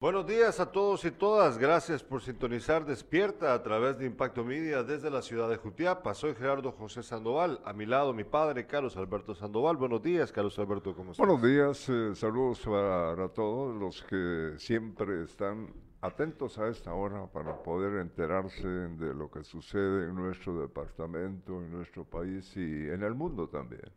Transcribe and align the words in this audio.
Buenos 0.00 0.26
días 0.26 0.58
a 0.60 0.72
todos 0.72 1.04
y 1.04 1.10
todas. 1.10 1.58
Gracias 1.58 2.02
por 2.02 2.22
sintonizar 2.22 2.86
Despierta 2.86 3.52
a 3.52 3.62
través 3.62 3.98
de 3.98 4.06
Impacto 4.06 4.42
Media 4.42 4.82
desde 4.82 5.10
la 5.10 5.20
ciudad 5.20 5.46
de 5.50 5.58
Jutiapa. 5.58 6.14
Soy 6.14 6.34
Gerardo 6.34 6.72
José 6.72 7.02
Sandoval. 7.02 7.60
A 7.66 7.74
mi 7.74 7.84
lado, 7.84 8.14
mi 8.14 8.24
padre, 8.24 8.66
Carlos 8.66 8.96
Alberto 8.96 9.34
Sandoval. 9.34 9.76
Buenos 9.76 10.02
días, 10.02 10.32
Carlos 10.32 10.58
Alberto. 10.58 10.94
¿Cómo 10.96 11.12
estás? 11.12 11.26
Buenos 11.26 11.46
días. 11.46 11.86
eh, 11.90 12.14
saludos 12.14 12.60
para 12.60 13.28
todos 13.28 13.76
los 13.78 14.02
que 14.04 14.54
siempre 14.56 15.24
están 15.24 15.70
atentos 16.00 16.56
a 16.56 16.68
esta 16.68 16.94
hora 16.94 17.26
para 17.26 17.62
poder 17.62 18.00
enterarse 18.00 18.66
de 18.66 19.12
lo 19.12 19.30
que 19.30 19.44
sucede 19.44 20.04
en 20.08 20.14
nuestro 20.14 20.62
departamento, 20.62 21.60
en 21.60 21.72
nuestro 21.72 22.06
país 22.06 22.56
y 22.56 22.88
en 22.88 23.02
el 23.02 23.14
mundo 23.14 23.50
también. 23.50 23.92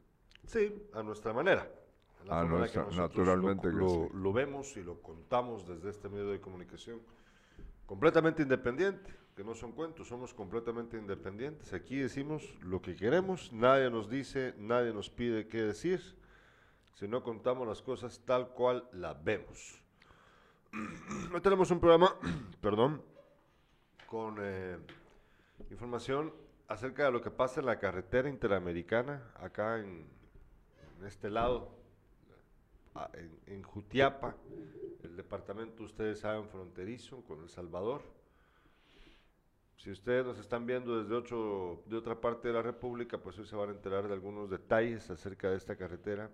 Sí, 0.45 0.85
a 0.93 1.01
nuestra 1.01 1.31
manera. 1.31 1.65
La 2.25 2.39
A 2.39 2.41
forma 2.41 2.43
en 2.43 2.51
la 2.51 2.57
nuestra- 2.59 2.83
nosotros 2.83 3.09
naturalmente 3.09 3.67
lo, 3.71 3.87
que 3.87 3.93
lo- 3.93 4.09
lo 4.13 4.33
vemos 4.33 4.77
y 4.77 4.83
lo 4.83 5.01
contamos 5.01 5.67
desde 5.67 5.89
este 5.89 6.09
medio 6.09 6.29
de 6.29 6.39
comunicación. 6.39 7.01
Completamente 7.85 8.41
independiente, 8.43 9.13
que 9.35 9.43
no 9.43 9.53
son 9.55 9.73
cuentos, 9.73 10.07
somos 10.07 10.33
completamente 10.33 10.97
independientes. 10.97 11.73
Aquí 11.73 11.97
decimos 11.97 12.55
lo 12.61 12.81
que 12.81 12.95
queremos, 12.95 13.51
nadie 13.51 13.89
nos 13.89 14.09
dice, 14.09 14.53
nadie 14.57 14.93
nos 14.93 15.09
pide 15.09 15.47
qué 15.47 15.61
decir, 15.61 16.01
si 16.95 17.07
no 17.07 17.23
contamos 17.23 17.67
las 17.67 17.81
cosas 17.81 18.21
tal 18.25 18.49
cual 18.49 18.87
las 18.93 19.21
vemos. 19.23 19.81
Hoy 21.33 21.41
tenemos 21.41 21.69
un 21.71 21.79
programa, 21.79 22.15
perdón, 22.61 23.01
con 24.07 24.37
eh, 24.39 24.77
información 25.71 26.33
acerca 26.67 27.05
de 27.05 27.11
lo 27.11 27.21
que 27.21 27.31
pasa 27.31 27.59
en 27.59 27.65
la 27.65 27.79
carretera 27.79 28.29
interamericana, 28.29 29.29
acá 29.35 29.79
en, 29.79 30.07
en 30.99 31.05
este 31.05 31.29
lado, 31.29 31.69
a- 31.69 31.82
en, 33.13 33.39
en 33.47 33.63
Jutiapa, 33.63 34.35
el 35.03 35.15
departamento, 35.15 35.83
ustedes 35.83 36.19
saben, 36.19 36.47
fronterizo 36.47 37.23
con 37.23 37.41
El 37.41 37.49
Salvador. 37.49 38.01
Si 39.77 39.91
ustedes 39.91 40.25
nos 40.25 40.37
están 40.37 40.65
viendo 40.65 41.01
desde 41.01 41.13
otro, 41.13 41.83
de 41.87 41.97
otra 41.97 42.19
parte 42.19 42.47
de 42.47 42.53
la 42.53 42.61
República, 42.61 43.17
pues 43.17 43.37
hoy 43.37 43.45
se 43.45 43.55
van 43.55 43.69
a 43.69 43.73
enterar 43.73 44.07
de 44.07 44.13
algunos 44.13 44.49
detalles 44.49 45.09
acerca 45.09 45.49
de 45.49 45.57
esta 45.57 45.75
carretera 45.75 46.31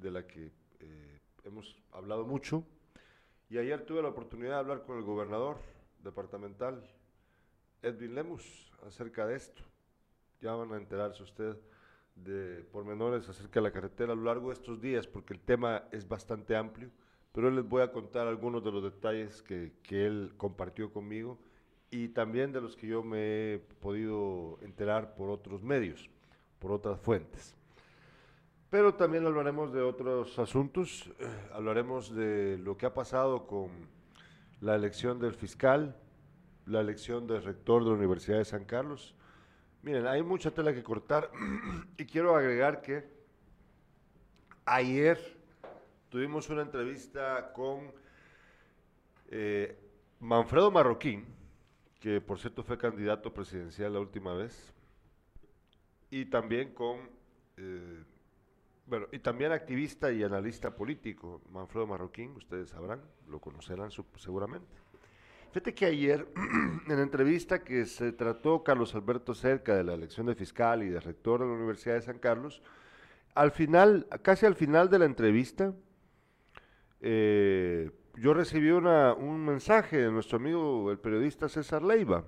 de 0.00 0.10
la 0.10 0.26
que 0.26 0.50
eh, 0.80 1.20
hemos 1.44 1.80
hablado 1.92 2.24
mucho. 2.26 2.64
Y 3.50 3.58
ayer 3.58 3.84
tuve 3.86 4.02
la 4.02 4.08
oportunidad 4.08 4.54
de 4.54 4.58
hablar 4.58 4.82
con 4.82 4.98
el 4.98 5.04
gobernador 5.04 5.58
departamental, 6.02 6.82
Edwin 7.82 8.14
Lemus, 8.14 8.72
acerca 8.86 9.26
de 9.26 9.36
esto. 9.36 9.62
Ya 10.40 10.54
van 10.54 10.72
a 10.72 10.76
enterarse 10.76 11.22
usted 11.22 11.56
de 12.24 12.62
pormenores 12.72 13.28
acerca 13.28 13.60
de 13.60 13.64
la 13.64 13.72
carretera 13.72 14.12
a 14.12 14.16
lo 14.16 14.24
largo 14.24 14.48
de 14.48 14.54
estos 14.54 14.80
días, 14.80 15.06
porque 15.06 15.34
el 15.34 15.40
tema 15.40 15.84
es 15.92 16.08
bastante 16.08 16.56
amplio, 16.56 16.90
pero 17.32 17.50
les 17.50 17.68
voy 17.68 17.82
a 17.82 17.92
contar 17.92 18.26
algunos 18.26 18.64
de 18.64 18.72
los 18.72 18.82
detalles 18.82 19.42
que, 19.42 19.72
que 19.82 20.06
él 20.06 20.32
compartió 20.36 20.92
conmigo 20.92 21.38
y 21.90 22.08
también 22.08 22.52
de 22.52 22.60
los 22.60 22.76
que 22.76 22.86
yo 22.86 23.02
me 23.02 23.54
he 23.54 23.58
podido 23.58 24.58
enterar 24.62 25.14
por 25.14 25.30
otros 25.30 25.62
medios, 25.62 26.10
por 26.58 26.72
otras 26.72 27.00
fuentes. 27.00 27.54
Pero 28.70 28.94
también 28.94 29.24
hablaremos 29.24 29.72
de 29.72 29.80
otros 29.80 30.38
asuntos, 30.38 31.10
eh, 31.18 31.26
hablaremos 31.54 32.14
de 32.14 32.58
lo 32.58 32.76
que 32.76 32.84
ha 32.84 32.92
pasado 32.92 33.46
con 33.46 33.70
la 34.60 34.74
elección 34.74 35.18
del 35.18 35.32
fiscal, 35.32 35.96
la 36.66 36.80
elección 36.80 37.26
del 37.26 37.42
rector 37.42 37.82
de 37.82 37.90
la 37.90 37.96
Universidad 37.96 38.36
de 38.38 38.44
San 38.44 38.66
Carlos. 38.66 39.14
Miren, 39.82 40.06
hay 40.06 40.22
mucha 40.22 40.50
tela 40.50 40.74
que 40.74 40.82
cortar 40.82 41.30
y 41.96 42.04
quiero 42.04 42.34
agregar 42.34 42.82
que 42.82 43.04
ayer 44.64 45.18
tuvimos 46.08 46.48
una 46.50 46.62
entrevista 46.62 47.52
con 47.52 47.92
eh, 49.30 49.78
Manfredo 50.20 50.70
Marroquín, 50.70 51.26
que 52.00 52.20
por 52.20 52.38
cierto 52.38 52.62
fue 52.64 52.76
candidato 52.76 53.32
presidencial 53.32 53.92
la 53.92 54.00
última 54.00 54.34
vez, 54.34 54.74
y 56.10 56.24
también 56.24 56.74
con, 56.74 57.08
eh, 57.56 58.02
bueno, 58.86 59.06
y 59.12 59.20
también 59.20 59.52
activista 59.52 60.10
y 60.10 60.24
analista 60.24 60.74
político, 60.74 61.40
Manfredo 61.50 61.86
Marroquín, 61.86 62.32
ustedes 62.36 62.70
sabrán, 62.70 63.02
lo 63.28 63.38
conocerán 63.40 63.90
seguramente. 64.16 64.87
Fíjate 65.58 65.74
que 65.74 65.86
ayer, 65.86 66.28
en 66.86 66.96
la 66.96 67.02
entrevista 67.02 67.64
que 67.64 67.84
se 67.84 68.12
trató 68.12 68.62
Carlos 68.62 68.94
Alberto 68.94 69.34
cerca 69.34 69.74
de 69.74 69.82
la 69.82 69.94
elección 69.94 70.26
de 70.26 70.36
fiscal 70.36 70.84
y 70.84 70.88
de 70.88 71.00
rector 71.00 71.40
de 71.40 71.46
la 71.46 71.52
Universidad 71.54 71.96
de 71.96 72.02
San 72.02 72.20
Carlos, 72.20 72.62
al 73.34 73.50
final, 73.50 74.06
casi 74.22 74.46
al 74.46 74.54
final 74.54 74.88
de 74.88 75.00
la 75.00 75.04
entrevista, 75.06 75.74
eh, 77.00 77.90
yo 78.14 78.34
recibí 78.34 78.70
un 78.70 79.44
mensaje 79.44 79.96
de 79.96 80.12
nuestro 80.12 80.36
amigo 80.36 80.92
el 80.92 81.00
periodista 81.00 81.48
César 81.48 81.82
Leiva, 81.82 82.24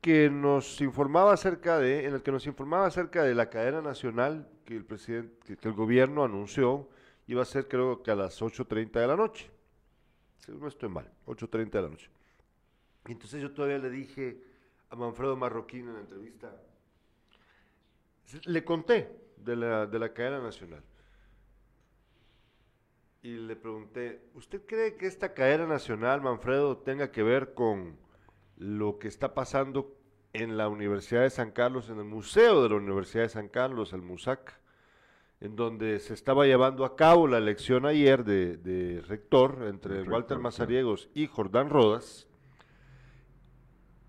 que 0.00 0.30
nos 0.30 0.80
informaba 0.80 1.34
acerca 1.34 1.78
de, 1.78 2.06
en 2.06 2.14
el 2.14 2.22
que 2.22 2.32
nos 2.32 2.46
informaba 2.46 2.86
acerca 2.86 3.22
de 3.22 3.34
la 3.34 3.50
cadena 3.50 3.82
nacional 3.82 4.48
que 4.64 4.76
el 4.76 4.86
que 4.86 5.58
el 5.60 5.74
gobierno 5.74 6.24
anunció 6.24 6.88
iba 7.26 7.42
a 7.42 7.44
ser 7.44 7.68
creo 7.68 8.02
que 8.02 8.10
a 8.10 8.14
las 8.14 8.40
8.30 8.40 8.92
de 8.92 9.06
la 9.06 9.16
noche. 9.16 9.50
Si 10.38 10.52
no 10.52 10.66
estoy 10.68 10.88
mal, 10.88 11.12
8.30 11.26 11.70
de 11.72 11.82
la 11.82 11.88
noche. 11.90 12.10
Y 13.06 13.12
entonces 13.12 13.40
yo 13.42 13.52
todavía 13.52 13.78
le 13.78 13.90
dije 13.90 14.42
a 14.90 14.96
Manfredo 14.96 15.36
Marroquín 15.36 15.88
en 15.88 15.94
la 15.94 16.00
entrevista, 16.00 16.52
le 18.44 18.64
conté 18.64 19.16
de 19.36 19.56
la, 19.56 19.86
de 19.86 19.98
la 19.98 20.12
cadena 20.12 20.40
nacional. 20.40 20.82
Y 23.22 23.34
le 23.34 23.54
pregunté, 23.56 24.22
¿usted 24.34 24.62
cree 24.64 24.96
que 24.96 25.06
esta 25.06 25.34
cadena 25.34 25.66
nacional, 25.66 26.22
Manfredo, 26.22 26.78
tenga 26.78 27.10
que 27.10 27.22
ver 27.22 27.52
con 27.54 27.98
lo 28.56 28.98
que 28.98 29.08
está 29.08 29.34
pasando 29.34 29.96
en 30.32 30.56
la 30.56 30.68
Universidad 30.68 31.22
de 31.22 31.30
San 31.30 31.50
Carlos, 31.50 31.90
en 31.90 31.98
el 31.98 32.04
Museo 32.04 32.62
de 32.62 32.70
la 32.70 32.76
Universidad 32.76 33.24
de 33.24 33.28
San 33.28 33.48
Carlos, 33.48 33.92
el 33.92 34.02
MUSAC, 34.02 34.58
en 35.40 35.56
donde 35.56 35.98
se 36.00 36.14
estaba 36.14 36.46
llevando 36.46 36.84
a 36.84 36.96
cabo 36.96 37.26
la 37.26 37.38
elección 37.38 37.84
ayer 37.84 38.24
de, 38.24 38.56
de 38.56 39.00
rector 39.02 39.64
entre 39.66 40.02
Walter 40.02 40.36
sí. 40.36 40.42
Mazariegos 40.42 41.10
y 41.14 41.26
Jordán 41.26 41.70
Rodas? 41.70 42.29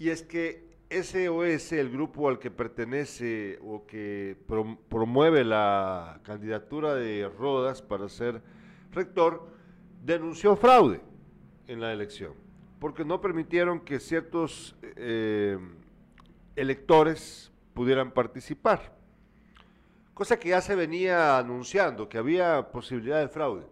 Y 0.01 0.09
es 0.09 0.23
que 0.23 0.67
SOS, 0.89 1.73
el 1.73 1.91
grupo 1.91 2.27
al 2.27 2.39
que 2.39 2.49
pertenece 2.49 3.59
o 3.61 3.85
que 3.85 4.35
prom- 4.47 4.79
promueve 4.89 5.43
la 5.45 6.19
candidatura 6.23 6.95
de 6.95 7.29
Rodas 7.29 7.83
para 7.83 8.09
ser 8.09 8.41
rector, 8.91 9.47
denunció 10.03 10.55
fraude 10.55 11.01
en 11.67 11.79
la 11.79 11.93
elección, 11.93 12.33
porque 12.79 13.05
no 13.05 13.21
permitieron 13.21 13.81
que 13.81 13.99
ciertos 13.99 14.75
eh, 14.81 15.59
electores 16.55 17.51
pudieran 17.75 18.11
participar, 18.11 18.97
cosa 20.15 20.39
que 20.39 20.49
ya 20.49 20.61
se 20.61 20.73
venía 20.73 21.37
anunciando, 21.37 22.09
que 22.09 22.17
había 22.17 22.71
posibilidad 22.71 23.19
de 23.19 23.27
fraude. 23.27 23.67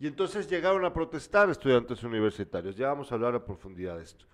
Y 0.00 0.08
entonces 0.08 0.50
llegaron 0.50 0.84
a 0.84 0.92
protestar 0.92 1.48
estudiantes 1.50 2.02
universitarios, 2.02 2.74
ya 2.74 2.88
vamos 2.88 3.12
a 3.12 3.14
hablar 3.14 3.36
a 3.36 3.44
profundidad 3.44 3.96
de 3.98 4.02
esto. 4.02 4.26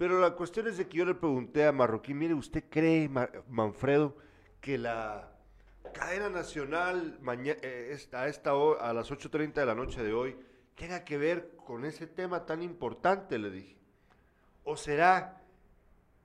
Pero 0.00 0.18
la 0.18 0.30
cuestión 0.30 0.66
es 0.66 0.78
de 0.78 0.88
que 0.88 0.96
yo 0.96 1.04
le 1.04 1.14
pregunté 1.14 1.66
a 1.66 1.72
Marroquín, 1.72 2.16
mire, 2.16 2.32
¿usted 2.32 2.64
cree, 2.70 3.06
Ma- 3.06 3.28
Manfredo, 3.50 4.16
que 4.58 4.78
la 4.78 5.30
cadena 5.92 6.30
nacional 6.30 7.18
eh, 7.44 7.98
a, 8.12 8.26
esta 8.26 8.50
a 8.52 8.92
las 8.94 9.10
8.30 9.10 9.52
de 9.52 9.66
la 9.66 9.74
noche 9.74 10.02
de 10.02 10.14
hoy 10.14 10.38
tenga 10.74 11.04
que 11.04 11.18
ver 11.18 11.54
con 11.66 11.84
ese 11.84 12.06
tema 12.06 12.46
tan 12.46 12.62
importante? 12.62 13.38
Le 13.38 13.50
dije. 13.50 13.76
¿O 14.64 14.74
será 14.74 15.42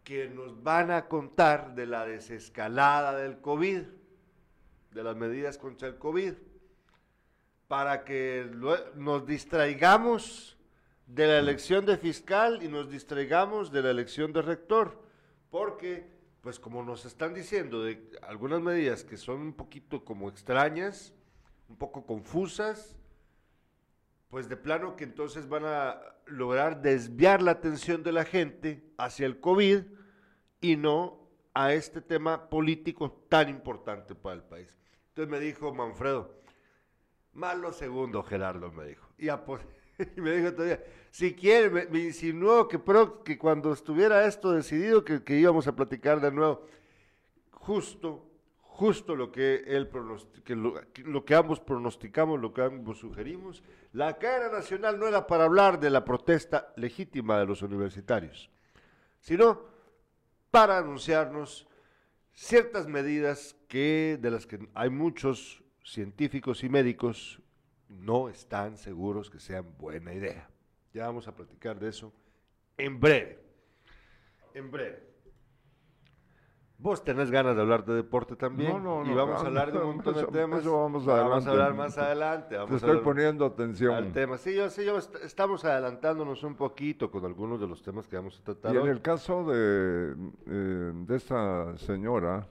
que 0.06 0.30
nos 0.30 0.64
van 0.64 0.90
a 0.90 1.10
contar 1.10 1.76
de 1.76 1.86
la 1.86 2.06
desescalada 2.06 3.18
del 3.18 3.42
COVID, 3.42 3.82
de 4.92 5.04
las 5.04 5.18
medidas 5.18 5.58
contra 5.58 5.90
el 5.90 5.98
COVID, 5.98 6.34
para 7.68 8.06
que 8.06 8.50
nos 8.96 9.26
distraigamos 9.26 10.55
de 11.08 11.28
la 11.28 11.40
elección 11.40 11.86
de 11.86 11.98
fiscal 11.98 12.64
y 12.64 12.68
nos 12.68 12.90
distraigamos 12.90 13.72
de 13.72 13.84
la 13.84 13.92
elección 13.92 14.34
de 14.34 14.42
rector, 14.42 15.04
porque, 15.50 16.10
pues 16.42 16.60
como 16.60 16.84
nos 16.84 17.06
están 17.06 17.34
diciendo, 17.34 17.84
de 17.84 18.10
algunas 18.24 18.62
medidas 18.62 19.04
que 19.04 19.18
son 19.18 19.42
un 19.42 19.54
poquito 19.54 20.04
como 20.04 20.30
extrañas, 20.30 21.14
un 21.70 21.78
poco 21.78 22.06
confusas, 22.06 22.96
pues 24.30 24.50
de 24.50 24.58
plano 24.58 24.96
que 24.96 25.04
entonces 25.04 25.48
van 25.48 25.66
a 25.66 26.02
lograr 26.26 26.82
desviar 26.82 27.42
la 27.42 27.52
atención 27.52 28.04
de 28.04 28.12
la 28.12 28.26
gente 28.26 28.92
hacia 28.98 29.26
el 29.26 29.40
COVID 29.40 29.84
y 30.62 30.76
no 30.76 31.30
a 31.54 31.74
este 31.74 32.02
tema 32.02 32.50
político 32.50 33.12
tan 33.30 33.48
importante 33.50 34.14
para 34.16 34.36
el 34.36 34.44
país. 34.44 34.76
Entonces 35.10 35.32
me 35.32 35.40
dijo 35.40 35.74
Manfredo, 35.74 36.36
malo 37.32 37.72
segundo, 37.72 38.24
Gerardo, 38.24 38.72
me 38.72 38.86
dijo. 38.86 39.08
Y, 39.18 39.30
y 40.18 40.22
me 40.22 40.32
dijo 40.38 40.54
todavía, 40.54 40.84
si 41.12 41.34
quiere, 41.34 41.88
me, 41.90 42.00
insinuó 42.00 42.68
que, 42.68 42.82
que 43.24 43.38
cuando 43.38 43.72
estuviera 43.72 44.26
esto 44.26 44.52
decidido, 44.52 45.04
que, 45.06 45.24
que 45.24 45.40
íbamos 45.40 45.68
a 45.68 45.76
platicar 45.76 46.20
de 46.20 46.32
nuevo. 46.32 46.68
Justo, 47.52 48.26
justo 48.62 49.16
lo 49.16 49.32
que, 49.32 49.64
él 49.68 49.90
que 50.44 50.56
lo, 50.56 50.74
lo, 51.06 51.26
que 51.26 51.36
ambos 51.36 51.62
pronosticamos, 51.62 52.40
lo 52.42 52.54
que 52.54 52.64
ambos 52.64 53.00
sugerimos. 53.00 53.64
La 53.94 54.18
cadena 54.18 54.58
nacional 54.58 55.00
no 55.00 55.08
era 55.08 55.26
para 55.26 55.46
hablar 55.46 55.80
de 55.80 55.90
la 55.90 56.04
protesta 56.04 56.74
legítima 56.76 57.40
de 57.40 57.46
los 57.46 57.62
universitarios, 57.62 58.50
sino 59.22 59.62
para 60.52 60.78
anunciarnos 60.78 61.68
ciertas 62.34 62.88
medidas 62.88 63.56
que, 63.70 64.20
de 64.22 64.32
las 64.32 64.46
que 64.46 64.68
hay 64.74 64.90
muchos 64.90 65.64
científicos 65.84 66.64
y 66.64 66.70
médicos 66.70 67.40
no 67.90 68.30
están 68.30 68.78
seguros 68.78 69.30
que 69.30 69.40
sean 69.40 69.66
buena 69.78 70.14
idea. 70.14 70.50
Ya 70.94 71.08
vamos 71.08 71.28
a 71.28 71.36
platicar 71.36 71.80
de 71.80 71.90
eso 71.90 72.14
en 72.78 73.00
breve. 73.00 73.40
En 74.54 74.72
breve. 74.72 75.16
Vos 76.78 77.04
tenés 77.04 77.32
ganas 77.32 77.56
de 77.56 77.62
hablar 77.62 77.86
de 77.86 77.94
deporte 77.94 78.36
también. 78.36 78.72
No, 78.72 78.80
no, 78.80 79.04
no. 79.04 79.12
Y 79.12 79.16
vamos 79.16 79.42
a 79.42 79.48
hablar 79.48 79.72
de 79.72 79.80
un 79.80 79.96
montón 79.96 80.14
de 80.14 80.26
temas. 80.26 80.60
Eso 80.60 80.82
vamos, 80.82 81.06
vamos 81.06 81.48
a 81.48 81.52
hablar 81.52 81.74
más 81.74 81.98
adelante. 81.98 82.58
Vamos 82.58 82.70
Te 82.70 82.76
estoy 82.76 83.02
poniendo 83.02 83.46
atención. 83.46 83.94
Al 83.96 84.12
tema. 84.12 84.38
Sí, 84.38 84.54
yo, 84.54 84.70
sí, 84.70 84.84
yo 84.84 84.98
estamos 84.98 85.64
adelantándonos 85.64 86.44
un 86.44 86.56
poquito 86.56 87.10
con 87.10 87.26
algunos 87.26 87.62
de 87.62 87.68
los 87.68 87.82
temas 87.82 88.08
que 88.08 88.18
vamos 88.18 88.38
a 88.40 88.44
tratar. 88.44 88.76
Y 88.76 88.78
en 88.78 88.88
el 88.88 89.02
caso 89.02 89.46
de, 89.46 90.16
eh, 90.48 90.92
de 90.94 91.16
esta 91.16 91.78
señora 91.78 92.48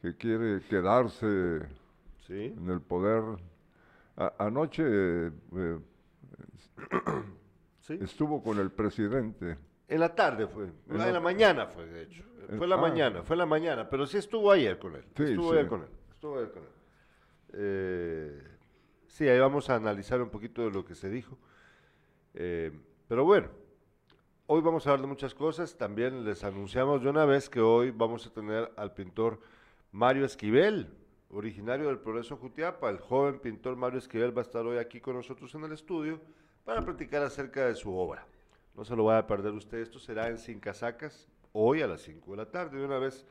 que 0.00 0.16
quiere 0.16 0.60
quedarse 0.62 1.68
en 2.28 2.68
el 2.70 2.80
poder, 2.80 3.22
anoche 4.16 4.82
eh, 4.86 5.78
estuvo 7.88 8.42
con 8.42 8.58
el 8.58 8.70
presidente. 8.70 9.58
En 9.88 10.00
la 10.00 10.14
tarde 10.14 10.46
fue, 10.46 10.64
en, 10.88 11.12
la, 11.12 11.20
mañana 11.20 11.66
fue, 11.66 11.86
de 11.86 12.02
hecho. 12.02 12.24
Fue 12.56 12.66
la 12.66 12.76
ah. 12.76 12.78
mañana, 12.78 13.22
fue 13.22 13.36
la 13.36 13.46
mañana, 13.46 13.88
pero 13.88 14.06
sí 14.06 14.18
estuvo 14.18 14.50
ayer 14.50 14.78
con 14.78 14.94
él. 14.94 15.04
estuvo 15.14 15.52
ayer 15.52 15.66
con 15.66 15.82
él. 15.82 15.88
Estuvo 16.10 16.36
ayer 16.36 16.50
con 16.50 16.62
él. 16.62 16.68
Eh, 17.52 18.42
sí, 19.06 19.28
ahí 19.28 19.38
vamos 19.38 19.70
a 19.70 19.76
analizar 19.76 20.20
un 20.20 20.30
poquito 20.30 20.62
de 20.62 20.70
lo 20.70 20.84
que 20.84 20.94
se 20.94 21.08
dijo. 21.08 21.38
Eh, 22.34 22.72
pero 23.06 23.24
bueno, 23.24 23.48
hoy 24.46 24.60
vamos 24.60 24.86
a 24.86 24.90
hablar 24.90 25.02
de 25.02 25.08
muchas 25.08 25.34
cosas. 25.34 25.76
También 25.76 26.24
les 26.24 26.44
anunciamos 26.44 27.02
de 27.02 27.10
una 27.10 27.24
vez 27.24 27.48
que 27.48 27.60
hoy 27.60 27.90
vamos 27.90 28.26
a 28.26 28.30
tener 28.30 28.72
al 28.76 28.92
pintor 28.94 29.40
Mario 29.92 30.24
Esquivel, 30.24 30.92
originario 31.30 31.88
del 31.88 31.98
Progreso 31.98 32.36
Jutiapa. 32.36 32.90
El 32.90 32.98
joven 32.98 33.40
pintor 33.40 33.76
Mario 33.76 33.98
Esquivel 33.98 34.36
va 34.36 34.42
a 34.42 34.44
estar 34.44 34.64
hoy 34.66 34.78
aquí 34.78 35.00
con 35.00 35.16
nosotros 35.16 35.54
en 35.54 35.64
el 35.64 35.72
estudio 35.72 36.20
para 36.64 36.82
platicar 36.82 37.22
acerca 37.22 37.66
de 37.66 37.74
su 37.74 37.94
obra. 37.96 38.26
No 38.74 38.84
se 38.84 38.96
lo 38.96 39.04
vaya 39.04 39.20
a 39.20 39.26
perder 39.26 39.52
usted, 39.52 39.78
esto 39.78 39.98
será 39.98 40.28
en 40.28 40.38
Sin 40.38 40.58
Casacas, 40.58 41.28
hoy 41.52 41.82
a 41.82 41.86
las 41.86 42.02
5 42.02 42.30
de 42.32 42.36
la 42.36 42.50
tarde. 42.50 42.78
De 42.78 42.84
una 42.84 42.98
vez 42.98 43.24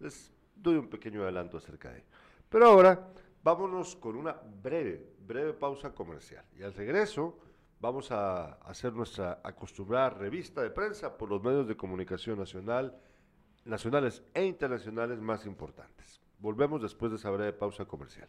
les 0.00 0.32
doy 0.56 0.76
un 0.76 0.88
pequeño 0.88 1.22
adelanto 1.22 1.56
acerca 1.56 1.90
de 1.90 1.98
ello. 1.98 2.06
Pero 2.48 2.66
ahora 2.66 3.08
vámonos 3.42 3.96
con 3.96 4.16
una 4.16 4.32
breve, 4.32 5.14
breve 5.20 5.52
pausa 5.52 5.94
comercial. 5.94 6.44
Y 6.58 6.62
al 6.62 6.74
regreso 6.74 7.38
vamos 7.80 8.10
a 8.10 8.54
hacer 8.54 8.92
nuestra 8.92 9.40
acostumbrada 9.44 10.10
revista 10.10 10.62
de 10.62 10.70
prensa 10.70 11.16
por 11.16 11.28
los 11.28 11.42
medios 11.42 11.68
de 11.68 11.76
comunicación 11.76 12.38
nacional, 12.38 12.98
nacionales 13.64 14.22
e 14.34 14.44
internacionales 14.44 15.20
más 15.20 15.46
importantes. 15.46 16.20
Volvemos 16.38 16.80
después 16.80 17.10
de 17.10 17.16
esa 17.16 17.30
breve 17.30 17.52
pausa 17.52 17.84
comercial. 17.84 18.28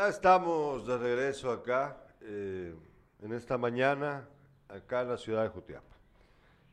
Ya 0.00 0.08
estamos 0.08 0.86
de 0.86 0.96
regreso 0.96 1.52
acá, 1.52 1.94
eh, 2.22 2.74
en 3.20 3.32
esta 3.34 3.58
mañana, 3.58 4.26
acá 4.66 5.02
en 5.02 5.08
la 5.10 5.18
ciudad 5.18 5.42
de 5.42 5.50
Jutiapa. 5.50 5.94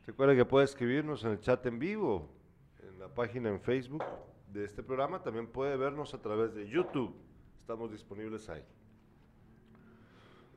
Recuerda 0.06 0.34
que 0.34 0.46
puede 0.46 0.64
escribirnos 0.64 1.22
en 1.24 1.32
el 1.32 1.40
chat 1.40 1.66
en 1.66 1.78
vivo, 1.78 2.30
en 2.82 2.98
la 2.98 3.08
página 3.08 3.50
en 3.50 3.60
Facebook 3.60 4.02
de 4.50 4.64
este 4.64 4.82
programa. 4.82 5.22
También 5.22 5.46
puede 5.46 5.76
vernos 5.76 6.14
a 6.14 6.22
través 6.22 6.54
de 6.54 6.70
YouTube. 6.70 7.14
Estamos 7.58 7.92
disponibles 7.92 8.48
ahí. 8.48 8.64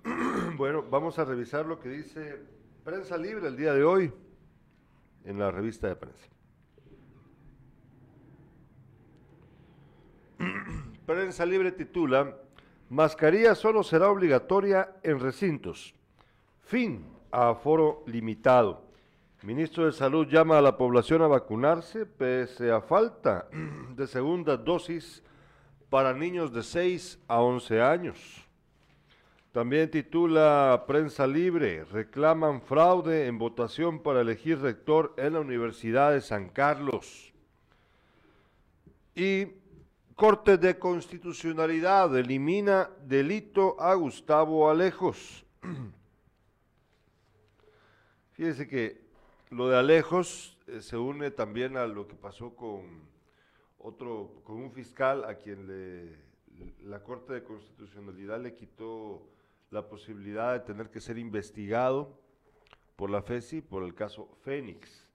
bueno, 0.56 0.82
vamos 0.90 1.20
a 1.20 1.26
revisar 1.26 1.66
lo 1.66 1.78
que 1.78 1.90
dice 1.90 2.42
Prensa 2.86 3.18
Libre 3.18 3.50
el 3.50 3.58
día 3.58 3.74
de 3.74 3.84
hoy 3.84 4.14
en 5.26 5.38
la 5.38 5.52
revista 5.52 5.90
de 5.90 5.98
prensa. 5.98 6.26
Prensa 11.06 11.46
Libre 11.46 11.74
titula 11.74 12.38
Mascarilla 12.91 13.55
solo 13.55 13.83
será 13.83 14.10
obligatoria 14.10 14.98
en 15.01 15.17
recintos. 15.21 15.95
Fin 16.60 17.07
a 17.31 17.51
aforo 17.51 18.03
limitado. 18.05 18.83
Ministro 19.43 19.86
de 19.86 19.93
Salud 19.93 20.27
llama 20.27 20.57
a 20.57 20.62
la 20.62 20.75
población 20.75 21.21
a 21.21 21.27
vacunarse 21.27 22.05
pese 22.05 22.69
a 22.69 22.81
falta 22.81 23.48
de 23.95 24.05
segunda 24.07 24.57
dosis 24.57 25.24
para 25.89 26.13
niños 26.13 26.51
de 26.51 26.63
6 26.63 27.19
a 27.29 27.39
11 27.39 27.81
años. 27.81 28.45
También 29.53 29.89
titula 29.89 30.83
Prensa 30.86 31.25
Libre, 31.25 31.86
reclaman 31.86 32.62
fraude 32.62 33.27
en 33.27 33.38
votación 33.38 34.03
para 34.03 34.19
elegir 34.19 34.60
rector 34.60 35.13
en 35.15 35.31
la 35.31 35.39
Universidad 35.39 36.12
de 36.12 36.19
San 36.19 36.50
Carlos. 36.50 37.31
Y 39.15 39.61
Corte 40.22 40.60
de 40.60 40.78
Constitucionalidad 40.78 42.16
elimina 42.16 42.92
delito 43.08 43.82
a 43.82 43.96
Gustavo 43.96 44.70
Alejos. 44.70 45.44
Fíjese 48.34 48.68
que 48.68 49.01
lo 49.50 49.68
de 49.68 49.80
Alejos 49.80 50.60
eh, 50.68 50.82
se 50.82 50.96
une 50.96 51.32
también 51.32 51.75
a 51.75 51.88
lo 51.88 52.08
que 52.08 52.13
pasó 52.13 52.56
con 52.56 53.01
otro, 53.80 54.44
con 54.44 54.58
un 54.58 54.72
fiscal 54.72 55.25
a 55.25 55.40
quien 55.40 56.16
la 56.84 57.01
Corte 57.01 57.34
de 57.34 57.44
Constitucionalidad 57.44 58.40
le 58.40 58.54
quitó 58.54 59.28
la 59.72 59.90
posibilidad 59.90 60.54
de 60.54 60.60
tener 60.60 60.92
que 60.92 61.01
ser 61.01 61.18
investigado 61.18 62.16
por 62.96 63.10
la 63.10 63.24
FESI 63.24 63.62
por 63.62 63.84
el 63.84 63.96
caso 63.96 64.30
Fénix. 64.44 65.10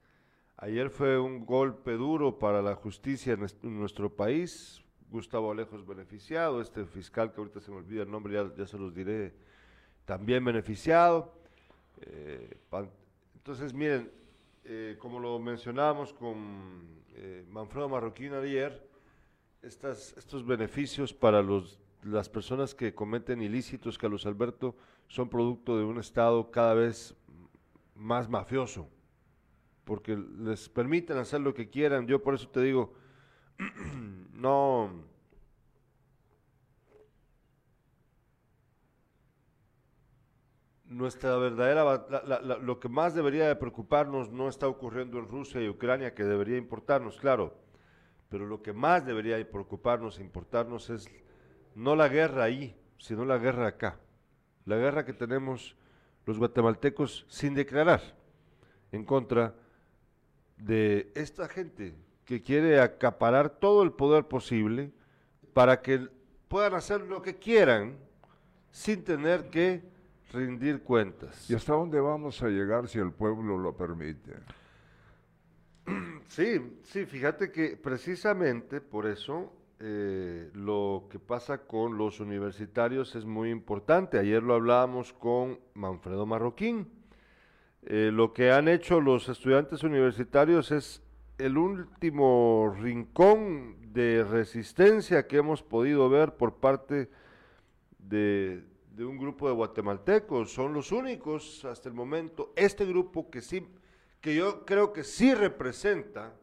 Ayer 0.56 0.90
fue 0.90 1.16
un 1.16 1.46
golpe 1.46 1.92
duro 1.92 2.40
para 2.40 2.60
la 2.60 2.74
justicia 2.74 3.34
en 3.34 3.78
nuestro 3.78 4.12
país, 4.12 4.82
Gustavo 5.10 5.52
Alejos 5.52 5.86
beneficiado, 5.86 6.60
este 6.60 6.84
fiscal 6.84 7.32
que 7.32 7.40
ahorita 7.40 7.60
se 7.60 7.70
me 7.70 7.78
olvida 7.78 8.02
el 8.02 8.10
nombre, 8.10 8.34
ya, 8.56 8.66
se 8.66 8.78
los 8.78 8.94
diré, 8.94 9.34
también 10.04 10.44
beneficiado. 10.44 11.32
Eh, 12.00 12.58
entonces, 13.34 13.72
miren, 13.72 14.10
eh, 14.64 14.96
como 14.98 15.20
lo 15.20 15.38
mencionábamos 15.38 16.12
con 16.12 17.02
eh, 17.14 17.44
Manfredo 17.50 17.88
Marroquín 17.88 18.34
ayer, 18.34 18.84
estos 19.62 20.44
beneficios 20.44 21.12
para 21.12 21.42
los, 21.42 21.80
las 22.02 22.28
personas 22.28 22.74
que 22.74 22.94
cometen 22.94 23.42
ilícitos, 23.42 23.98
Carlos 23.98 24.26
Alberto, 24.26 24.76
son 25.08 25.28
producto 25.28 25.78
de 25.78 25.84
un 25.84 25.98
Estado 25.98 26.50
cada 26.50 26.74
vez 26.74 27.14
más 27.94 28.28
mafioso, 28.28 28.88
porque 29.84 30.16
les 30.16 30.68
permiten 30.68 31.16
hacer 31.16 31.40
lo 31.40 31.54
que 31.54 31.68
quieran. 31.68 32.06
Yo 32.06 32.22
por 32.22 32.34
eso 32.34 32.48
te 32.48 32.60
digo, 32.60 32.92
no... 34.32 35.04
Nuestra 40.84 41.36
verdadera, 41.36 42.06
lo 42.60 42.80
que 42.80 42.88
más 42.88 43.14
debería 43.14 43.48
de 43.48 43.56
preocuparnos 43.56 44.30
no 44.30 44.48
está 44.48 44.68
ocurriendo 44.68 45.18
en 45.18 45.28
Rusia 45.28 45.60
y 45.60 45.68
Ucrania, 45.68 46.14
que 46.14 46.24
debería 46.24 46.56
importarnos, 46.56 47.18
claro, 47.18 47.58
pero 48.28 48.46
lo 48.46 48.62
que 48.62 48.72
más 48.72 49.04
debería 49.04 49.36
preocuparnos 49.50 50.18
e 50.18 50.22
importarnos 50.22 50.88
es 50.90 51.10
no 51.74 51.96
la 51.96 52.08
guerra 52.08 52.44
ahí, 52.44 52.80
sino 52.98 53.24
la 53.24 53.36
guerra 53.36 53.66
acá, 53.66 53.98
la 54.64 54.76
guerra 54.76 55.04
que 55.04 55.12
tenemos 55.12 55.76
los 56.24 56.38
guatemaltecos 56.38 57.26
sin 57.28 57.54
declarar 57.54 58.00
en 58.92 59.04
contra 59.04 59.54
de 60.56 61.12
esta 61.14 61.48
gente 61.48 61.94
que 62.26 62.42
quiere 62.42 62.80
acaparar 62.80 63.48
todo 63.48 63.82
el 63.82 63.92
poder 63.92 64.24
posible 64.24 64.90
para 65.54 65.80
que 65.80 66.08
puedan 66.48 66.74
hacer 66.74 67.00
lo 67.02 67.22
que 67.22 67.36
quieran 67.36 67.96
sin 68.70 69.04
tener 69.04 69.48
que 69.48 69.82
rendir 70.32 70.82
cuentas. 70.82 71.48
¿Y 71.48 71.54
hasta 71.54 71.72
dónde 71.72 72.00
vamos 72.00 72.42
a 72.42 72.48
llegar 72.48 72.88
si 72.88 72.98
el 72.98 73.12
pueblo 73.12 73.56
lo 73.56 73.74
permite? 73.74 74.34
Sí, 76.28 76.60
sí, 76.82 77.06
fíjate 77.06 77.52
que 77.52 77.76
precisamente 77.76 78.80
por 78.80 79.06
eso 79.06 79.52
eh, 79.78 80.50
lo 80.54 81.06
que 81.08 81.20
pasa 81.20 81.58
con 81.58 81.96
los 81.96 82.18
universitarios 82.18 83.14
es 83.14 83.24
muy 83.24 83.50
importante. 83.50 84.18
Ayer 84.18 84.42
lo 84.42 84.54
hablábamos 84.54 85.12
con 85.12 85.60
Manfredo 85.74 86.26
Marroquín. 86.26 86.90
Eh, 87.84 88.10
lo 88.12 88.32
que 88.32 88.50
han 88.50 88.66
hecho 88.66 89.00
los 89.00 89.28
estudiantes 89.28 89.84
universitarios 89.84 90.72
es 90.72 91.05
el 91.38 91.58
último 91.58 92.74
rincón 92.80 93.92
de 93.92 94.24
resistencia 94.24 95.26
que 95.26 95.38
hemos 95.38 95.62
podido 95.62 96.08
ver 96.08 96.36
por 96.36 96.56
parte 96.56 97.10
de, 97.98 98.64
un 98.98 99.18
grupo 99.18 99.48
de 99.48 99.54
guatemaltecos. 99.54 100.52
Son 100.52 100.72
los 100.72 100.92
únicos 100.92 101.64
hasta 101.64 101.88
el 101.88 101.94
momento. 101.94 102.52
Este 102.56 102.84
grupo 102.84 103.30
que 103.30 103.40
sí 103.40 103.66
que 104.20 104.34
yo 104.34 104.64
creo 104.64 104.92
que 104.92 105.04
sí 105.04 105.34
representa 105.34 106.34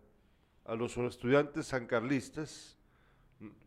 a 0.63 0.75
los 0.75 0.95
estudiantes 0.95 1.67
sancarlistas, 1.67 2.77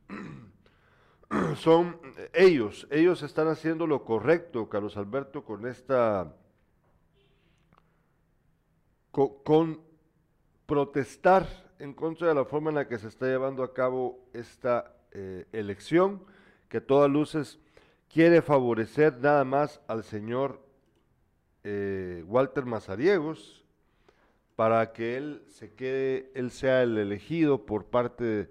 son 1.56 2.00
ellos, 2.32 2.88
ellos 2.90 3.22
están 3.22 3.48
haciendo 3.48 3.86
lo 3.86 4.04
correcto, 4.04 4.70
Carlos 4.70 4.96
Alberto, 4.96 5.44
con 5.44 5.66
esta, 5.66 6.34
protestar 10.66 11.46
en 11.78 11.94
contra 11.94 12.28
de 12.28 12.34
la 12.34 12.44
forma 12.44 12.70
en 12.70 12.76
la 12.76 12.88
que 12.88 12.98
se 12.98 13.08
está 13.08 13.26
llevando 13.26 13.62
a 13.62 13.72
cabo 13.72 14.18
esta 14.32 14.94
eh, 15.12 15.46
elección, 15.52 16.22
que 16.68 16.78
a 16.78 16.86
todas 16.86 17.10
luces 17.10 17.58
quiere 18.12 18.42
favorecer 18.42 19.18
nada 19.20 19.44
más 19.44 19.80
al 19.86 20.04
señor 20.04 20.60
eh, 21.64 22.24
Walter 22.26 22.64
Mazariegos, 22.64 23.64
para 24.56 24.92
que 24.92 25.16
él 25.16 25.42
se 25.48 25.74
quede, 25.74 26.30
él 26.34 26.50
sea 26.50 26.82
el 26.82 26.96
elegido 26.96 27.66
por 27.66 27.84
parte 27.86 28.48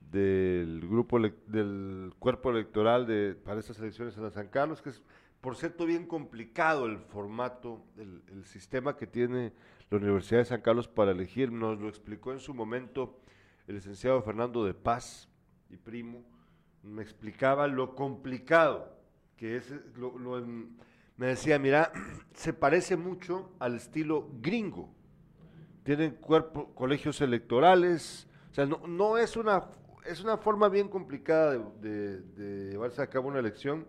del 0.00 0.80
grupo 0.88 1.20
del 1.20 2.12
cuerpo 2.18 2.50
electoral 2.50 3.06
de, 3.06 3.34
para 3.34 3.60
estas 3.60 3.78
elecciones 3.78 4.16
en 4.16 4.24
la 4.24 4.30
San 4.30 4.48
Carlos, 4.48 4.82
que 4.82 4.90
es 4.90 5.02
por 5.40 5.56
cierto 5.56 5.86
bien 5.86 6.06
complicado 6.06 6.86
el 6.86 6.98
formato, 6.98 7.84
el, 7.96 8.22
el 8.32 8.44
sistema 8.44 8.96
que 8.96 9.06
tiene 9.06 9.52
la 9.90 9.96
Universidad 9.98 10.40
de 10.40 10.44
San 10.46 10.60
Carlos 10.60 10.88
para 10.88 11.12
elegir, 11.12 11.52
nos 11.52 11.80
lo 11.80 11.88
explicó 11.88 12.32
en 12.32 12.40
su 12.40 12.54
momento 12.54 13.20
el 13.66 13.76
licenciado 13.76 14.22
Fernando 14.22 14.64
de 14.64 14.74
Paz 14.74 15.28
y 15.70 15.76
primo, 15.76 16.24
me 16.82 17.02
explicaba 17.02 17.66
lo 17.66 17.94
complicado 17.94 18.96
que 19.36 19.56
es, 19.56 19.72
lo, 19.96 20.12
me 21.16 21.26
decía, 21.26 21.58
mira, 21.58 21.92
se 22.34 22.52
parece 22.52 22.96
mucho 22.96 23.52
al 23.58 23.76
estilo 23.76 24.28
gringo, 24.40 24.88
tienen 25.82 26.12
cuerpo, 26.12 26.74
colegios 26.74 27.20
electorales, 27.20 28.26
o 28.50 28.54
sea, 28.54 28.66
no, 28.66 28.86
no 28.86 29.18
es 29.18 29.36
una 29.36 29.68
es 30.08 30.22
una 30.22 30.36
forma 30.36 30.68
bien 30.68 30.88
complicada 30.88 31.58
de, 31.80 32.70
llevarse 32.70 33.02
a 33.02 33.06
cabo 33.08 33.28
una 33.28 33.40
elección, 33.40 33.86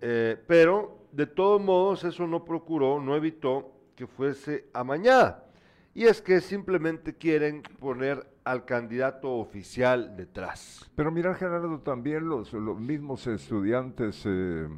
eh, 0.00 0.36
pero 0.46 1.06
de 1.12 1.26
todos 1.26 1.60
modos 1.60 2.04
eso 2.04 2.26
no 2.26 2.44
procuró, 2.44 3.00
no 3.00 3.16
evitó 3.16 3.72
que 3.98 4.06
fuese 4.06 4.68
amañada. 4.72 5.44
Y 5.92 6.04
es 6.04 6.22
que 6.22 6.40
simplemente 6.40 7.16
quieren 7.16 7.62
poner 7.80 8.24
al 8.44 8.64
candidato 8.64 9.32
oficial 9.32 10.16
detrás. 10.16 10.88
Pero 10.94 11.10
mira, 11.10 11.34
Gerardo, 11.34 11.80
también 11.80 12.28
los, 12.28 12.52
los 12.52 12.78
mismos 12.78 13.26
estudiantes 13.26 14.22
eh, 14.24 14.68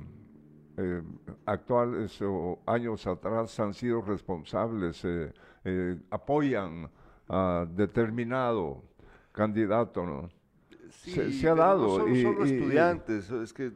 eh, 0.78 1.02
actuales 1.44 2.18
o 2.22 2.60
años 2.64 3.06
atrás 3.06 3.60
han 3.60 3.74
sido 3.74 4.00
responsables. 4.00 5.02
Eh, 5.04 5.98
apoyan 6.08 6.90
a 7.28 7.66
determinado 7.68 8.82
candidato, 9.32 10.06
¿no? 10.06 10.30
se, 10.88 11.46
ha 11.46 11.54
dado. 11.54 11.98
No 11.98 12.04
son 12.04 12.16
y, 12.16 12.22
solo 12.22 12.44
estudiantes, 12.46 13.30
es 13.30 13.52
que 13.52 13.70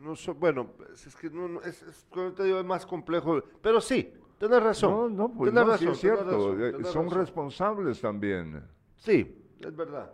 no 0.00 0.16
son, 0.16 0.40
bueno, 0.40 0.70
es 0.94 1.14
que 1.14 1.28
no, 1.28 1.60
es, 1.60 1.82
es, 1.82 2.06
te 2.34 2.44
digo, 2.44 2.58
es 2.58 2.64
más 2.64 2.86
complejo, 2.86 3.42
pero 3.60 3.82
sí, 3.82 4.14
tienes 4.38 4.62
razón. 4.62 5.16
No, 5.16 5.28
no, 5.28 5.34
pues 5.34 5.52
no, 5.52 5.64
razón, 5.64 5.88
es 5.88 5.98
cierto, 5.98 6.58
eh, 6.58 6.84
son 6.84 7.10
responsables 7.10 8.00
también. 8.00 8.62
Sí, 8.96 9.44
es 9.60 9.76
verdad. 9.76 10.12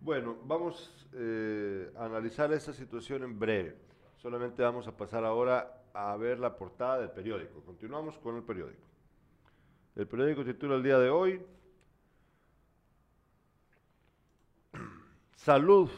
Bueno, 0.00 0.36
vamos 0.44 1.08
eh, 1.14 1.90
a 1.96 2.04
analizar 2.04 2.52
esta 2.52 2.72
situación 2.72 3.24
en 3.24 3.38
breve. 3.38 3.76
Solamente 4.16 4.62
vamos 4.62 4.86
a 4.86 4.96
pasar 4.96 5.24
ahora 5.24 5.82
a 5.92 6.16
ver 6.16 6.38
la 6.38 6.56
portada 6.56 7.00
del 7.00 7.10
periódico. 7.10 7.62
Continuamos 7.62 8.18
con 8.18 8.36
el 8.36 8.42
periódico. 8.42 8.82
El 9.94 10.06
periódico 10.06 10.44
titula 10.44 10.76
el 10.76 10.82
día 10.82 10.98
de 10.98 11.08
hoy, 11.08 11.42
Salud, 15.36 15.90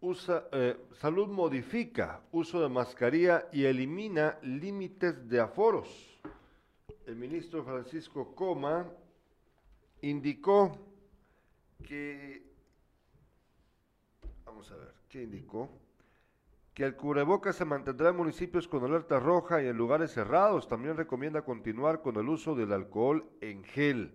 usa, 0.00 0.48
eh, 0.52 0.76
salud 0.92 1.28
modifica 1.28 2.20
uso 2.30 2.60
de 2.60 2.68
mascarilla 2.68 3.48
y 3.52 3.64
elimina 3.64 4.38
límites 4.42 5.28
de 5.28 5.40
aforos. 5.40 6.11
El 7.12 7.18
ministro 7.18 7.62
Francisco 7.62 8.34
Coma 8.34 8.90
indicó 10.00 10.78
que, 11.86 12.42
vamos 14.46 14.70
a 14.70 14.76
ver, 14.76 14.94
¿qué 15.10 15.24
indicó? 15.24 15.68
que 16.72 16.84
el 16.84 16.96
cubrebocas 16.96 17.56
se 17.56 17.66
mantendrá 17.66 18.08
en 18.08 18.16
municipios 18.16 18.66
con 18.66 18.82
alerta 18.82 19.20
roja 19.20 19.62
y 19.62 19.66
en 19.66 19.76
lugares 19.76 20.12
cerrados. 20.12 20.68
También 20.68 20.96
recomienda 20.96 21.42
continuar 21.42 22.00
con 22.00 22.16
el 22.16 22.26
uso 22.30 22.54
del 22.54 22.72
alcohol 22.72 23.28
en 23.42 23.62
gel. 23.62 24.14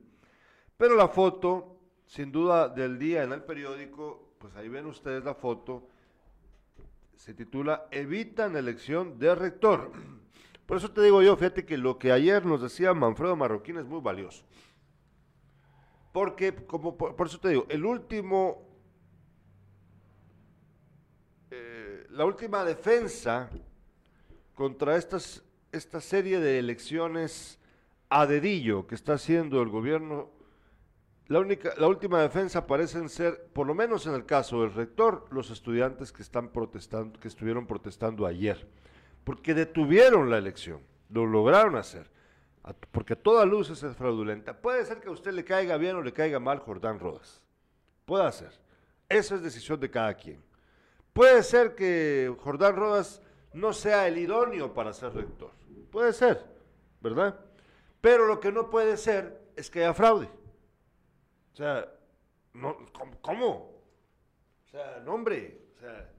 Pero 0.75 0.95
la 0.95 1.07
foto, 1.07 1.79
sin 2.07 2.31
duda 2.31 2.67
del 2.67 2.97
día 2.97 3.21
en 3.21 3.31
el 3.31 3.43
periódico, 3.43 4.33
pues 4.39 4.55
ahí 4.55 4.69
ven 4.69 4.87
ustedes 4.87 5.23
la 5.23 5.35
foto, 5.35 5.87
se 7.15 7.35
titula 7.35 7.89
Evitan 7.91 8.55
elección 8.55 9.19
de 9.19 9.35
rector. 9.35 9.91
Por 10.67 10.77
eso 10.77 10.91
te 10.91 11.01
digo 11.01 11.23
yo, 11.23 11.35
fíjate 11.35 11.65
que 11.65 11.77
lo 11.77 11.97
que 11.97 12.11
ayer 12.11 12.45
nos 12.45 12.61
decía 12.61 12.93
Manfredo 12.93 13.35
Marroquín 13.35 13.77
es 13.77 13.85
muy 13.85 14.01
valioso. 14.01 14.45
Porque, 16.11 16.53
como 16.53 16.95
por 16.95 17.25
eso 17.25 17.39
te 17.39 17.49
digo, 17.49 17.65
el 17.69 17.83
último 17.85 18.67
la 22.17 22.25
última 22.25 22.65
defensa 22.65 23.47
contra 24.55 24.97
estas, 24.97 25.43
esta 25.71 26.01
serie 26.01 26.39
de 26.39 26.57
elecciones 26.57 27.59
a 28.09 28.25
dedillo 28.25 28.87
que 28.87 28.95
está 28.95 29.13
haciendo 29.13 29.61
el 29.61 29.69
gobierno, 29.69 30.31
la, 31.27 31.39
única, 31.39 31.73
la 31.77 31.87
última 31.87 32.19
defensa 32.19 32.65
parecen 32.65 33.09
ser, 33.09 33.49
por 33.53 33.67
lo 33.67 33.75
menos 33.75 34.07
en 34.07 34.15
el 34.15 34.25
caso 34.25 34.61
del 34.61 34.73
rector, 34.73 35.27
los 35.29 35.51
estudiantes 35.51 36.11
que, 36.11 36.23
están 36.23 36.49
protestando, 36.49 37.19
que 37.19 37.27
estuvieron 37.27 37.67
protestando 37.67 38.25
ayer, 38.25 38.67
porque 39.27 39.53
detuvieron 39.53 40.29
la 40.29 40.37
elección, 40.37 40.79
lo 41.09 41.25
lograron 41.25 41.75
hacer, 41.75 42.09
porque 42.93 43.13
toda 43.17 43.45
luz 43.45 43.69
es 43.69 43.81
fraudulenta. 43.97 44.61
Puede 44.61 44.85
ser 44.85 45.01
que 45.01 45.09
a 45.09 45.11
usted 45.11 45.33
le 45.33 45.43
caiga 45.43 45.75
bien 45.75 45.97
o 45.97 46.01
le 46.01 46.13
caiga 46.13 46.39
mal 46.39 46.59
Jordán 46.59 46.97
Rodas, 46.97 47.41
puede 48.05 48.31
ser, 48.31 48.53
esa 49.09 49.35
es 49.35 49.41
decisión 49.41 49.81
de 49.81 49.91
cada 49.91 50.13
quien. 50.13 50.41
Puede 51.11 51.43
ser 51.43 51.75
que 51.75 52.33
Jordán 52.39 52.77
Rodas 52.77 53.21
no 53.51 53.73
sea 53.73 54.07
el 54.07 54.17
idóneo 54.17 54.73
para 54.73 54.93
ser 54.93 55.13
rector. 55.13 55.51
Puede 55.91 56.13
ser, 56.13 56.45
¿verdad? 57.01 57.37
Pero 57.99 58.27
lo 58.27 58.39
que 58.39 58.53
no 58.53 58.69
puede 58.69 58.95
ser 58.95 59.41
es 59.57 59.69
que 59.69 59.79
haya 59.79 59.93
fraude. 59.93 60.29
O 61.51 61.55
sea, 61.57 61.85
¿cómo? 63.19 63.51
O 64.65 64.69
sea, 64.71 65.01
no, 65.03 65.15
hombre. 65.15 65.67
O 65.75 65.79
sea, 65.81 66.13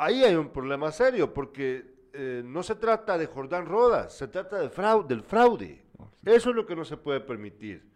ahí 0.00 0.24
hay 0.24 0.34
un 0.34 0.48
problema 0.48 0.90
serio, 0.90 1.32
porque 1.32 2.08
eh, 2.12 2.42
no 2.44 2.62
se 2.62 2.74
trata 2.74 3.18
de 3.18 3.26
Jordán 3.26 3.66
Rodas, 3.66 4.16
se 4.16 4.28
trata 4.28 4.58
de 4.58 4.70
fraude, 4.70 5.08
del 5.08 5.22
fraude. 5.22 5.84
Eso 6.24 6.50
es 6.50 6.56
lo 6.56 6.66
que 6.66 6.74
no 6.74 6.84
se 6.84 6.96
puede 6.96 7.20
permitir. 7.20 7.88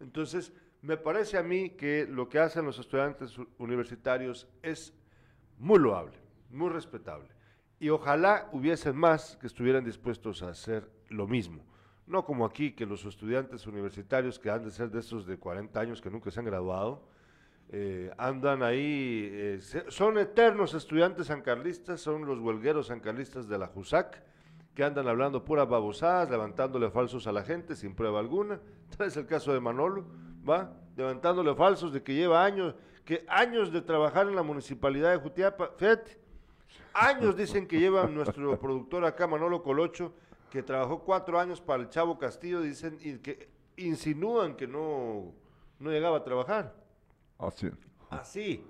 Entonces, 0.00 0.52
me 0.82 0.96
parece 0.96 1.38
a 1.38 1.42
mí 1.42 1.70
que 1.70 2.06
lo 2.06 2.28
que 2.28 2.40
hacen 2.40 2.64
los 2.64 2.78
estudiantes 2.78 3.36
universitarios 3.58 4.48
es 4.62 4.92
muy 5.58 5.78
loable, 5.78 6.18
muy 6.50 6.70
respetable. 6.70 7.28
Y 7.78 7.88
ojalá 7.88 8.48
hubiesen 8.52 8.96
más 8.96 9.36
que 9.36 9.46
estuvieran 9.46 9.84
dispuestos 9.84 10.42
a 10.42 10.50
hacer 10.50 10.90
lo 11.08 11.26
mismo. 11.26 11.64
No 12.06 12.24
como 12.24 12.44
aquí, 12.44 12.72
que 12.72 12.84
los 12.84 13.04
estudiantes 13.04 13.66
universitarios 13.66 14.38
que 14.38 14.50
han 14.50 14.64
de 14.64 14.70
ser 14.70 14.90
de 14.90 15.00
esos 15.00 15.26
de 15.26 15.38
40 15.38 15.78
años 15.78 16.00
que 16.00 16.10
nunca 16.10 16.30
se 16.30 16.40
han 16.40 16.46
graduado, 16.46 17.06
eh, 17.70 18.10
andan 18.18 18.62
ahí, 18.62 19.28
eh, 19.32 19.60
son 19.88 20.18
eternos 20.18 20.74
estudiantes 20.74 21.28
sancarlistas, 21.28 22.00
son 22.00 22.26
los 22.26 22.38
huelgueros 22.38 22.88
sancarlistas 22.88 23.48
de 23.48 23.58
la 23.58 23.66
JUSAC, 23.68 24.22
que 24.74 24.84
andan 24.84 25.08
hablando 25.08 25.44
puras 25.44 25.68
babosadas, 25.68 26.30
levantándole 26.30 26.90
falsos 26.90 27.26
a 27.26 27.32
la 27.32 27.42
gente 27.42 27.76
sin 27.76 27.94
prueba 27.94 28.20
alguna. 28.20 28.60
Tal 28.96 29.06
es 29.08 29.16
el 29.16 29.26
caso 29.26 29.52
de 29.52 29.60
Manolo, 29.60 30.04
¿va? 30.48 30.72
Levantándole 30.96 31.54
falsos 31.54 31.92
de 31.92 32.02
que 32.02 32.14
lleva 32.14 32.44
años, 32.44 32.74
que 33.04 33.24
años 33.28 33.72
de 33.72 33.80
trabajar 33.80 34.28
en 34.28 34.36
la 34.36 34.42
municipalidad 34.42 35.12
de 35.12 35.18
Jutiapa, 35.18 35.70
fíjate, 35.76 36.18
años 36.94 37.36
dicen 37.36 37.66
que 37.66 37.78
lleva 37.78 38.06
nuestro 38.06 38.58
productor 38.60 39.04
acá, 39.04 39.26
Manolo 39.26 39.62
Colocho, 39.62 40.12
que 40.50 40.62
trabajó 40.62 41.00
cuatro 41.00 41.40
años 41.40 41.60
para 41.60 41.82
el 41.82 41.88
Chavo 41.88 42.18
Castillo, 42.18 42.60
dicen, 42.60 42.98
y 43.00 43.16
que 43.18 43.48
insinúan 43.76 44.54
que 44.54 44.66
no, 44.66 45.32
no 45.78 45.90
llegaba 45.90 46.18
a 46.18 46.24
trabajar. 46.24 46.81
Así. 47.42 47.70
Así. 48.10 48.66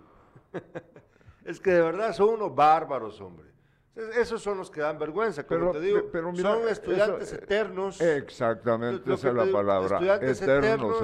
es 1.44 1.60
que 1.60 1.70
de 1.70 1.82
verdad 1.82 2.12
son 2.12 2.30
unos 2.30 2.54
bárbaros, 2.54 3.20
hombre. 3.20 3.52
Esos 3.94 4.40
son 4.40 4.56
los 4.56 4.70
que 4.70 4.80
dan 4.80 4.98
vergüenza, 4.98 5.46
como 5.46 5.70
te 5.72 5.80
digo. 5.80 6.10
son 6.36 6.66
estudiantes 6.66 7.32
eh, 7.32 7.36
eternos. 7.36 8.00
Exactamente, 8.00 9.12
esa 9.12 9.28
es 9.28 9.34
la 9.34 9.52
palabra. 9.52 9.96
Estudiantes 9.96 10.42
eternos, 10.42 11.02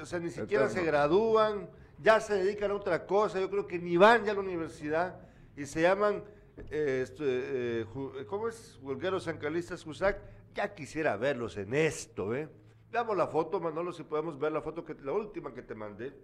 o 0.00 0.06
sea, 0.06 0.20
ni 0.20 0.30
siquiera 0.30 0.68
se 0.68 0.84
gradúan, 0.84 1.68
ya 2.00 2.20
se 2.20 2.34
dedican 2.34 2.70
a 2.70 2.74
otra 2.74 3.06
cosa. 3.06 3.40
Yo 3.40 3.50
creo 3.50 3.66
que 3.66 3.80
ni 3.80 3.96
van 3.96 4.24
ya 4.24 4.32
a 4.32 4.34
la 4.34 4.40
universidad 4.40 5.16
y 5.56 5.66
se 5.66 5.82
llaman, 5.82 6.22
eh, 6.70 7.04
eh, 7.18 7.86
¿cómo 8.28 8.46
es? 8.46 8.78
Huelgueros 8.82 9.24
Sancalistas 9.24 9.82
Jusac. 9.82 10.20
Ya 10.54 10.74
quisiera 10.74 11.16
verlos 11.16 11.56
en 11.56 11.74
esto, 11.74 12.34
¿eh? 12.36 12.48
Veamos 12.92 13.16
la 13.16 13.26
foto, 13.26 13.60
Manolo, 13.60 13.92
si 13.92 14.04
podemos 14.04 14.38
ver 14.38 14.52
la 14.52 14.62
foto, 14.62 14.84
que 14.84 14.94
la 14.94 15.12
última 15.12 15.52
que 15.52 15.62
te 15.62 15.74
mandé 15.74 16.14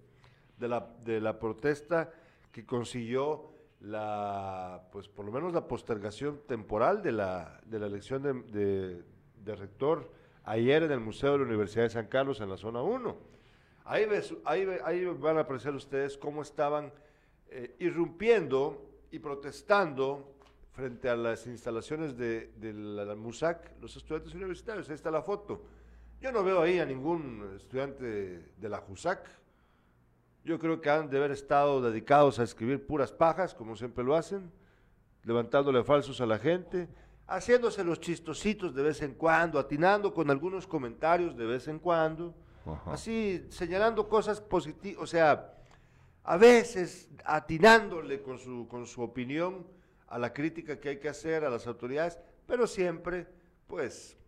de 0.58 0.68
la, 0.68 0.94
de 1.04 1.20
la 1.20 1.38
protesta 1.38 2.12
que 2.52 2.64
consiguió 2.64 3.50
la, 3.80 4.88
pues 4.92 5.08
por 5.08 5.24
lo 5.24 5.32
menos 5.32 5.52
la 5.52 5.66
postergación 5.66 6.40
temporal 6.46 7.02
de 7.02 7.12
la, 7.12 7.60
de 7.66 7.78
la 7.78 7.86
elección 7.86 8.22
de, 8.22 9.02
de, 9.44 9.56
rector 9.56 10.10
ayer 10.44 10.82
en 10.84 10.92
el 10.92 11.00
Museo 11.00 11.32
de 11.32 11.38
la 11.38 11.44
Universidad 11.44 11.84
de 11.84 11.90
San 11.90 12.06
Carlos 12.06 12.40
en 12.40 12.48
la 12.48 12.56
zona 12.56 12.82
1. 12.82 13.16
Ahí, 13.84 14.06
ves, 14.06 14.34
ahí, 14.44 14.66
ahí 14.84 15.04
van 15.04 15.36
a 15.36 15.40
apreciar 15.40 15.74
ustedes 15.74 16.16
cómo 16.16 16.42
estaban 16.42 16.92
eh, 17.50 17.76
irrumpiendo 17.78 18.90
y 19.10 19.18
protestando 19.18 20.34
frente 20.72 21.08
a 21.08 21.16
las 21.16 21.46
instalaciones 21.46 22.16
de, 22.16 22.52
de 22.56 22.72
la, 22.72 23.14
MUSAC, 23.14 23.80
los 23.80 23.94
estudiantes 23.96 24.34
universitarios. 24.34 24.88
Ahí 24.88 24.94
está 24.94 25.10
la 25.10 25.22
foto. 25.22 25.62
Yo 26.20 26.32
no 26.32 26.42
veo 26.42 26.62
ahí 26.62 26.78
a 26.78 26.86
ningún 26.86 27.52
estudiante 27.54 28.04
de 28.56 28.68
la 28.68 28.78
JUSAC, 28.78 29.28
yo 30.44 30.58
creo 30.58 30.80
que 30.80 30.90
han 30.90 31.08
de 31.08 31.16
haber 31.16 31.30
estado 31.30 31.80
dedicados 31.80 32.38
a 32.38 32.42
escribir 32.42 32.86
puras 32.86 33.12
pajas, 33.12 33.54
como 33.54 33.76
siempre 33.76 34.04
lo 34.04 34.14
hacen, 34.14 34.52
levantándole 35.24 35.82
falsos 35.84 36.20
a 36.20 36.26
la 36.26 36.38
gente, 36.38 36.88
haciéndose 37.26 37.82
los 37.82 37.98
chistositos 37.98 38.74
de 38.74 38.82
vez 38.82 39.00
en 39.00 39.14
cuando, 39.14 39.58
atinando 39.58 40.12
con 40.12 40.30
algunos 40.30 40.66
comentarios 40.66 41.34
de 41.36 41.46
vez 41.46 41.66
en 41.68 41.78
cuando, 41.78 42.34
así 42.86 43.46
señalando 43.48 44.06
cosas 44.06 44.40
positivas, 44.40 45.02
o 45.02 45.06
sea, 45.06 45.54
a 46.22 46.36
veces 46.36 47.08
atinándole 47.24 48.22
con 48.22 48.38
su, 48.38 48.68
con 48.68 48.86
su 48.86 49.02
opinión 49.02 49.66
a 50.08 50.18
la 50.18 50.32
crítica 50.32 50.78
que 50.78 50.90
hay 50.90 50.98
que 50.98 51.08
hacer 51.08 51.44
a 51.44 51.50
las 51.50 51.66
autoridades, 51.66 52.18
pero 52.46 52.66
siempre, 52.66 53.26
pues, 53.66 54.18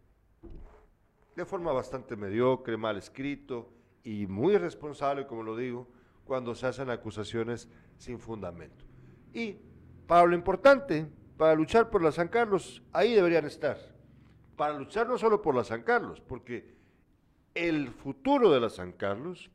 de 1.35 1.45
forma 1.45 1.73
bastante 1.73 2.17
mediocre, 2.17 2.79
mal 2.79 2.97
escrito 2.97 3.71
y 4.03 4.27
muy 4.27 4.57
responsable, 4.57 5.27
como 5.27 5.43
lo 5.43 5.55
digo, 5.55 5.89
cuando 6.27 6.55
se 6.55 6.67
hacen 6.67 6.91
acusaciones 6.91 7.69
sin 7.97 8.19
fundamento. 8.19 8.85
Y 9.33 9.57
para 10.07 10.27
lo 10.27 10.35
importante, 10.35 11.07
para 11.37 11.55
luchar 11.55 11.89
por 11.89 12.03
la 12.03 12.13
San 12.13 12.29
Carlos, 12.29 12.83
ahí 12.93 13.15
deberían 13.15 13.47
estar. 13.47 13.79
Para 14.57 14.79
luchar 14.79 15.07
no 15.09 15.19
solo 15.19 15.41
por 15.41 15.55
la 15.55 15.65
San 15.65 15.83
Carlos, 15.83 16.21
porque 16.21 16.75
el 17.55 17.91
futuro 17.91 18.51
de 18.51 18.61
la 18.61 18.71
San 18.71 18.93
Carlos 18.93 19.51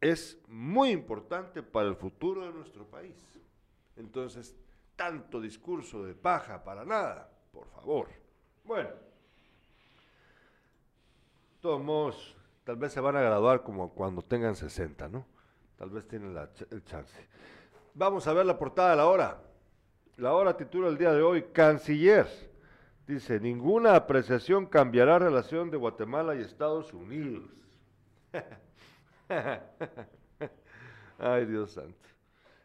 es 0.00 0.38
muy 0.48 0.90
importante 0.90 1.62
para 1.62 1.88
el 1.88 1.96
futuro 1.96 2.46
de 2.46 2.52
nuestro 2.52 2.84
país. 2.86 3.16
Entonces, 3.96 4.54
tanto 4.94 5.40
discurso 5.40 6.04
de 6.04 6.14
paja 6.14 6.62
para 6.62 6.84
nada, 6.84 7.30
por 7.52 7.66
favor. 7.68 8.08
Bueno, 8.64 8.90
todos 11.60 12.35
tal 12.66 12.76
vez 12.76 12.92
se 12.92 13.00
van 13.00 13.14
a 13.14 13.20
graduar 13.20 13.62
como 13.62 13.94
cuando 13.94 14.22
tengan 14.22 14.56
60, 14.56 15.08
¿no? 15.08 15.24
Tal 15.78 15.90
vez 15.90 16.08
tienen 16.08 16.34
la 16.34 16.50
el 16.72 16.84
chance. 16.84 17.16
Vamos 17.94 18.26
a 18.26 18.32
ver 18.32 18.44
la 18.44 18.58
portada 18.58 18.90
de 18.90 18.96
la 18.96 19.06
hora. 19.06 19.40
La 20.16 20.32
hora 20.32 20.56
titula 20.56 20.88
el 20.88 20.98
día 20.98 21.12
de 21.12 21.22
hoy, 21.22 21.44
Canciller. 21.52 22.26
Dice, 23.06 23.38
ninguna 23.38 23.94
apreciación 23.94 24.66
cambiará 24.66 25.20
relación 25.20 25.70
de 25.70 25.76
Guatemala 25.76 26.34
y 26.34 26.40
Estados 26.40 26.92
Unidos. 26.92 27.48
Ay, 31.18 31.46
Dios 31.46 31.70
santo. 31.70 32.08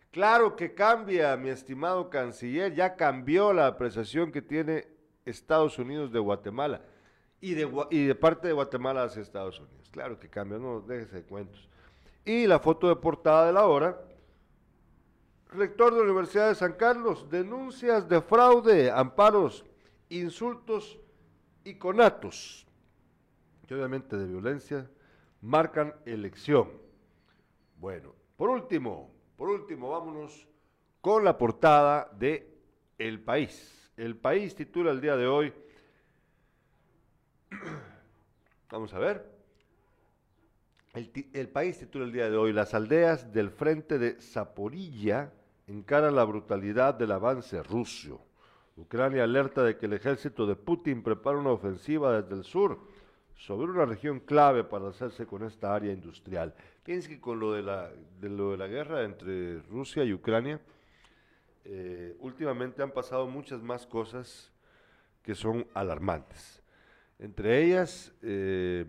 Claro 0.09 0.55
que 0.55 0.73
cambia, 0.73 1.37
mi 1.37 1.49
estimado 1.49 2.09
canciller, 2.09 2.73
ya 2.73 2.95
cambió 2.95 3.53
la 3.53 3.67
apreciación 3.67 4.31
que 4.31 4.41
tiene 4.41 4.87
Estados 5.25 5.77
Unidos 5.77 6.11
de 6.11 6.17
Guatemala 6.17 6.81
y 7.41 7.56
de, 7.56 7.88
y 7.89 8.06
de 8.06 8.15
parte 8.15 8.47
de 8.47 8.54
Guatemala 8.54 9.04
hacia 9.04 9.21
Estados 9.21 9.60
Unidos. 9.60 9.89
Claro 9.91 10.19
que 10.19 10.30
cambia, 10.30 10.60
no 10.60 10.82
déjese 10.82 11.17
de 11.17 11.23
cuentos. 11.23 11.67
Y 12.23 12.45
la 12.45 12.60
foto 12.60 12.88
de 12.88 12.95
portada 12.95 13.47
de 13.47 13.54
la 13.54 13.65
hora. 13.65 13.99
Rector 15.49 15.91
de 15.91 15.97
la 15.97 16.06
Universidad 16.06 16.47
de 16.47 16.56
San 16.56 16.73
Carlos, 16.73 17.30
denuncias 17.30 18.08
de 18.08 18.21
fraude, 18.21 18.89
amparos, 18.89 19.65
insultos 20.08 20.97
y 21.65 21.73
conatos, 21.73 22.65
que 23.67 23.75
obviamente 23.75 24.15
de 24.15 24.27
violencia 24.27 24.89
marcan 25.41 25.93
elección. 26.06 26.69
Bueno, 27.77 28.15
por 28.38 28.49
último, 28.49 29.12
por 29.36 29.49
último, 29.49 29.89
vámonos 29.89 30.47
con 31.01 31.25
la 31.25 31.38
portada 31.38 32.10
de 32.17 32.47
El 32.97 33.19
País. 33.19 33.91
El 33.97 34.15
País 34.15 34.56
titula 34.56 34.91
el 34.91 35.01
día 35.01 35.17
de 35.17 35.27
hoy, 35.27 35.54
vamos 38.71 38.93
a 38.93 38.99
ver, 38.99 39.25
el, 40.93 41.49
país 41.49 41.79
titula 41.79 42.05
el 42.05 42.11
día 42.11 42.29
de 42.29 42.35
hoy, 42.35 42.51
las 42.51 42.73
aldeas 42.73 43.31
del 43.31 43.49
frente 43.49 43.97
de 43.97 44.19
Zaporilla 44.19 45.31
encaran 45.67 46.15
la 46.15 46.25
brutalidad 46.25 46.93
del 46.95 47.13
avance 47.13 47.63
ruso. 47.63 48.25
Ucrania 48.75 49.23
alerta 49.23 49.63
de 49.63 49.77
que 49.77 49.85
el 49.85 49.93
ejército 49.93 50.45
de 50.45 50.55
Putin 50.55 51.01
prepara 51.01 51.37
una 51.37 51.51
ofensiva 51.51 52.21
desde 52.21 52.35
el 52.35 52.43
sur 52.43 52.79
sobre 53.35 53.71
una 53.71 53.85
región 53.85 54.19
clave 54.19 54.63
para 54.63 54.89
hacerse 54.89 55.25
con 55.25 55.43
esta 55.43 55.73
área 55.73 55.93
industrial. 55.93 56.53
Fíjense 56.83 57.09
que 57.09 57.21
con 57.21 57.39
lo 57.39 57.53
de 57.53 57.61
la, 57.61 57.89
de 58.19 58.29
lo 58.29 58.51
de 58.51 58.57
la 58.57 58.67
guerra 58.67 59.03
entre 59.03 59.61
Rusia 59.61 60.03
y 60.03 60.13
Ucrania, 60.13 60.59
eh, 61.63 62.15
últimamente 62.19 62.83
han 62.83 62.91
pasado 62.91 63.27
muchas 63.27 63.61
más 63.61 63.85
cosas 63.87 64.51
que 65.23 65.35
son 65.35 65.65
alarmantes. 65.73 66.61
Entre 67.21 67.63
ellas, 67.63 68.12
eh, 68.23 68.84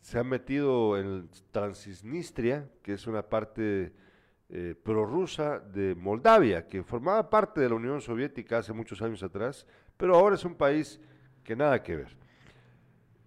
se 0.00 0.18
han 0.18 0.28
metido 0.28 0.96
en 0.96 1.28
Transnistria, 1.50 2.70
que 2.82 2.92
es 2.92 3.08
una 3.08 3.28
parte 3.28 3.92
eh, 4.48 4.76
prorrusa 4.80 5.58
de 5.58 5.96
Moldavia, 5.96 6.68
que 6.68 6.84
formaba 6.84 7.28
parte 7.28 7.60
de 7.60 7.68
la 7.68 7.74
Unión 7.74 8.00
Soviética 8.00 8.58
hace 8.58 8.72
muchos 8.72 9.02
años 9.02 9.24
atrás, 9.24 9.66
pero 9.96 10.14
ahora 10.14 10.36
es 10.36 10.44
un 10.44 10.54
país 10.54 11.00
que 11.42 11.56
nada 11.56 11.82
que 11.82 11.96
ver. 11.96 12.16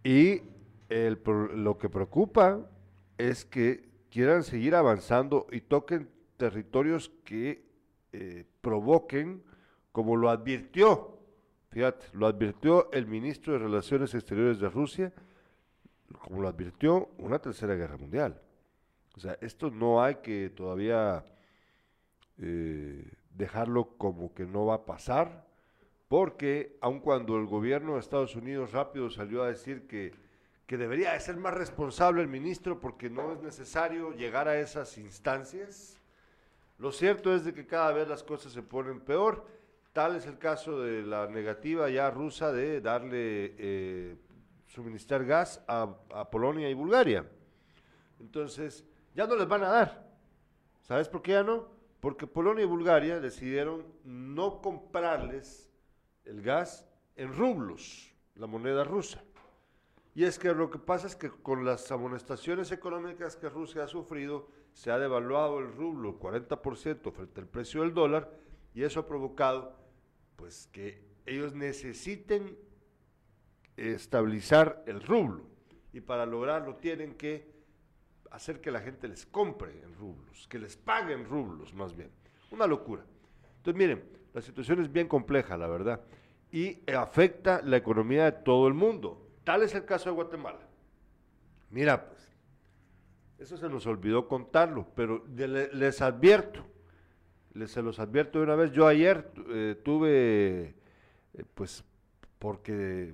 Y 0.01 0.43
lo 0.88 1.77
que 1.77 1.89
preocupa 1.89 2.71
es 3.17 3.43
que 3.43 3.89
quieran 4.09 4.43
seguir 4.43 4.75
avanzando 4.75 5.45
y 5.51 5.59
toquen 5.59 6.09
territorios 6.38 7.12
que 7.25 7.65
eh, 8.13 8.45
provoquen, 8.62 9.43
como 9.91 10.15
lo 10.15 10.29
advirtió, 10.29 11.18
fíjate, 11.71 12.08
lo 12.13 12.27
advirtió 12.27 12.91
el 12.91 13.08
ministro 13.08 13.53
de 13.53 13.60
Relaciones 13.60 14.13
Exteriores 14.13 14.60
de 14.60 14.69
Rusia, 14.69 15.13
como 16.19 16.41
lo 16.41 16.47
advirtió, 16.47 17.10
una 17.17 17.39
tercera 17.39 17.75
guerra 17.75 17.97
mundial. 17.97 18.41
O 19.15 19.19
sea, 19.19 19.38
esto 19.41 19.69
no 19.69 20.01
hay 20.01 20.15
que 20.15 20.49
todavía 20.49 21.23
eh, 22.38 23.12
dejarlo 23.36 23.97
como 23.97 24.34
que 24.34 24.45
no 24.45 24.65
va 24.65 24.75
a 24.75 24.86
pasar, 24.86 25.45
porque 26.08 26.77
aun 26.82 26.99
cuando 26.99 27.38
el 27.38 27.45
gobierno 27.45 27.93
de 27.93 27.99
Estados 27.99 28.36
Unidos 28.36 28.71
rápido 28.71 29.10
salió 29.10 29.43
a 29.43 29.47
decir 29.47 29.88
que, 29.88 30.13
que 30.65 30.77
debería 30.77 31.13
de 31.13 31.19
ser 31.19 31.38
más 31.38 31.53
responsable 31.53 32.21
el 32.21 32.27
ministro 32.27 32.79
porque 32.79 33.10
no 33.10 33.34
es 33.34 33.41
necesario 33.41 34.12
llegar 34.13 34.47
a 34.47 34.60
esas 34.60 34.97
instancias, 34.97 35.99
lo 36.79 36.93
cierto 36.93 37.36
es 37.36 37.43
de 37.43 37.53
que 37.53 37.67
cada 37.67 37.91
vez 37.91 38.08
las 38.08 38.23
cosas 38.23 38.53
se 38.53 38.63
ponen 38.63 39.01
peor. 39.01 39.45
Tal 39.99 40.15
es 40.15 40.25
el 40.27 40.38
caso 40.38 40.79
de 40.79 41.01
la 41.01 41.27
negativa 41.27 41.89
ya 41.89 42.09
rusa 42.09 42.53
de 42.53 42.79
darle, 42.79 43.53
eh, 43.57 44.15
suministrar 44.65 45.25
gas 45.25 45.62
a, 45.67 45.93
a 46.13 46.29
Polonia 46.29 46.69
y 46.69 46.73
Bulgaria. 46.73 47.29
Entonces, 48.21 48.85
ya 49.13 49.27
no 49.27 49.35
les 49.35 49.45
van 49.45 49.62
a 49.65 49.67
dar. 49.67 50.09
¿Sabes 50.83 51.09
por 51.09 51.21
qué 51.21 51.33
ya 51.33 51.43
no? 51.43 51.67
Porque 51.99 52.27
Polonia 52.27 52.63
y 52.63 52.65
Bulgaria 52.65 53.19
decidieron 53.19 53.88
no 54.05 54.62
comprarles 54.62 55.69
el 56.23 56.41
gas 56.43 56.88
en 57.17 57.33
rublos, 57.33 58.15
la 58.35 58.47
moneda 58.47 58.85
rusa. 58.85 59.21
Y 60.15 60.23
es 60.23 60.39
que 60.39 60.53
lo 60.53 60.69
que 60.69 60.79
pasa 60.79 61.07
es 61.07 61.17
que 61.17 61.29
con 61.29 61.65
las 61.65 61.91
amonestaciones 61.91 62.71
económicas 62.71 63.35
que 63.35 63.49
Rusia 63.49 63.83
ha 63.83 63.88
sufrido, 63.89 64.47
se 64.71 64.91
ha 64.91 64.97
devaluado 64.97 65.59
el 65.59 65.73
rublo 65.73 66.17
40% 66.17 67.12
frente 67.12 67.41
al 67.41 67.47
precio 67.47 67.81
del 67.81 67.93
dólar 67.93 68.31
y 68.73 68.83
eso 68.83 69.01
ha 69.01 69.05
provocado 69.05 69.77
pues 70.39 70.69
que 70.71 71.04
ellos 71.25 71.54
necesiten 71.54 72.58
estabilizar 73.75 74.84
el 74.88 75.04
rublo 75.04 75.43
y 75.91 75.99
para 75.99 76.25
lograrlo 76.25 76.78
tienen 76.78 77.15
que 77.15 77.52
hacer 78.32 78.62
que 78.62 78.71
la 78.71 78.80
gente 78.80 79.08
les 79.08 79.25
compre 79.25 79.82
en 79.84 79.93
rublos, 79.95 80.47
que 80.47 80.58
les 80.58 80.78
pague 80.78 81.13
en 81.13 81.25
rublos 81.25 81.73
más 81.73 81.95
bien. 81.95 82.10
Una 82.52 82.65
locura. 82.65 83.04
Entonces 83.58 83.78
miren, 83.78 84.04
la 84.34 84.41
situación 84.41 84.82
es 84.82 84.91
bien 84.91 85.08
compleja, 85.08 85.58
la 85.58 85.67
verdad, 85.67 86.02
y 86.52 86.80
afecta 86.89 87.62
la 87.62 87.78
economía 87.78 88.25
de 88.25 88.32
todo 88.32 88.67
el 88.67 88.73
mundo. 88.73 89.30
Tal 89.43 89.63
es 89.63 89.75
el 89.75 89.84
caso 89.84 90.10
de 90.10 90.15
Guatemala. 90.15 90.62
Mira, 91.69 92.08
pues, 92.08 92.28
eso 93.39 93.58
se 93.58 93.69
nos 93.69 93.86
olvidó 93.86 94.28
contarlo, 94.28 94.88
pero 94.95 95.25
les 95.28 96.02
advierto, 96.02 96.65
les 97.59 97.71
se 97.71 97.81
los 97.81 97.99
advierto 97.99 98.39
de 98.39 98.45
una 98.45 98.55
vez. 98.55 98.71
Yo 98.71 98.87
ayer 98.87 99.31
eh, 99.49 99.75
tuve, 99.83 100.75
eh, 101.33 101.43
pues, 101.53 101.83
porque 102.39 103.13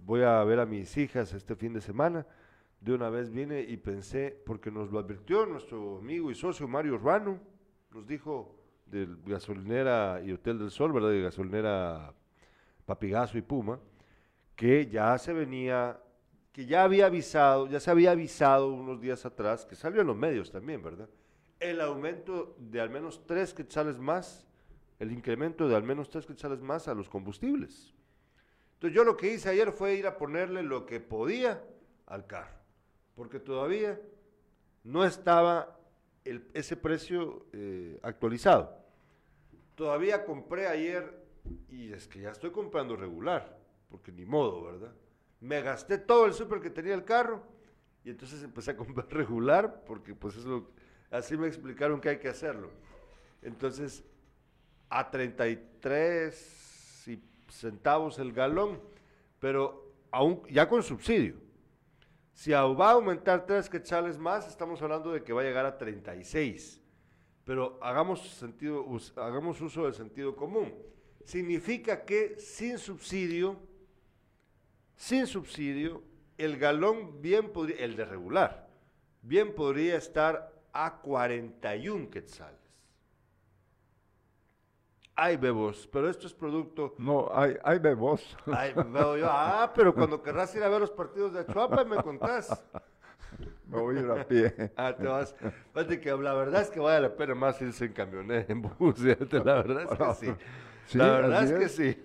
voy 0.00 0.22
a 0.22 0.42
ver 0.44 0.58
a 0.58 0.66
mis 0.66 0.96
hijas 0.96 1.32
este 1.32 1.54
fin 1.54 1.72
de 1.72 1.80
semana, 1.80 2.26
de 2.80 2.92
una 2.92 3.08
vez 3.08 3.30
vine 3.30 3.60
y 3.60 3.76
pensé, 3.76 4.36
porque 4.44 4.70
nos 4.70 4.90
lo 4.90 4.98
advirtió 4.98 5.46
nuestro 5.46 5.98
amigo 5.98 6.30
y 6.30 6.34
socio 6.34 6.68
Mario 6.68 6.94
Urbano, 6.94 7.38
nos 7.92 8.06
dijo 8.06 8.58
de 8.86 9.08
gasolinera 9.24 10.20
y 10.22 10.32
Hotel 10.32 10.58
del 10.58 10.70
Sol, 10.70 10.92
¿verdad? 10.92 11.10
De 11.10 11.22
gasolinera 11.22 12.12
Papigazo 12.84 13.38
y 13.38 13.42
Puma, 13.42 13.78
que 14.54 14.86
ya 14.86 15.16
se 15.18 15.32
venía, 15.32 15.98
que 16.52 16.66
ya 16.66 16.82
había 16.82 17.06
avisado, 17.06 17.68
ya 17.68 17.80
se 17.80 17.90
había 17.90 18.10
avisado 18.10 18.72
unos 18.72 19.00
días 19.00 19.24
atrás, 19.24 19.64
que 19.64 19.76
salió 19.76 20.02
en 20.02 20.08
los 20.08 20.16
medios 20.16 20.50
también, 20.50 20.82
¿verdad? 20.82 21.08
El 21.64 21.80
aumento 21.80 22.56
de 22.58 22.80
al 22.80 22.90
menos 22.90 23.26
tres 23.26 23.54
quetzales 23.54 23.98
más, 23.98 24.46
el 24.98 25.12
incremento 25.12 25.68
de 25.68 25.76
al 25.76 25.82
menos 25.82 26.10
tres 26.10 26.26
quetzales 26.26 26.60
más 26.60 26.88
a 26.88 26.94
los 26.94 27.08
combustibles. 27.08 27.94
Entonces 28.74 28.94
yo 28.94 29.04
lo 29.04 29.16
que 29.16 29.32
hice 29.32 29.48
ayer 29.48 29.72
fue 29.72 29.94
ir 29.94 30.06
a 30.06 30.18
ponerle 30.18 30.62
lo 30.62 30.84
que 30.84 31.00
podía 31.00 31.64
al 32.06 32.26
carro 32.26 32.64
porque 33.14 33.38
todavía 33.38 34.00
no 34.82 35.04
estaba 35.04 35.78
ese 36.24 36.76
precio 36.76 37.46
eh, 37.52 37.98
actualizado. 38.02 38.76
Todavía 39.74 40.24
compré 40.24 40.66
ayer, 40.66 41.22
y 41.68 41.92
es 41.92 42.06
que 42.06 42.20
ya 42.20 42.30
estoy 42.30 42.50
comprando 42.50 42.96
regular, 42.96 43.58
porque 43.88 44.12
ni 44.12 44.24
modo, 44.24 44.64
¿verdad? 44.64 44.92
Me 45.40 45.60
gasté 45.60 45.98
todo 45.98 46.26
el 46.26 46.32
súper 46.32 46.60
que 46.60 46.70
tenía 46.70 46.94
el 46.94 47.04
carro, 47.04 47.42
y 48.04 48.10
entonces 48.10 48.42
empecé 48.42 48.72
a 48.72 48.76
comprar 48.76 49.06
regular, 49.10 49.84
porque 49.84 50.14
pues 50.14 50.36
eso, 50.36 50.70
así 51.14 51.36
me 51.36 51.46
explicaron 51.46 52.00
que 52.00 52.08
hay 52.08 52.18
que 52.18 52.28
hacerlo. 52.28 52.70
Entonces, 53.42 54.04
a 54.88 55.10
33 55.10 57.08
centavos 57.48 58.18
el 58.18 58.32
galón, 58.32 58.80
pero 59.38 59.92
aún 60.10 60.42
ya 60.50 60.68
con 60.68 60.82
subsidio. 60.82 61.36
Si 62.32 62.50
va 62.50 62.90
a 62.90 62.92
aumentar 62.92 63.46
tres 63.46 63.68
quetzales 63.68 64.18
más, 64.18 64.48
estamos 64.48 64.82
hablando 64.82 65.12
de 65.12 65.22
que 65.22 65.32
va 65.32 65.42
a 65.42 65.44
llegar 65.44 65.66
a 65.66 65.78
36. 65.78 66.80
Pero 67.44 67.78
hagamos, 67.80 68.20
sentido, 68.20 68.84
hagamos 69.16 69.60
uso 69.60 69.84
del 69.84 69.94
sentido 69.94 70.34
común. 70.34 70.74
Significa 71.24 72.04
que 72.04 72.38
sin 72.38 72.78
subsidio, 72.78 73.56
sin 74.96 75.26
subsidio, 75.26 76.02
el 76.38 76.58
galón 76.58 77.22
bien 77.22 77.52
podría, 77.52 77.84
el 77.84 77.94
de 77.94 78.04
regular, 78.04 78.68
bien 79.22 79.54
podría 79.54 79.96
estar 79.96 80.53
a 80.74 81.00
41 81.00 82.10
quetzales. 82.10 82.58
Hay 85.16 85.36
bebos, 85.36 85.88
pero 85.92 86.10
esto 86.10 86.26
es 86.26 86.34
producto. 86.34 86.96
No, 86.98 87.30
hay, 87.32 87.56
hay 87.62 87.78
bebos. 87.78 88.36
Ay, 88.52 88.74
veo 88.74 89.16
yo. 89.16 89.28
Ah, 89.30 89.72
pero 89.72 89.94
cuando 89.94 90.20
querrás 90.20 90.52
ir 90.56 90.64
a 90.64 90.68
ver 90.68 90.80
los 90.80 90.90
partidos 90.90 91.32
de 91.32 91.46
Chuapa, 91.46 91.84
me 91.84 91.96
contás. 92.02 92.64
Me 93.68 93.78
voy 93.78 93.96
a 93.96 94.00
ir 94.00 94.10
a 94.10 94.26
pie. 94.26 94.72
Ah, 94.76 94.94
te 94.94 95.06
vas. 95.06 95.34
Fíjate 95.72 96.00
que 96.00 96.10
la 96.10 96.34
verdad 96.34 96.62
es 96.62 96.70
que 96.70 96.80
vale 96.80 97.00
la 97.00 97.14
pena 97.14 97.36
más 97.36 97.62
irse 97.62 97.84
en 97.84 97.92
camioneta, 97.92 98.52
en 98.52 98.62
bus. 98.62 98.98
La 99.00 99.54
verdad 99.54 99.82
es 99.82 99.98
que 99.98 100.14
sí. 100.26 100.98
la 100.98 101.12
verdad 101.12 101.44
es, 101.44 101.52
que 101.52 101.68
sí. 101.68 102.04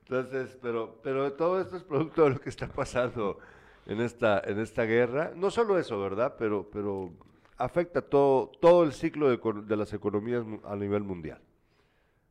Entonces, 0.00 0.58
pero, 0.60 1.00
pero 1.02 1.32
todo 1.32 1.60
esto 1.62 1.76
es 1.76 1.82
producto 1.82 2.24
de 2.24 2.30
lo 2.30 2.40
que 2.40 2.50
está 2.50 2.68
pasando 2.68 3.38
en 3.86 4.02
esta, 4.02 4.40
en 4.44 4.60
esta 4.60 4.82
guerra. 4.82 5.32
No 5.34 5.50
solo 5.50 5.78
eso, 5.78 5.98
¿verdad? 5.98 6.34
Pero, 6.38 6.68
pero 6.70 7.12
afecta 7.56 8.02
todo, 8.02 8.50
todo 8.60 8.84
el 8.84 8.92
ciclo 8.92 9.28
de, 9.28 9.76
las 9.76 9.92
economías 9.92 10.44
a 10.64 10.76
nivel 10.76 11.02
mundial. 11.02 11.40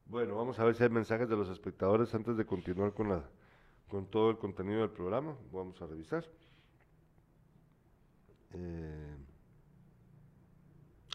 Bueno, 0.05 0.35
vamos 0.35 0.59
a 0.59 0.63
ver 0.63 0.75
si 0.75 0.83
hay 0.83 0.89
mensajes 0.89 1.27
de 1.27 1.35
los 1.35 1.49
espectadores 1.49 2.13
antes 2.13 2.37
de 2.37 2.45
continuar 2.45 2.93
con, 2.93 3.09
la, 3.09 3.23
con 3.87 4.05
todo 4.05 4.29
el 4.29 4.37
contenido 4.37 4.81
del 4.81 4.91
programa. 4.91 5.35
Vamos 5.51 5.81
a 5.81 5.87
revisar. 5.87 6.25
Eh, 8.53 9.15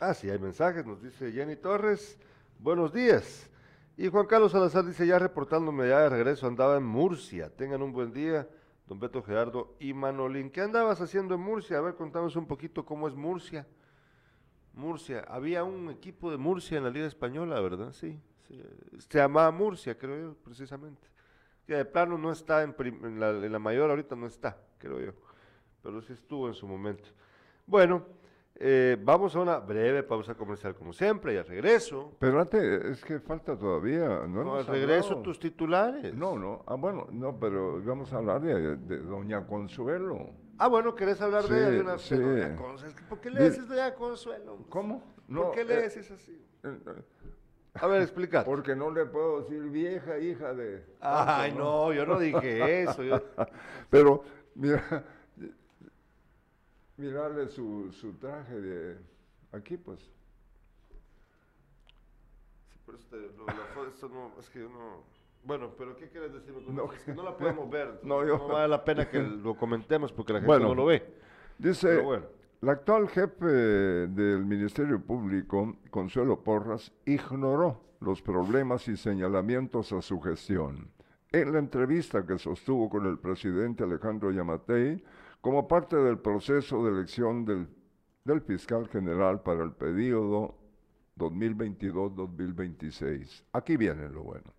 ah, 0.00 0.12
sí, 0.12 0.28
hay 0.28 0.38
mensajes, 0.38 0.84
nos 0.84 1.00
dice 1.00 1.30
Jenny 1.30 1.56
Torres. 1.56 2.18
Buenos 2.58 2.92
días. 2.92 3.48
Y 3.96 4.08
Juan 4.08 4.26
Carlos 4.26 4.52
Salazar 4.52 4.84
dice, 4.84 5.06
ya 5.06 5.18
reportándome 5.18 5.88
ya 5.88 6.00
de 6.00 6.08
regreso, 6.08 6.46
andaba 6.46 6.76
en 6.76 6.84
Murcia. 6.84 7.48
Tengan 7.54 7.82
un 7.82 7.92
buen 7.92 8.12
día, 8.12 8.48
don 8.88 8.98
Beto 8.98 9.22
Gerardo 9.22 9.76
y 9.78 9.92
Manolín. 9.92 10.50
¿Qué 10.50 10.62
andabas 10.62 11.00
haciendo 11.00 11.34
en 11.34 11.42
Murcia? 11.42 11.78
A 11.78 11.80
ver, 11.82 11.94
contamos 11.94 12.34
un 12.34 12.46
poquito 12.46 12.84
cómo 12.84 13.06
es 13.06 13.14
Murcia. 13.14 13.66
Murcia, 14.72 15.24
había 15.28 15.64
un 15.64 15.90
equipo 15.90 16.30
de 16.30 16.36
Murcia 16.36 16.78
en 16.78 16.84
la 16.84 16.90
Liga 16.90 17.06
Española, 17.06 17.60
¿verdad? 17.60 17.92
Sí 17.92 18.18
se 18.98 19.18
llamaba 19.18 19.50
Murcia, 19.50 19.96
creo 19.96 20.20
yo, 20.20 20.34
precisamente. 20.42 21.08
Que 21.66 21.74
de 21.74 21.84
plano 21.84 22.18
no 22.18 22.32
está 22.32 22.62
en, 22.62 22.74
la, 23.20 23.58
mayor, 23.58 23.90
ahorita 23.90 24.16
no 24.16 24.26
está, 24.26 24.56
creo 24.78 25.00
yo, 25.00 25.12
pero 25.82 26.02
sí 26.02 26.12
estuvo 26.12 26.48
en 26.48 26.54
su 26.54 26.66
momento. 26.66 27.08
Bueno, 27.66 28.04
eh, 28.56 28.98
vamos 29.00 29.34
a 29.36 29.40
una 29.40 29.58
breve 29.58 30.02
pausa 30.02 30.34
comercial 30.34 30.74
como 30.74 30.92
siempre 30.92 31.34
y 31.34 31.36
al 31.38 31.46
regreso. 31.46 32.12
Pero 32.18 32.40
antes, 32.40 32.62
es 32.62 33.04
que 33.04 33.20
falta 33.20 33.56
todavía, 33.56 34.26
¿no? 34.26 34.44
no 34.44 34.56
al 34.56 34.66
regreso 34.66 35.22
tus 35.22 35.38
titulares. 35.38 36.14
No, 36.14 36.38
no, 36.38 36.62
ah, 36.66 36.74
bueno, 36.74 37.06
no, 37.10 37.38
pero 37.38 37.82
vamos 37.82 38.12
a 38.12 38.18
hablar 38.18 38.40
de, 38.42 38.76
Doña 38.76 39.46
Consuelo. 39.46 40.30
Ah, 40.58 40.68
bueno, 40.68 40.94
¿querés 40.94 41.20
hablar 41.22 41.44
de 41.44 41.80
una 41.80 41.98
sí. 41.98 42.16
Doña 42.16 42.54
Consuelo? 42.56 42.94
¿Por 43.08 43.20
qué 43.20 43.30
le 43.30 43.42
decís 43.44 43.66
Doña 43.66 43.94
Consuelo? 43.94 44.58
¿Cómo? 44.68 45.02
¿Por 45.32 45.52
qué 45.52 45.64
le 45.64 45.74
eh, 45.74 45.82
decís 45.88 46.10
así? 46.10 46.44
Eh, 46.64 46.78
a 47.74 47.86
ver, 47.86 48.02
explica. 48.02 48.44
Porque 48.44 48.74
no 48.74 48.90
le 48.90 49.06
puedo 49.06 49.42
decir 49.42 49.62
vieja 49.70 50.18
hija 50.18 50.52
de... 50.54 50.84
Ay, 51.00 51.52
no, 51.52 51.92
yo 51.92 52.04
no 52.04 52.18
dije 52.18 52.82
eso. 52.82 53.02
Pero, 53.90 54.22
mira, 54.54 55.04
mirarle 57.00 57.48
su, 57.48 57.90
su 57.92 58.12
traje 58.14 58.60
de 58.60 58.98
aquí, 59.52 59.76
pues. 59.76 60.00
Sí, 62.68 62.78
pero 62.84 62.98
esto 63.88 64.08
no, 64.08 64.32
es 64.38 64.48
que 64.50 64.60
yo 64.60 64.68
no... 64.68 65.04
Bueno, 65.42 65.70
pero 65.78 65.96
¿qué 65.96 66.08
quieres 66.08 66.34
decirme 66.34 66.62
con 66.62 66.76
no, 66.76 66.92
Es 66.92 67.02
que 67.02 67.14
no 67.14 67.22
la 67.22 67.36
podemos 67.36 67.70
ver. 67.70 68.00
No, 68.02 68.26
yo, 68.26 68.36
no 68.36 68.48
vale 68.48 68.68
la 68.68 68.84
pena 68.84 69.08
que 69.08 69.20
lo 69.20 69.56
comentemos 69.56 70.12
porque 70.12 70.34
la 70.34 70.40
gente 70.40 70.60
no 70.60 70.74
lo 70.74 70.84
ve. 70.84 71.02
Dice, 71.58 72.00
bueno. 72.00 72.26
La 72.62 72.72
actual 72.72 73.08
jefe 73.08 73.46
del 73.46 74.44
Ministerio 74.44 75.00
Público, 75.00 75.78
Consuelo 75.88 76.44
Porras, 76.44 76.92
ignoró 77.06 77.80
los 78.00 78.20
problemas 78.20 78.86
y 78.88 78.98
señalamientos 78.98 79.92
a 79.94 80.02
su 80.02 80.20
gestión. 80.20 80.90
En 81.32 81.52
la 81.54 81.58
entrevista 81.58 82.26
que 82.26 82.38
sostuvo 82.38 82.90
con 82.90 83.06
el 83.06 83.18
presidente 83.18 83.84
Alejandro 83.84 84.30
Yamatei, 84.30 85.02
como 85.40 85.68
parte 85.68 85.96
del 85.96 86.18
proceso 86.18 86.84
de 86.84 86.90
elección 86.90 87.44
del, 87.44 87.68
fiscal 88.42 88.86
general 88.88 89.42
para 89.42 89.64
el 89.64 89.72
periodo 89.72 90.54
2022-2026. 91.18 93.42
Aquí 93.52 93.76
viene 93.76 94.08
lo 94.08 94.22
bueno. 94.22 94.54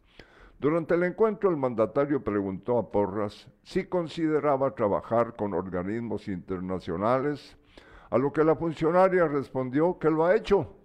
Durante 0.60 0.96
el 0.96 1.04
encuentro, 1.04 1.50
el 1.50 1.56
mandatario 1.56 2.22
preguntó 2.24 2.78
a 2.78 2.91
Porras 2.91 3.48
si 3.63 3.86
consideraba 3.86 4.76
trabajar 4.76 5.38
con 5.38 5.54
organismos 5.54 6.28
internacionales, 6.28 7.56
a 8.10 8.17
lo 8.17 8.34
que 8.34 8.44
la 8.44 8.56
funcionaria 8.56 9.26
respondió 9.28 9.98
que 9.98 10.10
lo 10.10 10.26
ha 10.26 10.36
hecho. 10.36 10.76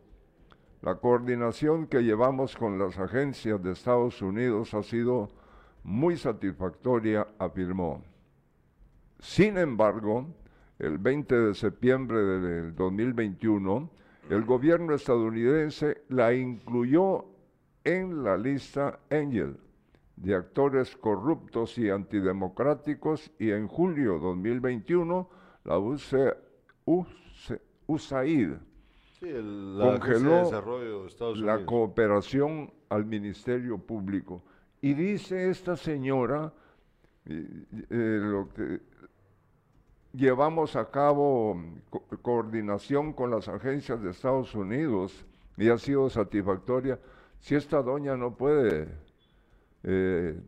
La 0.81 0.95
coordinación 0.95 1.89
que 1.89 2.05
llevamos 2.05 2.57
con 2.57 2.79
las 2.79 2.97
agencias 2.99 3.61
de 3.63 3.73
Estados 3.73 4.23
Unidos 4.23 4.73
ha 4.75 4.85
sido 4.85 5.29
muy 5.83 6.17
satisfactoria, 6.17 7.27
afirmó. 7.39 8.05
Sin 9.19 9.59
embargo, 9.59 10.27
el 10.79 10.99
20 10.99 11.35
de 11.35 11.55
septiembre 11.55 12.19
del 12.19 12.75
2021, 12.75 13.91
el 14.31 14.45
gobierno 14.45 14.95
estadounidense 14.95 16.03
la 16.09 16.35
incluyó 16.35 17.25
en 17.85 18.25
la 18.25 18.37
lista 18.37 18.99
Angel 19.11 19.57
de 20.17 20.35
actores 20.35 20.97
corruptos 20.97 21.79
y 21.79 21.91
antidemocráticos 21.91 23.31
y 23.39 23.51
en 23.51 23.69
julio 23.69 24.19
2021 24.19 25.29
la 25.65 25.79
USAID 27.87 28.53
congeló 29.79 30.51
la 31.37 31.65
cooperación 31.65 32.73
al 32.89 33.05
Ministerio 33.05 33.79
Público. 33.79 34.43
Y 34.81 34.95
dice 34.95 35.51
esta 35.51 35.77
señora, 35.77 36.53
eh, 37.25 37.67
lo 37.91 38.49
que 38.51 38.81
llevamos 40.17 40.77
a 40.77 40.91
cabo 40.91 41.61
coordinación 42.23 43.13
con 43.13 43.31
las 43.31 43.49
agencias 43.49 44.03
de 44.03 44.11
Estados 44.11 44.55
Unidos 44.55 45.27
y 45.57 45.69
ha 45.69 45.79
sido 45.79 46.09
satisfactoria. 46.09 46.99
Si 47.39 47.55
esta 47.55 47.83
doña 47.83 48.17
no 48.17 48.35
puede 48.35 48.89
eh, 49.83 50.41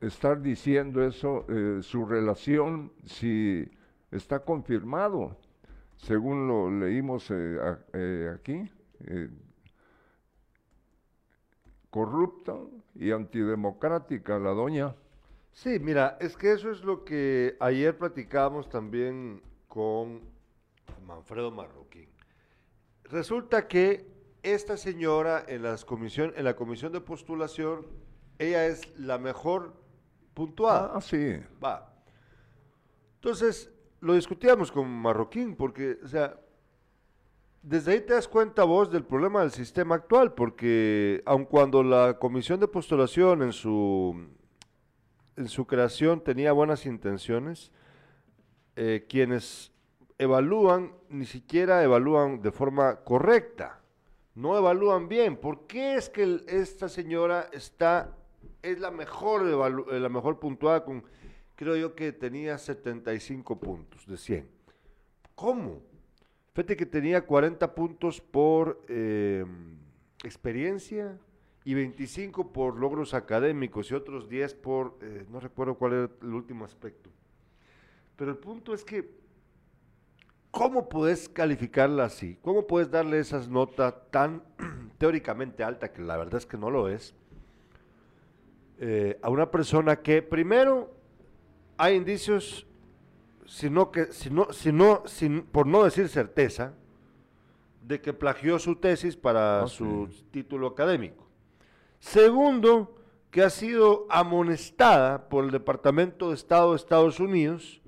estar 0.00 0.40
diciendo 0.40 1.04
eso, 1.04 1.44
eh, 1.48 1.80
su 1.82 2.06
relación, 2.06 2.92
si 3.04 3.68
está 4.10 4.40
confirmado, 4.40 5.36
según 5.96 6.48
lo 6.48 6.70
leímos 6.70 7.30
eh, 7.30 8.32
aquí, 8.34 8.70
corrupta 11.90 12.54
y 12.94 13.10
antidemocrática 13.10 14.38
la 14.38 14.50
doña. 14.50 14.94
Sí, 15.56 15.78
mira, 15.80 16.18
es 16.20 16.36
que 16.36 16.52
eso 16.52 16.70
es 16.70 16.84
lo 16.84 17.02
que 17.02 17.56
ayer 17.60 17.96
platicábamos 17.96 18.68
también 18.68 19.40
con 19.68 20.20
Manfredo 21.06 21.50
Marroquín. 21.50 22.10
Resulta 23.04 23.66
que 23.66 24.06
esta 24.42 24.76
señora 24.76 25.42
en, 25.48 25.62
las 25.62 25.86
comisión, 25.86 26.34
en 26.36 26.44
la 26.44 26.54
comisión 26.54 26.92
de 26.92 27.00
postulación, 27.00 27.86
ella 28.38 28.66
es 28.66 28.82
la 28.98 29.16
mejor 29.16 29.72
puntuada. 30.34 30.92
Ah, 30.94 31.00
sí. 31.00 31.38
Va. 31.64 31.90
Entonces, 33.14 33.72
lo 34.00 34.12
discutíamos 34.12 34.70
con 34.70 34.86
Marroquín, 34.86 35.56
porque, 35.56 35.98
o 36.04 36.06
sea, 36.06 36.38
desde 37.62 37.92
ahí 37.92 38.00
te 38.02 38.12
das 38.12 38.28
cuenta 38.28 38.62
vos 38.64 38.92
del 38.92 39.06
problema 39.06 39.40
del 39.40 39.52
sistema 39.52 39.94
actual, 39.94 40.34
porque 40.34 41.22
aun 41.24 41.46
cuando 41.46 41.82
la 41.82 42.18
comisión 42.18 42.60
de 42.60 42.68
postulación 42.68 43.42
en 43.42 43.54
su, 43.54 44.35
en 45.36 45.48
su 45.48 45.66
creación 45.66 46.22
tenía 46.22 46.52
buenas 46.52 46.86
intenciones, 46.86 47.72
eh, 48.76 49.06
quienes 49.08 49.72
evalúan 50.18 50.92
ni 51.08 51.26
siquiera 51.26 51.82
evalúan 51.82 52.40
de 52.40 52.52
forma 52.52 52.96
correcta 52.96 53.80
no 54.36 54.56
evalúan 54.56 55.08
bien. 55.08 55.36
¿Por 55.36 55.66
qué 55.66 55.96
es 55.96 56.08
que 56.08 56.42
esta 56.46 56.88
señora 56.88 57.48
está, 57.52 58.14
es 58.62 58.78
la 58.78 58.90
mejor, 58.90 59.42
eh, 59.90 59.98
la 59.98 60.08
mejor 60.08 60.38
puntuada 60.38 60.84
con, 60.84 61.02
creo 61.56 61.74
yo 61.74 61.94
que 61.94 62.12
tenía 62.12 62.58
75 62.58 63.58
puntos 63.58 64.06
de 64.06 64.16
100? 64.16 64.48
¿Cómo? 65.34 65.82
Fíjate 66.54 66.76
que 66.76 66.86
tenía 66.86 67.26
40 67.26 67.74
puntos 67.74 68.20
por 68.20 68.84
em, 68.88 69.78
experiencia 70.22 71.18
y 71.66 71.74
25 71.74 72.52
por 72.52 72.78
logros 72.78 73.12
académicos 73.12 73.90
y 73.90 73.94
otros 73.94 74.30
10 74.30 74.54
por, 74.54 74.96
eh, 75.02 75.26
no 75.28 75.40
recuerdo 75.40 75.74
cuál 75.74 75.92
era 75.92 76.10
el 76.22 76.32
último 76.32 76.64
aspecto. 76.64 77.10
Pero 78.16 78.30
el 78.30 78.38
punto 78.38 78.72
es 78.72 78.82
que 78.82 79.26
¿Cómo 80.56 80.88
puedes 80.88 81.28
calificarla 81.28 82.04
así? 82.04 82.38
¿Cómo 82.40 82.66
puedes 82.66 82.90
darle 82.90 83.18
esas 83.18 83.46
notas 83.46 83.92
tan 84.10 84.42
teóricamente 84.96 85.62
alta, 85.62 85.92
que 85.92 86.00
la 86.00 86.16
verdad 86.16 86.36
es 86.36 86.46
que 86.46 86.56
no 86.56 86.70
lo 86.70 86.88
es, 86.88 87.14
eh, 88.78 89.18
a 89.20 89.28
una 89.28 89.50
persona 89.50 89.96
que 89.96 90.22
primero 90.22 90.94
hay 91.76 91.96
indicios, 91.96 92.66
sino 93.44 93.90
que, 93.90 94.06
sino, 94.12 94.50
sino, 94.50 95.02
sin, 95.04 95.42
por 95.42 95.66
no 95.66 95.84
decir 95.84 96.08
certeza, 96.08 96.72
de 97.82 98.00
que 98.00 98.14
plagió 98.14 98.58
su 98.58 98.76
tesis 98.76 99.14
para 99.14 99.66
su 99.66 100.08
título 100.30 100.68
académico. 100.68 101.25
Segundo, 101.98 102.96
que 103.30 103.42
ha 103.42 103.50
sido 103.50 104.06
amonestada 104.08 105.28
por 105.28 105.44
el 105.44 105.50
Departamento 105.50 106.30
de 106.30 106.34
Estado 106.34 106.70
de 106.70 106.76
Estados 106.76 107.20
Unidos 107.20 107.82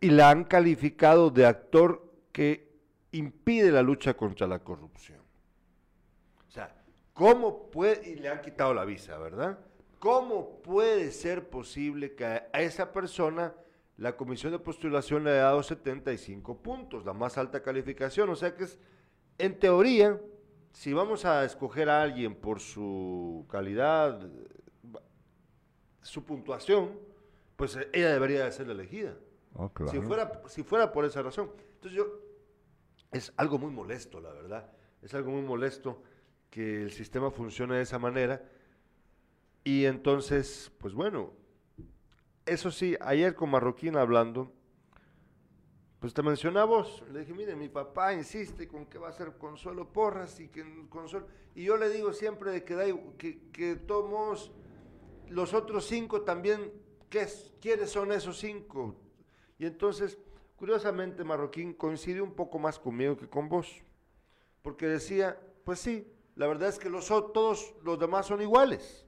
y 0.00 0.10
la 0.10 0.30
han 0.30 0.44
calificado 0.44 1.30
de 1.30 1.46
actor 1.46 2.10
que 2.32 2.72
impide 3.12 3.70
la 3.70 3.82
lucha 3.82 4.14
contra 4.14 4.46
la 4.46 4.58
corrupción. 4.58 5.20
O 6.48 6.50
sea, 6.50 6.74
¿cómo 7.12 7.70
puede, 7.70 8.10
y 8.10 8.16
le 8.16 8.28
han 8.28 8.40
quitado 8.40 8.72
la 8.74 8.84
visa, 8.84 9.18
¿verdad? 9.18 9.58
¿Cómo 9.98 10.62
puede 10.62 11.10
ser 11.12 11.48
posible 11.48 12.14
que 12.14 12.24
a 12.24 12.48
esa 12.54 12.92
persona 12.92 13.54
la 13.96 14.16
comisión 14.16 14.52
de 14.52 14.58
postulación 14.58 15.24
le 15.24 15.30
haya 15.30 15.42
dado 15.42 15.62
75 15.62 16.58
puntos, 16.58 17.04
la 17.04 17.12
más 17.12 17.38
alta 17.38 17.62
calificación? 17.62 18.28
O 18.30 18.36
sea 18.36 18.56
que 18.56 18.64
es, 18.64 18.78
en 19.38 19.58
teoría, 19.58 20.20
si 20.74 20.92
vamos 20.92 21.24
a 21.24 21.44
escoger 21.44 21.88
a 21.88 22.02
alguien 22.02 22.34
por 22.34 22.58
su 22.58 23.46
calidad, 23.48 24.28
su 26.02 26.24
puntuación, 26.24 26.98
pues 27.56 27.78
ella 27.92 28.12
debería 28.12 28.44
de 28.44 28.52
ser 28.52 28.68
elegida. 28.68 29.14
Oh, 29.54 29.70
si, 29.88 30.00
fuera, 30.00 30.42
si 30.48 30.64
fuera 30.64 30.92
por 30.92 31.04
esa 31.04 31.22
razón. 31.22 31.52
Entonces 31.74 31.92
yo, 31.92 32.06
es 33.12 33.32
algo 33.36 33.56
muy 33.56 33.70
molesto, 33.70 34.20
la 34.20 34.32
verdad. 34.32 34.72
Es 35.00 35.14
algo 35.14 35.30
muy 35.30 35.42
molesto 35.42 36.02
que 36.50 36.82
el 36.82 36.90
sistema 36.90 37.30
funcione 37.30 37.76
de 37.76 37.82
esa 37.82 38.00
manera. 38.00 38.42
Y 39.62 39.84
entonces, 39.84 40.72
pues 40.78 40.92
bueno, 40.92 41.30
eso 42.46 42.72
sí, 42.72 42.96
ayer 43.00 43.36
con 43.36 43.50
Marroquín 43.50 43.96
hablando, 43.96 44.52
pues 46.00 46.12
te 46.12 46.22
mencionamos, 46.22 47.02
le 47.12 47.20
dije, 47.20 47.32
mire, 47.32 47.56
mi 47.56 47.68
papá 47.68 48.12
insiste 48.12 48.68
con 48.68 48.86
que 48.86 48.98
va 48.98 49.08
a 49.08 49.12
ser 49.12 49.32
Consuelo 49.38 49.92
Porras 49.92 50.38
y 50.40 50.48
que 50.48 50.64
Consuelo... 50.88 51.26
Y 51.54 51.64
yo 51.64 51.76
le 51.76 51.88
digo 51.88 52.12
siempre 52.12 52.50
de 52.50 52.64
que, 52.64 52.74
da, 52.74 52.84
que, 53.16 53.50
que 53.50 53.76
tomos 53.76 54.52
los 55.28 55.54
otros 55.54 55.86
cinco 55.86 56.22
también, 56.22 56.72
¿qué 57.08 57.26
¿quiénes 57.60 57.90
son 57.90 58.12
esos 58.12 58.38
cinco? 58.38 58.96
Y 59.58 59.66
entonces, 59.66 60.18
curiosamente, 60.56 61.24
Marroquín 61.24 61.72
coincide 61.74 62.20
un 62.20 62.34
poco 62.34 62.58
más 62.58 62.78
conmigo 62.78 63.16
que 63.16 63.28
con 63.28 63.48
vos, 63.48 63.82
porque 64.62 64.86
decía, 64.86 65.38
pues 65.64 65.78
sí, 65.78 66.06
la 66.36 66.46
verdad 66.46 66.68
es 66.68 66.78
que 66.78 66.90
los, 66.90 67.06
todos 67.06 67.74
los 67.82 67.98
demás 67.98 68.26
son 68.26 68.42
iguales. 68.42 69.06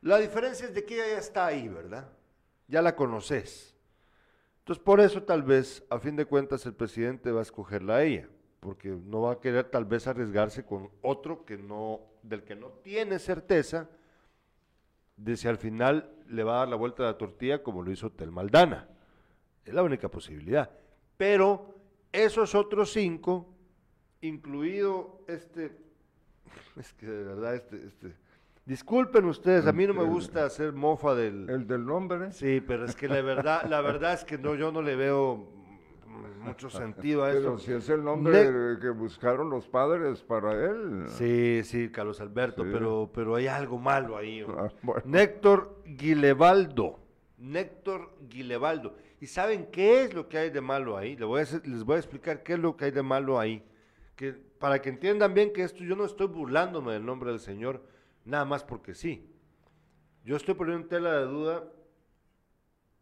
La 0.00 0.18
diferencia 0.18 0.66
es 0.66 0.74
de 0.74 0.84
que 0.84 0.94
ella 0.94 1.14
ya 1.14 1.18
está 1.18 1.46
ahí, 1.46 1.68
¿verdad? 1.68 2.12
Ya 2.68 2.82
la 2.82 2.94
conoces. 2.94 3.74
Entonces, 4.68 4.84
por 4.84 5.00
eso 5.00 5.22
tal 5.22 5.44
vez, 5.44 5.82
a 5.88 5.98
fin 5.98 6.14
de 6.14 6.26
cuentas, 6.26 6.66
el 6.66 6.74
presidente 6.74 7.32
va 7.32 7.38
a 7.38 7.42
escogerla 7.42 7.96
a 7.96 8.04
ella, 8.04 8.28
porque 8.60 8.90
no 8.90 9.22
va 9.22 9.32
a 9.32 9.40
querer 9.40 9.70
tal 9.70 9.86
vez 9.86 10.06
arriesgarse 10.06 10.66
con 10.66 10.90
otro 11.00 11.46
que 11.46 11.56
no, 11.56 12.02
del 12.22 12.42
que 12.42 12.54
no 12.54 12.68
tiene 12.82 13.18
certeza 13.18 13.88
de 15.16 15.38
si 15.38 15.48
al 15.48 15.56
final 15.56 16.12
le 16.28 16.44
va 16.44 16.56
a 16.56 16.58
dar 16.58 16.68
la 16.68 16.76
vuelta 16.76 17.02
a 17.02 17.06
la 17.06 17.16
tortilla 17.16 17.62
como 17.62 17.80
lo 17.80 17.90
hizo 17.90 18.12
Tel 18.12 18.30
Maldana. 18.30 18.86
Es 19.64 19.72
la 19.72 19.82
única 19.82 20.10
posibilidad. 20.10 20.70
Pero 21.16 21.74
esos 22.12 22.54
otros 22.54 22.92
cinco, 22.92 23.48
incluido 24.20 25.22
este, 25.28 25.78
es 26.76 26.92
que 26.92 27.06
de 27.06 27.24
verdad, 27.24 27.54
este, 27.54 27.86
este, 27.86 28.14
disculpen 28.68 29.24
ustedes, 29.24 29.66
a 29.66 29.72
mí 29.72 29.86
no 29.86 29.94
me 29.94 30.04
gusta 30.04 30.44
hacer 30.44 30.74
mofa 30.74 31.14
del... 31.14 31.48
El 31.48 31.66
del 31.66 31.86
nombre. 31.86 32.30
Sí, 32.32 32.60
pero 32.60 32.84
es 32.84 32.94
que 32.94 33.08
la 33.08 33.22
verdad, 33.22 33.62
la 33.66 33.80
verdad 33.80 34.12
es 34.12 34.24
que 34.24 34.36
no, 34.36 34.54
yo 34.54 34.70
no 34.70 34.82
le 34.82 34.94
veo 34.94 35.48
mucho 36.42 36.68
sentido 36.84 37.24
a 37.24 37.30
eso. 37.30 37.40
Pero 37.40 37.58
si 37.58 37.72
es 37.72 37.88
el 37.88 38.04
nombre 38.04 38.78
que 38.78 38.90
buscaron 38.90 39.48
los 39.48 39.66
padres 39.66 40.22
para 40.22 40.52
él. 40.52 41.06
Sí, 41.08 41.62
sí, 41.64 41.88
Carlos 41.90 42.20
Alberto, 42.20 42.62
pero, 42.62 43.10
pero 43.12 43.36
hay 43.36 43.46
algo 43.46 43.78
malo 43.78 44.18
ahí. 44.18 44.44
Ah, 44.46 44.68
Néctor 45.06 45.82
Guilevaldo. 45.86 46.98
Néctor 47.38 48.10
Guilevaldo. 48.28 48.96
¿Y 49.18 49.28
saben 49.28 49.68
qué 49.72 50.02
es 50.02 50.12
lo 50.12 50.28
que 50.28 50.36
hay 50.36 50.50
de 50.50 50.60
malo 50.60 50.98
ahí? 50.98 51.16
Les 51.16 51.26
voy 51.26 51.40
a, 51.40 51.44
les 51.66 51.84
voy 51.84 51.96
a 51.96 51.98
explicar 52.00 52.42
qué 52.42 52.52
es 52.52 52.58
lo 52.58 52.76
que 52.76 52.84
hay 52.84 52.90
de 52.90 53.02
malo 53.02 53.40
ahí. 53.40 53.64
Que, 54.14 54.32
para 54.32 54.82
que 54.82 54.90
entiendan 54.90 55.32
bien 55.32 55.54
que 55.54 55.62
esto 55.62 55.82
yo 55.82 55.96
no 55.96 56.04
estoy 56.04 56.26
burlándome 56.26 56.92
del 56.92 57.06
nombre 57.06 57.30
del 57.30 57.40
Señor, 57.40 57.82
nada 58.28 58.44
más 58.44 58.62
porque 58.62 58.94
sí. 58.94 59.34
Yo 60.24 60.36
estoy 60.36 60.54
poniendo 60.54 60.82
en 60.82 60.88
tela 60.88 61.18
de 61.18 61.24
duda, 61.24 61.64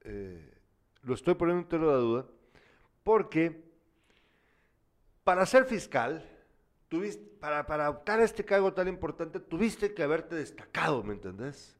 eh, 0.02 0.54
lo 1.02 1.14
estoy 1.14 1.34
poniendo 1.34 1.62
en 1.62 1.68
tela 1.68 1.92
de 1.92 1.98
duda, 1.98 2.26
porque 3.02 3.64
para 5.24 5.44
ser 5.44 5.64
fiscal, 5.64 6.24
tuviste, 6.88 7.24
para, 7.40 7.66
para 7.66 7.90
optar 7.90 8.20
a 8.20 8.24
este 8.24 8.44
cargo 8.44 8.72
tan 8.72 8.86
importante, 8.86 9.40
tuviste 9.40 9.92
que 9.92 10.04
haberte 10.04 10.36
destacado, 10.36 11.02
¿me 11.02 11.14
entendés? 11.14 11.76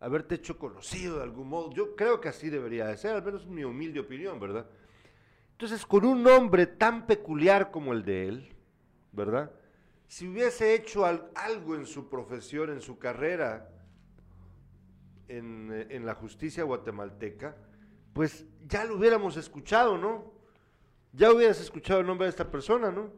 Haberte 0.00 0.36
hecho 0.36 0.58
conocido 0.58 1.18
de 1.18 1.24
algún 1.24 1.48
modo. 1.48 1.70
Yo 1.72 1.94
creo 1.94 2.20
que 2.20 2.30
así 2.30 2.48
debería 2.48 2.86
de 2.86 2.96
ser, 2.96 3.14
al 3.14 3.22
menos 3.22 3.46
mi 3.46 3.64
humilde 3.64 4.00
opinión, 4.00 4.40
¿verdad? 4.40 4.66
Entonces, 5.52 5.84
con 5.84 6.04
un 6.06 6.22
nombre 6.22 6.66
tan 6.66 7.06
peculiar 7.06 7.70
como 7.70 7.92
el 7.92 8.04
de 8.04 8.28
él, 8.28 8.56
¿verdad? 9.12 9.52
Si 10.14 10.28
hubiese 10.28 10.76
hecho 10.76 11.04
algo 11.04 11.74
en 11.74 11.86
su 11.86 12.08
profesión, 12.08 12.70
en 12.70 12.80
su 12.80 13.00
carrera, 13.00 13.68
en, 15.26 15.88
en 15.90 16.06
la 16.06 16.14
justicia 16.14 16.62
guatemalteca, 16.62 17.56
pues 18.12 18.46
ya 18.64 18.84
lo 18.84 18.94
hubiéramos 18.94 19.36
escuchado, 19.36 19.98
¿no? 19.98 20.32
Ya 21.12 21.32
hubieras 21.32 21.60
escuchado 21.60 21.98
el 21.98 22.06
nombre 22.06 22.26
de 22.26 22.30
esta 22.30 22.48
persona, 22.48 22.92
¿no? 22.92 23.10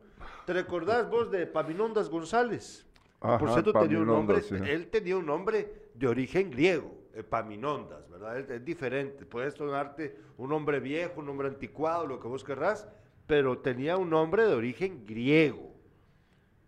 ¿Te 0.46 0.54
recordás 0.54 1.10
vos 1.10 1.30
de 1.30 1.46
Paminondas 1.46 2.08
González? 2.08 2.86
Por 3.18 3.50
cierto, 3.50 3.74
tenía 3.74 3.98
un 3.98 4.06
nombre, 4.06 4.42
él 4.64 4.88
tenía 4.88 5.18
un 5.18 5.26
nombre 5.26 5.90
de 5.92 6.08
origen 6.08 6.50
griego, 6.50 6.94
Epaminondas, 7.12 8.08
¿verdad? 8.08 8.38
Es, 8.38 8.64
diferente. 8.64 9.26
Puedes 9.26 9.54
tornarte 9.54 10.16
un 10.38 10.48
nombre 10.48 10.80
viejo, 10.80 11.20
un 11.20 11.26
nombre 11.26 11.48
anticuado, 11.48 12.06
lo 12.06 12.18
que 12.18 12.28
vos 12.28 12.42
querrás, 12.42 12.88
pero 13.26 13.58
tenía 13.58 13.98
un 13.98 14.08
nombre 14.08 14.46
de 14.46 14.54
origen 14.54 15.04
griego. 15.04 15.75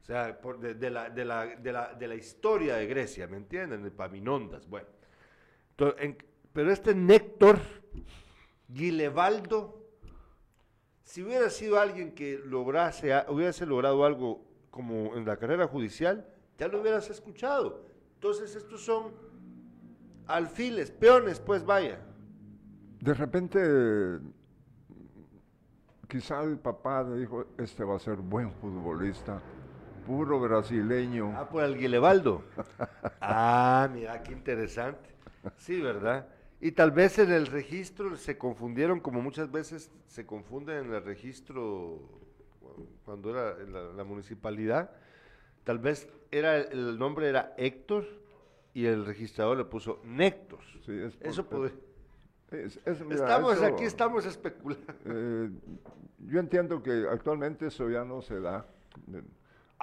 Sea, 0.09 0.33
de, 0.33 0.91
la, 0.91 1.11
de, 1.11 1.25
la, 1.25 1.47
de, 1.95 2.09
la, 2.09 2.15
historia 2.15 2.77
de 2.77 2.87
Grecia, 2.87 3.29
¿me 3.29 3.37
entienden? 3.37 3.85
Epaminondas. 3.85 4.67
Bueno. 4.67 4.89
pero 5.77 6.73
este 6.73 6.95
Néctor 6.95 7.61
Guilevaldo 8.67 9.79
si 11.09 11.23
hubiera 11.23 11.49
sido 11.49 11.81
alguien 11.81 12.13
que 12.13 12.39
lograse, 12.45 13.15
hubiese 13.29 13.65
logrado 13.65 14.05
algo 14.05 14.45
como 14.71 15.15
en 15.17 15.25
la 15.25 15.39
carrera 15.39 15.67
judicial, 15.67 16.27
ya 16.59 16.69
lo 16.69 16.83
hubieras 16.83 17.09
escuchado. 17.09 17.87
Entonces 18.15 18.55
estos 18.55 18.85
son 18.85 19.13
alfiles, 20.27 20.91
peones, 20.91 21.41
pues 21.41 21.65
vaya. 21.65 21.99
De 23.01 23.15
repente, 23.15 24.21
quizá 26.07 26.43
el 26.43 26.59
papá 26.59 27.03
le 27.05 27.21
dijo, 27.21 27.47
este 27.57 27.85
va 27.85 27.97
a 27.97 27.99
ser 27.99 28.17
buen 28.17 28.53
futbolista, 28.53 29.41
puro 30.09 30.41
brasileño. 30.41 31.35
Ah, 31.37 31.47
pues 31.47 31.71
el 31.71 32.03
ah, 33.21 33.89
mira, 33.93 34.23
qué 34.23 34.33
interesante. 34.33 35.11
Sí, 35.59 35.81
¿verdad? 35.83 36.27
Y 36.63 36.73
tal 36.73 36.93
vez 36.93 37.19
en 37.19 37.31
el 37.31 37.47
registro 37.47 38.17
se 38.17 38.39
confundieron, 38.39 39.01
como 39.01 39.21
muchas 39.21 39.53
veces 39.53 39.93
se 40.07 40.25
confunden 40.25 40.87
en 40.87 40.95
el 40.95 41.05
registro 41.05 42.01
cuando 43.05 43.31
era 43.31 43.55
la, 43.95 44.05
municipalidad. 44.05 44.91
Tal 45.65 45.79
vez 45.79 46.09
era 46.31 46.57
el 46.57 46.99
nombre 46.99 47.29
era 47.29 47.55
Héctor 47.59 48.07
y 48.73 48.87
el 48.87 49.05
registrador 49.05 49.59
le 49.59 49.67
puso 49.67 50.01
Néctor. 50.05 50.61
Sí, 50.87 50.99
eso 51.21 51.45
puede. 51.45 51.75
estamos 52.87 53.61
aquí, 53.61 53.85
estamos 53.85 54.25
especulando. 54.25 54.95
Eh, 55.05 55.51
yo 56.21 56.41
entiendo 56.41 56.83
que 56.83 57.07
actualmente 57.11 57.67
eso 57.67 57.91
ya 57.91 58.05
no 58.07 58.23
se 58.23 58.41
da. 58.41 58.67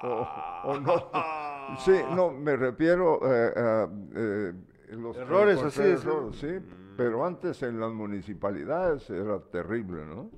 O, 0.03 0.79
no. 0.79 1.11
Sí, 1.79 1.99
no, 2.11 2.29
me 2.29 2.55
refiero 2.55 3.19
eh, 3.23 3.53
a 3.55 3.89
eh, 4.15 4.53
los 4.91 5.17
errores 5.17 5.59
así 5.63 5.95
sí, 6.33 6.59
pero 6.95 7.25
antes 7.25 7.63
en 7.63 7.79
las 7.79 7.91
municipalidades 7.91 9.09
era 9.09 9.39
terrible, 9.39 10.05
¿no? 10.05 10.29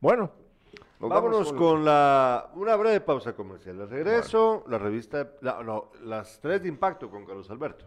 Bueno, 0.00 0.30
vámonos 0.98 1.54
con, 1.54 1.82
la 1.82 2.50
una 2.54 2.76
breve 2.76 3.00
pausa 3.00 3.32
comercial. 3.32 3.80
El 3.80 3.88
regreso, 3.88 4.64
la 4.68 4.76
revista, 4.76 5.30
las 6.02 6.38
tres 6.40 6.62
de 6.62 6.68
impacto 6.68 7.10
con 7.10 7.24
Carlos 7.24 7.50
Alberto. 7.50 7.86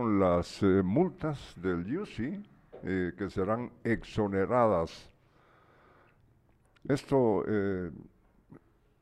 Las 0.00 0.62
eh, 0.62 0.82
multas 0.82 1.52
del 1.56 1.98
UCI 1.98 2.42
eh, 2.82 3.12
que 3.16 3.28
serán 3.28 3.70
exoneradas. 3.84 5.10
Esto 6.88 7.44
eh, 7.46 7.90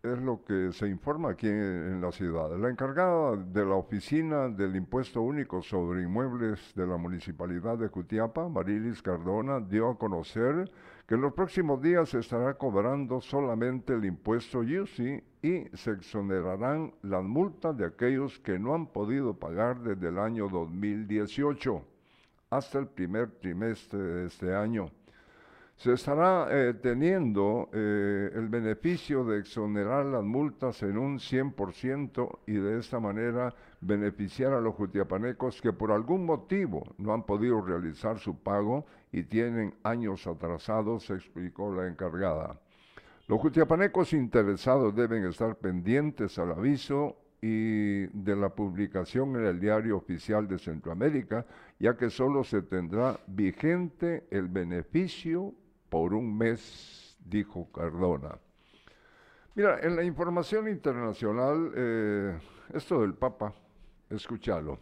es 0.02 0.18
lo 0.18 0.42
que 0.44 0.72
se 0.72 0.88
informa 0.88 1.30
aquí 1.30 1.46
en, 1.46 2.00
la 2.00 2.10
ciudad. 2.10 2.56
La 2.58 2.70
encargada 2.70 3.36
de 3.36 3.64
la 3.66 3.74
oficina 3.74 4.48
del 4.48 4.76
impuesto 4.76 5.20
único 5.20 5.62
sobre 5.62 6.02
inmuebles 6.02 6.72
de 6.74 6.86
la 6.86 6.96
municipalidad 6.96 7.76
de 7.76 7.90
Cutiapa, 7.90 8.48
Marilis 8.48 9.02
Cardona, 9.02 9.60
dio 9.60 9.90
a 9.90 9.98
conocer 9.98 10.70
que 11.06 11.16
en 11.16 11.20
los 11.20 11.34
próximos 11.34 11.82
días 11.82 12.08
se 12.08 12.20
estará 12.20 12.54
cobrando 12.54 13.20
solamente 13.20 13.92
el 13.92 14.06
impuesto 14.06 14.60
UCI 14.60 15.22
y 15.42 15.64
se 15.76 15.90
exonerarán 15.90 16.94
las 17.02 17.22
multas 17.22 17.76
de 17.76 17.84
aquellos 17.84 18.38
que 18.38 18.58
no 18.58 18.74
han 18.74 18.86
podido 18.86 19.34
pagar 19.34 19.80
desde 19.80 20.08
el 20.08 20.18
año 20.18 20.48
2018 20.48 21.84
hasta 22.48 22.78
el 22.78 22.86
primer 22.86 23.30
trimestre 23.32 23.98
de 23.98 24.26
este 24.26 24.54
año 24.54 24.90
se 25.80 25.94
estará 25.94 26.46
eh, 26.50 26.74
teniendo 26.74 27.70
eh, 27.72 28.30
el 28.34 28.50
beneficio 28.50 29.24
de 29.24 29.38
exonerar 29.38 30.04
las 30.04 30.22
multas 30.22 30.82
en 30.82 30.98
un 30.98 31.18
100% 31.18 32.40
y 32.46 32.52
de 32.52 32.78
esta 32.78 33.00
manera 33.00 33.54
beneficiar 33.80 34.52
a 34.52 34.60
los 34.60 34.74
jutiapanecos 34.74 35.62
que 35.62 35.72
por 35.72 35.90
algún 35.90 36.26
motivo 36.26 36.84
no 36.98 37.14
han 37.14 37.22
podido 37.22 37.62
realizar 37.62 38.18
su 38.18 38.36
pago 38.42 38.84
y 39.10 39.22
tienen 39.22 39.72
años 39.82 40.26
atrasados, 40.26 41.08
explicó 41.08 41.74
la 41.74 41.88
encargada. 41.88 42.60
Los 43.26 43.40
jutiapanecos 43.40 44.12
interesados 44.12 44.94
deben 44.94 45.24
estar 45.24 45.56
pendientes 45.56 46.38
al 46.38 46.52
aviso 46.52 47.16
y 47.40 48.04
de 48.08 48.36
la 48.36 48.50
publicación 48.50 49.34
en 49.36 49.46
el 49.46 49.58
diario 49.58 49.96
oficial 49.96 50.46
de 50.46 50.58
Centroamérica, 50.58 51.46
ya 51.78 51.96
que 51.96 52.10
solo 52.10 52.44
se 52.44 52.60
tendrá 52.60 53.18
vigente 53.26 54.26
el 54.30 54.48
beneficio 54.48 55.54
por 55.90 56.14
un 56.14 56.38
mes 56.38 57.18
dijo 57.18 57.70
Cardona. 57.70 58.38
Mira, 59.54 59.80
en 59.82 59.96
la 59.96 60.04
información 60.04 60.68
internacional, 60.68 61.72
eh, 61.74 62.38
esto 62.72 63.02
del 63.02 63.14
Papa, 63.14 63.52
escúchalo. 64.08 64.78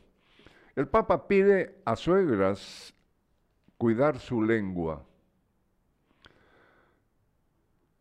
El 0.76 0.86
Papa 0.86 1.26
pide 1.26 1.80
a 1.84 1.96
suegras 1.96 2.94
cuidar 3.78 4.18
su 4.18 4.42
lengua. 4.42 5.04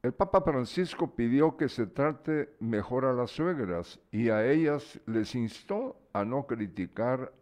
El 0.03 0.13
Papa 0.13 0.41
Francisco 0.41 1.15
pidió 1.15 1.57
que 1.57 1.69
se 1.69 1.87
trate 1.87 2.55
mejor 2.59 3.05
a 3.05 3.13
las 3.13 3.31
suegras 3.31 3.99
y 4.11 4.29
a 4.29 4.45
ellas 4.45 4.99
les 5.05 5.33
instó 5.35 5.99
a 6.13 6.23
no 6.23 6.45
criticar, 6.45 7.33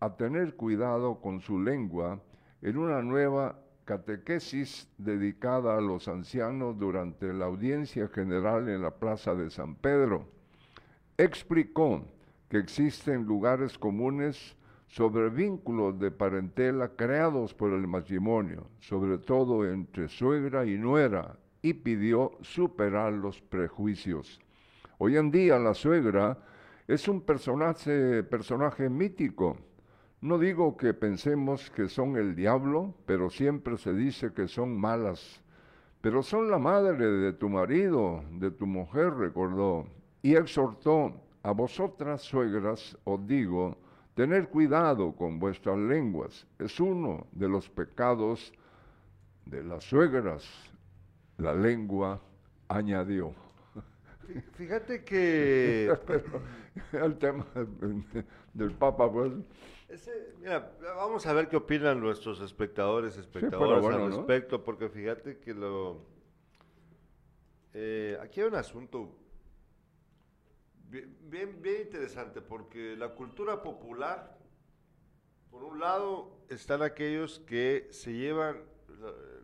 a 0.00 0.16
tener 0.16 0.56
cuidado 0.56 1.20
con 1.20 1.40
su 1.40 1.60
lengua 1.60 2.20
en 2.62 2.78
una 2.78 3.00
nueva 3.00 3.63
catequesis 3.84 4.88
dedicada 4.98 5.76
a 5.76 5.80
los 5.80 6.08
ancianos 6.08 6.78
durante 6.78 7.32
la 7.32 7.46
audiencia 7.46 8.08
general 8.08 8.68
en 8.68 8.82
la 8.82 8.92
Plaza 8.92 9.34
de 9.34 9.50
San 9.50 9.74
Pedro. 9.74 10.26
Explicó 11.18 12.04
que 12.48 12.58
existen 12.58 13.24
lugares 13.24 13.78
comunes 13.78 14.56
sobre 14.88 15.28
vínculos 15.28 15.98
de 15.98 16.10
parentela 16.10 16.88
creados 16.96 17.52
por 17.52 17.72
el 17.72 17.86
matrimonio, 17.86 18.68
sobre 18.80 19.18
todo 19.18 19.68
entre 19.68 20.08
suegra 20.08 20.64
y 20.64 20.78
nuera, 20.78 21.36
y 21.62 21.72
pidió 21.72 22.32
superar 22.42 23.12
los 23.12 23.40
prejuicios. 23.40 24.40
Hoy 24.98 25.16
en 25.16 25.30
día 25.30 25.58
la 25.58 25.74
suegra 25.74 26.38
es 26.86 27.08
un 27.08 27.22
personaje, 27.22 28.22
personaje 28.22 28.88
mítico. 28.88 29.56
No 30.24 30.38
digo 30.38 30.78
que 30.78 30.94
pensemos 30.94 31.70
que 31.70 31.86
son 31.86 32.16
el 32.16 32.34
diablo, 32.34 32.94
pero 33.04 33.28
siempre 33.28 33.76
se 33.76 33.92
dice 33.92 34.32
que 34.32 34.48
son 34.48 34.74
malas. 34.74 35.42
Pero 36.00 36.22
son 36.22 36.50
la 36.50 36.58
madre 36.58 36.96
de 36.96 37.34
tu 37.34 37.50
marido, 37.50 38.24
de 38.30 38.50
tu 38.50 38.66
mujer, 38.66 39.12
recordó, 39.12 39.86
y 40.22 40.34
exhortó, 40.34 41.12
a 41.42 41.52
vosotras 41.52 42.22
suegras 42.22 42.96
os 43.04 43.26
digo, 43.26 43.76
Tener 44.14 44.48
cuidado 44.48 45.12
con 45.14 45.38
vuestras 45.38 45.76
lenguas 45.76 46.46
es 46.58 46.80
uno 46.80 47.26
de 47.32 47.46
los 47.46 47.68
pecados 47.68 48.50
de 49.44 49.62
las 49.62 49.84
suegras. 49.84 50.48
La 51.36 51.52
lengua 51.52 52.18
añadió. 52.68 53.34
Fíjate 54.54 55.04
que... 55.04 55.92
el 56.92 57.18
tema 57.18 57.44
del 58.54 58.72
Papa, 58.72 59.12
pues... 59.12 59.32
mira, 60.38 60.72
vamos 60.96 61.26
a 61.26 61.32
ver 61.32 61.48
qué 61.48 61.56
opinan 61.56 62.00
nuestros 62.00 62.40
espectadores, 62.40 63.16
espectadoras 63.16 63.84
al 63.84 64.12
respecto, 64.12 64.62
porque 64.62 64.88
fíjate 64.88 65.38
que 65.38 65.54
lo... 65.54 66.06
Eh, 67.72 68.16
aquí 68.22 68.40
hay 68.40 68.46
un 68.46 68.54
asunto 68.54 69.24
Bien, 71.20 71.60
bien, 71.60 71.82
interesante, 71.82 72.40
porque 72.40 72.96
la 72.96 73.14
cultura 73.16 73.62
popular, 73.62 74.38
por 75.50 75.64
un 75.64 75.80
lado, 75.80 76.38
están 76.48 76.82
aquellos 76.82 77.40
que 77.40 77.88
se 77.90 78.12
llevan 78.12 78.62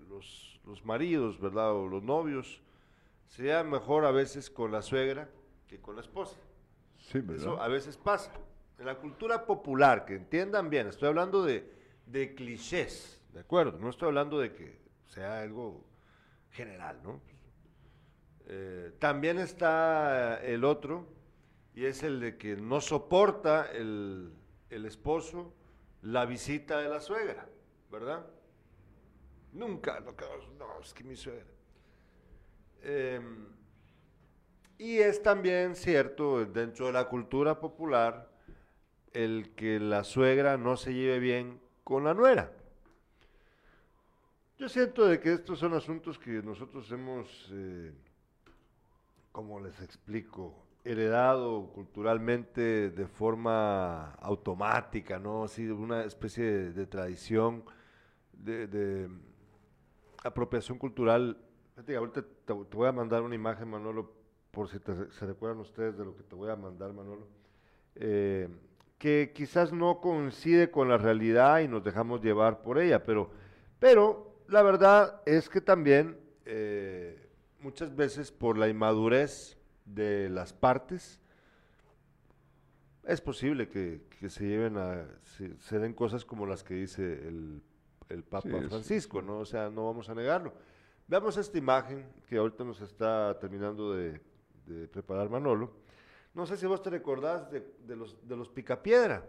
los, 0.09 0.61
los 0.65 0.85
maridos, 0.85 1.41
¿verdad? 1.41 1.75
O 1.75 1.89
los 1.89 2.05
novios, 2.05 2.63
se 3.27 3.43
llevan 3.43 3.69
mejor 3.69 4.05
a 4.05 4.13
veces 4.13 4.49
con 4.49 4.71
la 4.71 4.81
suegra 4.81 5.29
que 5.67 5.81
con 5.81 5.97
la 5.97 6.03
esposa. 6.03 6.37
Sí, 6.99 7.19
¿verdad? 7.19 7.37
Eso 7.37 7.61
a 7.61 7.67
veces 7.67 7.97
pasa. 7.97 8.33
En 8.81 8.87
la 8.87 8.95
cultura 8.95 9.45
popular, 9.45 10.07
que 10.07 10.15
entiendan 10.15 10.71
bien, 10.71 10.87
estoy 10.87 11.09
hablando 11.09 11.45
de, 11.45 11.71
de 12.07 12.35
clichés, 12.35 13.21
¿de 13.31 13.41
acuerdo? 13.41 13.79
No 13.79 13.91
estoy 13.91 14.09
hablando 14.09 14.39
de 14.39 14.55
que 14.55 14.81
sea 15.05 15.43
algo 15.43 15.85
general, 16.49 16.99
¿no? 17.03 17.21
Eh, 18.47 18.95
también 18.99 19.39
está 19.39 20.43
el 20.43 20.65
otro, 20.65 21.07
y 21.75 21.85
es 21.85 22.03
el 22.03 22.21
de 22.21 22.39
que 22.39 22.57
no 22.57 22.81
soporta 22.81 23.71
el, 23.71 24.33
esposo 24.71 25.53
la 26.01 26.25
visita 26.25 26.79
de 26.79 26.89
la 26.89 27.01
suegra, 27.01 27.47
¿verdad? 27.91 28.27
Nunca, 29.53 30.01
no, 30.01 30.15
no 30.59 30.81
es 30.81 30.95
que 30.95 31.05
mi 31.05 31.17
suegra. 31.17 31.53
Em, 32.81 33.47
y 34.79 35.01
es 35.01 35.23
también 35.23 35.77
cierto 35.77 36.47
dentro 36.47 36.87
de 36.87 36.93
la 36.93 37.07
cultura 37.11 37.61
popular 37.61 38.30
el 39.13 39.51
que 39.55 39.81
la 39.81 40.05
suegra 40.05 40.57
no 40.57 40.77
se 40.77 40.95
lleve 40.95 41.19
bien 41.19 41.61
con 41.85 42.05
la 42.05 42.15
nuera. 42.15 42.53
Yo 44.59 44.69
siento 44.69 45.07
de 45.07 45.21
que 45.21 45.33
estos 45.33 45.59
son 45.59 45.73
asuntos 45.73 46.19
que 46.19 46.43
nosotros 46.43 46.91
hemos, 46.93 47.49
eh, 47.51 47.93
como 49.33 49.59
les 49.59 49.81
explico, 49.81 50.55
heredado 50.85 51.71
culturalmente 51.75 52.91
de 52.91 53.07
forma 53.07 54.13
automática, 54.15 55.19
¿no? 55.19 55.45
Así, 55.45 55.67
una 55.69 56.05
especie 56.05 56.45
de, 56.73 56.87
tradición, 56.87 57.65
de, 58.33 59.09
apropiación 60.25 60.79
cultural. 60.79 61.39
Fíjate, 61.71 61.97
ahorita 61.97 62.23
te, 62.45 62.53
voy 62.53 62.89
a 62.89 62.93
mandar 62.93 63.23
una 63.23 63.35
imagen, 63.35 63.69
Manolo, 63.69 64.13
por 64.51 64.69
si 64.69 64.79
se 64.79 65.27
recuerdan 65.27 65.61
ustedes 65.61 65.97
de 65.97 66.05
lo 66.05 66.15
que 66.15 66.23
te 66.23 66.35
voy 66.35 66.51
a 66.51 66.57
mandar, 66.57 66.93
Manolo, 66.93 67.27
eh, 67.95 68.49
que 69.01 69.33
quizás 69.35 69.73
no 69.73 70.01
coincide 70.01 70.71
con 70.71 70.89
la 70.89 70.97
realidad 70.97 71.59
y 71.59 71.67
nos 71.67 71.83
dejamos 71.83 72.23
llevar 72.23 72.63
por 72.63 72.79
ella, 72.79 73.03
pero, 73.03 73.33
pero 73.81 74.37
la 74.47 74.63
verdad 74.63 75.23
es 75.27 75.49
que 75.49 75.61
también 75.61 76.17
eh, 76.45 77.29
muchas 77.59 77.97
veces 77.97 78.31
por 78.31 78.57
la 78.57 78.69
inmadurez, 78.69 79.57
de 79.95 80.29
las 80.29 80.53
partes, 80.53 81.21
es 83.05 83.21
posible 83.21 83.69
que, 83.69 84.03
se 84.29 84.47
lleven 84.47 84.77
a, 84.77 85.07
se, 85.59 85.79
den 85.79 85.95
cosas 85.95 86.25
como 86.25 86.47
las 86.47 86.63
que 86.63 86.75
dice 86.75 87.03
el, 87.27 87.63
el 88.09 88.23
Papa 88.23 88.61
Francisco, 88.69 89.23
¿no? 89.23 89.39
O 89.39 89.45
sea, 89.45 89.71
no 89.71 89.87
vamos 89.87 90.09
a 90.09 90.15
negarlo. 90.15 90.53
Veamos 91.09 91.37
esta 91.37 91.59
imagen 91.59 92.07
que 92.29 92.37
ahorita 92.37 92.63
nos 92.63 92.81
está 92.81 93.37
terminando 93.41 93.95
de, 93.95 94.21
preparar 94.93 95.29
Manolo. 95.29 95.73
No 96.35 96.47
sé 96.47 96.57
si 96.57 96.67
vos 96.67 96.83
te 96.83 96.91
recordás 96.91 97.51
de, 97.51 97.97
los, 97.97 98.17
de 98.27 98.37
los 98.37 98.49
Picapiedra. 98.49 99.25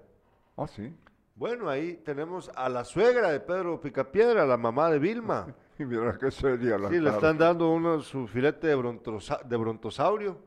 Ah, 0.55 0.67
sí. 0.67 0.93
Bueno, 1.35 1.69
ahí 1.69 1.95
tenemos 1.97 2.51
a 2.55 2.69
la 2.69 2.83
suegra 2.83 3.31
de 3.31 3.39
Pedro 3.39 3.81
Picapiedra, 3.81 4.45
la 4.45 4.57
mamá 4.57 4.91
de 4.91 4.99
Vilma. 4.99 5.47
y 5.79 5.85
mira 5.85 6.17
qué 6.19 6.29
sería 6.29 6.77
la 6.77 6.89
Sí, 6.89 6.99
le 6.99 7.09
están 7.09 7.37
dando 7.37 7.69
uno, 7.69 8.01
su 8.01 8.27
filete 8.27 8.67
de, 8.67 8.75
de 8.75 9.57
brontosaurio. 9.57 10.37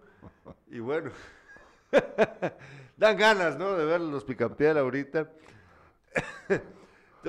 Y 0.69 0.79
bueno, 0.79 1.11
dan 2.97 3.17
ganas, 3.17 3.59
¿no? 3.59 3.75
De 3.75 3.85
ver 3.85 4.01
los 4.01 4.25
picapiedra 4.25 4.81
ahorita. 4.81 5.31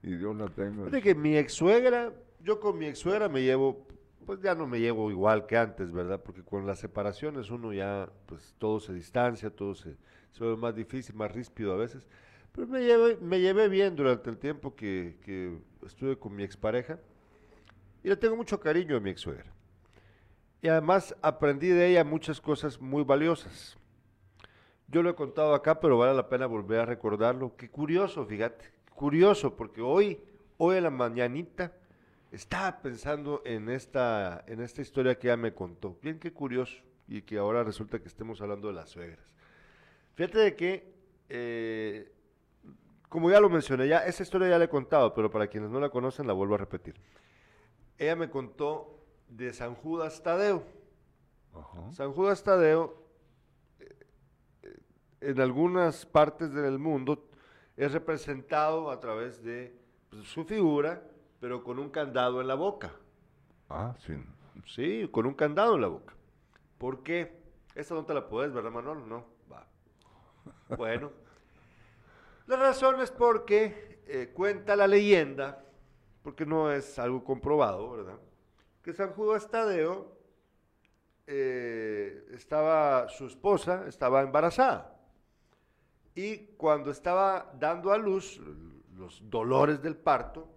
y 0.02 0.16
Dios 0.16 0.36
la 0.36 0.48
tenga. 0.48 0.86
Fíjate 0.86 1.02
que 1.02 1.16
mi 1.16 1.38
ex 1.38 1.54
suegra, 1.54 2.14
yo 2.40 2.60
con 2.60 2.78
mi 2.78 2.86
ex 2.86 3.00
suegra 3.00 3.28
me 3.28 3.42
llevo, 3.44 3.86
pues 4.26 4.40
ya 4.42 4.56
no 4.56 4.68
me 4.68 4.80
llevo 4.80 5.12
igual 5.12 5.46
que 5.48 5.58
antes, 5.58 5.92
¿verdad? 5.92 6.22
Porque 6.24 6.44
con 6.44 6.66
las 6.66 6.80
separaciones 6.80 7.50
uno 7.50 7.74
ya, 7.74 8.10
pues 8.26 8.56
todo 8.58 8.80
se 8.80 8.94
distancia, 8.94 9.50
todo 9.50 9.76
se, 9.76 9.98
se 10.32 10.44
ve 10.44 10.56
más 10.56 10.74
difícil, 10.76 11.16
más 11.16 11.32
ríspido 11.32 11.74
a 11.74 11.78
veces. 11.78 12.08
Pero 12.54 12.68
me 12.68 12.82
llevé, 12.82 13.18
me 13.18 13.42
llevé 13.42 13.68
bien 13.68 13.98
durante 13.98 14.30
el 14.30 14.38
tiempo 14.38 14.76
que, 14.76 15.18
que 15.22 15.58
estuve 15.86 16.18
con 16.18 16.34
mi 16.34 16.44
expareja 16.44 17.00
y 18.06 18.08
le 18.08 18.16
tengo 18.16 18.36
mucho 18.36 18.60
cariño 18.60 18.96
a 18.96 19.00
mi 19.00 19.10
ex 19.10 19.22
suegra. 19.22 19.52
Y 20.62 20.68
además 20.68 21.16
aprendí 21.24 21.70
de 21.70 21.88
ella 21.88 22.04
muchas 22.04 22.40
cosas 22.40 22.80
muy 22.80 23.04
valiosas. 23.04 23.80
Yo 24.88 25.02
lo 25.02 25.10
he 25.10 25.16
contado 25.16 25.56
acá, 25.56 25.80
pero 25.80 25.98
vale 25.98 26.14
la 26.14 26.30
pena 26.30 26.46
volver 26.46 26.82
a 26.82 26.86
recordarlo. 26.86 27.56
Qué 27.58 27.68
curioso, 27.68 28.24
fíjate, 28.24 28.70
curioso, 28.94 29.56
porque 29.56 29.82
hoy, 29.82 30.20
hoy 30.58 30.78
en 30.78 30.84
la 30.84 30.92
mañanita, 30.92 31.74
estaba 32.32 32.80
pensando 32.80 33.42
en 33.44 33.70
esta, 33.70 34.44
en 34.46 34.62
esta 34.62 34.84
historia 34.84 35.18
que 35.18 35.26
ella 35.26 35.38
me 35.38 35.56
contó. 35.56 35.98
Bien, 36.04 36.20
qué 36.20 36.32
curioso, 36.32 36.78
y 37.08 37.24
que 37.24 37.40
ahora 37.40 37.64
resulta 37.64 37.98
que 37.98 38.08
estemos 38.08 38.40
hablando 38.40 38.68
de 38.68 38.76
las 38.76 38.92
suegras. 38.92 39.26
Fíjate 40.14 40.38
de 40.38 40.56
que, 40.56 40.94
eh, 41.30 42.12
como 43.10 43.32
ya 43.32 43.40
lo 43.40 43.50
mencioné, 43.50 43.88
ya 43.88 44.06
esa 44.06 44.22
historia 44.22 44.48
ya 44.48 44.60
la 44.60 44.66
he 44.66 44.70
contado, 44.70 45.12
pero 45.16 45.32
para 45.32 45.48
quienes 45.48 45.72
no 45.72 45.80
la 45.80 45.90
conocen 45.90 46.28
la 46.28 46.34
vuelvo 46.34 46.54
a 46.54 46.60
repetir. 46.60 46.94
Ella 47.98 48.16
me 48.16 48.30
contó 48.30 49.00
de 49.30 49.54
San 49.54 49.76
Judas 49.76 50.22
Tadeo. 50.22 50.64
Ajá. 51.54 51.92
San 51.94 52.14
Judas 52.14 52.44
Tadeo, 52.44 53.02
eh, 53.80 54.80
en 55.22 55.40
algunas 55.40 56.06
partes 56.06 56.54
del 56.54 56.80
mundo, 56.80 57.30
es 57.78 57.92
representado 57.92 58.92
a 58.92 59.00
través 59.00 59.44
de 59.44 59.78
pues, 60.10 60.28
su 60.28 60.44
figura, 60.46 61.04
pero 61.40 61.64
con 61.64 61.80
un 61.80 61.90
candado 61.90 62.42
en 62.42 62.48
la 62.48 62.56
boca. 62.56 62.92
Ah, 63.70 63.96
sí. 64.00 64.14
Sí, 64.66 65.08
con 65.12 65.26
un 65.26 65.34
candado 65.34 65.76
en 65.76 65.82
la 65.82 65.88
boca. 65.88 66.14
¿Por 66.78 67.04
qué? 67.04 67.44
Esta 67.76 67.94
no 67.94 68.06
te 68.06 68.14
la 68.14 68.28
puedes, 68.28 68.54
¿verdad, 68.54 68.72
Manuel? 68.72 69.08
No. 69.08 69.26
Va. 69.52 69.68
Bueno. 70.78 71.12
La 72.48 72.58
razón 72.58 73.02
es 73.02 73.12
porque 73.12 74.04
eh, 74.08 74.32
cuenta 74.34 74.76
la 74.76 74.88
leyenda, 74.88 75.65
porque 76.26 76.44
no 76.44 76.72
es 76.72 76.98
algo 76.98 77.24
comprobado, 77.24 77.92
¿verdad? 77.92 78.20
Que 78.82 78.94
San 78.94 79.12
Judas 79.12 79.48
Tadeo 79.48 80.18
eh, 81.28 82.26
estaba, 82.32 83.08
su 83.10 83.28
esposa 83.28 83.86
estaba 83.88 84.24
embarazada. 84.24 85.00
Y 86.16 86.38
cuando 86.58 86.90
estaba 86.90 87.54
dando 87.60 87.92
a 87.92 88.00
luz, 88.00 88.42
los 88.96 89.22
dolores 89.30 89.84
del 89.84 89.96
parto 89.96 90.50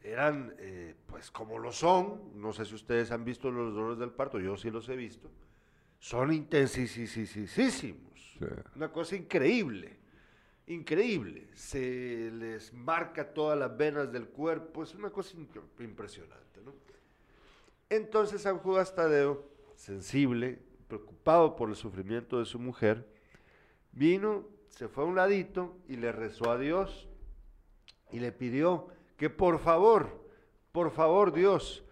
eran, 0.00 0.54
eh, 0.58 0.94
pues 1.08 1.32
como 1.32 1.58
lo 1.58 1.72
son, 1.72 2.40
no 2.40 2.52
sé 2.52 2.64
si 2.64 2.76
ustedes 2.76 3.10
han 3.10 3.24
visto 3.24 3.50
los 3.50 3.74
dolores 3.74 3.98
del 3.98 4.12
parto, 4.12 4.38
yo 4.38 4.56
sí 4.56 4.70
los 4.70 4.88
he 4.88 4.94
visto, 4.94 5.28
son 5.98 6.32
intensísimos. 6.32 8.36
Sí. 8.38 8.46
Una 8.76 8.92
cosa 8.92 9.16
increíble, 9.16 9.98
increíble. 10.66 11.48
Se 11.54 12.30
les 12.32 12.72
marca 12.72 13.32
todas 13.32 13.58
las 13.58 13.76
venas 13.76 14.10
del 14.10 14.28
cuerpo, 14.28 14.82
es 14.82 14.94
una 14.94 15.10
cosa 15.10 15.36
impresionante, 15.78 16.60
¿no? 16.64 16.72
Entonces 17.90 18.42
San 18.42 18.58
Judas 18.58 18.94
Tadeo, 18.94 19.44
sensible, 19.76 20.58
preocupado 20.88 21.56
por 21.56 21.68
el 21.68 21.76
sufrimiento 21.76 22.38
de 22.38 22.44
su 22.44 22.58
mujer, 22.58 23.06
vino, 23.92 24.46
se 24.70 24.88
fue 24.88 25.04
a 25.04 25.06
un 25.06 25.14
ladito 25.14 25.76
y 25.88 25.96
le 25.96 26.10
rezó 26.10 26.50
a 26.50 26.58
Dios 26.58 27.08
y 28.10 28.20
le 28.20 28.32
pidió 28.32 28.88
que 29.16 29.30
por 29.30 29.58
favor, 29.58 30.28
por 30.72 30.90
favor 30.90 31.32
Dios, 31.32 31.84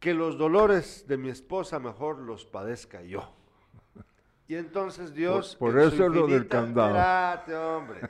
que 0.00 0.12
los 0.12 0.36
dolores 0.36 1.06
de 1.08 1.16
mi 1.16 1.30
esposa 1.30 1.78
mejor 1.78 2.18
los 2.18 2.44
padezca 2.44 3.02
yo. 3.02 3.34
Y 4.46 4.56
entonces 4.56 5.14
Dios... 5.14 5.56
por 5.56 5.72
su 5.72 5.78
eso 5.80 6.06
es 6.06 6.12
lo 6.12 6.26
del 6.26 6.46
candado. 6.48 6.88
Espérate, 6.96 7.54
hombre. 7.56 8.00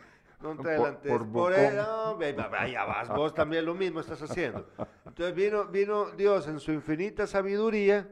No 0.43 0.51
te 0.51 0.57
Por- 0.63 0.69
adelantes. 0.69 1.11
por 1.13 1.21
Por, 1.21 1.29
bocón. 1.29 1.53
eso, 1.55 2.11
hombre, 2.11 2.33
va- 2.33 2.49
vaya, 2.49 2.85
vas, 2.85 3.09
vos 3.09 3.33
también 3.35 3.65
lo 3.65 3.75
mismo 3.75 4.01
estás 4.01 4.21
haciendo. 4.23 4.67
Entonces 5.07 5.35
vino, 5.35 5.67
vino 5.67 6.11
Dios 6.11 6.47
en 6.49 6.59
su 6.61 6.73
infinita 6.73 7.27
sabiduría 7.27 8.09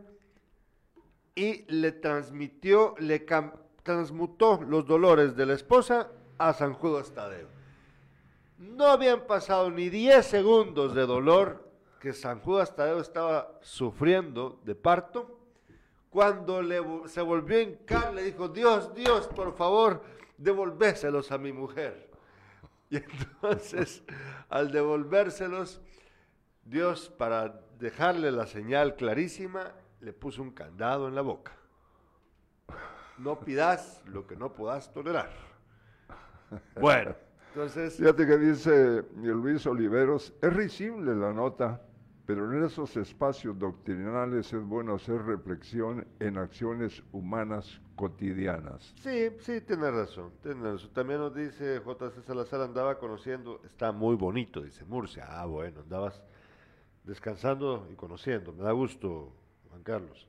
y 1.35 1.64
le 1.73 1.93
transmitió, 1.93 2.95
le 2.99 3.27
transmutó 3.83 4.61
los 4.62 4.87
dolores 4.87 5.35
de 5.35 5.47
la 5.47 5.55
esposa 5.55 6.09
a 6.39 6.53
San 6.53 6.75
Judas 6.75 7.12
Tadeo. 7.12 7.49
No 8.59 8.87
habían 8.87 9.27
pasado 9.27 9.70
ni 9.70 9.89
10 9.89 10.25
segundos 10.25 10.95
de 10.95 11.07
dolor 11.07 11.68
que 12.01 12.12
San 12.12 12.41
Judas 12.41 12.75
Tadeo 12.77 13.01
estaba 13.01 13.59
sufriendo 13.62 14.61
de 14.64 14.75
parto. 14.75 15.39
Cuando 16.12 16.60
le 16.60 16.78
se 17.06 17.22
volvió 17.22 17.56
a 17.56 17.62
hincar, 17.62 18.12
le 18.12 18.22
dijo, 18.22 18.46
Dios, 18.46 18.94
Dios, 18.94 19.26
por 19.28 19.56
favor, 19.56 20.02
devolvéselos 20.36 21.32
a 21.32 21.38
mi 21.38 21.54
mujer. 21.54 22.10
Y 22.90 22.96
entonces, 23.42 24.02
al 24.50 24.70
devolvérselos, 24.70 25.80
Dios, 26.66 27.08
para 27.08 27.62
dejarle 27.78 28.30
la 28.30 28.46
señal 28.46 28.94
clarísima, 28.94 29.72
le 30.02 30.12
puso 30.12 30.42
un 30.42 30.50
candado 30.50 31.08
en 31.08 31.14
la 31.14 31.22
boca. 31.22 31.52
No 33.16 33.40
pidas 33.40 34.02
lo 34.04 34.26
que 34.26 34.36
no 34.36 34.52
puedas 34.52 34.92
tolerar. 34.92 35.30
Bueno, 36.78 37.16
entonces... 37.54 37.96
Fíjate 37.96 38.26
que 38.26 38.36
dice 38.36 39.02
Luis 39.16 39.64
Oliveros, 39.64 40.34
es 40.42 40.52
risible 40.52 41.14
la 41.14 41.32
nota, 41.32 41.80
pero 42.27 42.53
en 42.53 42.64
esos 42.64 42.97
espacios 42.97 43.59
doctrinales 43.59 44.53
es 44.53 44.62
bueno 44.64 44.95
hacer 44.95 45.23
reflexión 45.23 46.07
en 46.20 46.39
acciones 46.39 47.03
humanas 47.12 47.81
cotidianas. 47.97 48.95
Sí, 49.01 49.31
sí, 49.41 49.61
tiene 49.61 49.91
razón, 49.91 50.33
tiene 50.43 50.73
razón. 50.73 50.91
También 50.93 51.20
nos 51.20 51.35
dice 51.35 51.81
J.C. 51.81 52.23
Salazar, 52.23 52.61
andaba 52.61 52.99
conociendo, 52.99 53.61
está 53.64 53.93
muy 53.93 54.14
bonito, 54.14 54.61
dice 54.61 54.85
Murcia. 54.85 55.27
Ah, 55.29 55.47
bueno, 55.47 55.81
andabas 55.81 56.23
descansando 57.05 57.89
y 57.93 57.97
conociendo. 57.97 58.53
Me 58.53 58.62
da 58.62 58.73
gusto, 58.73 59.33
Juan 59.70 59.83
Carlos. 59.83 60.29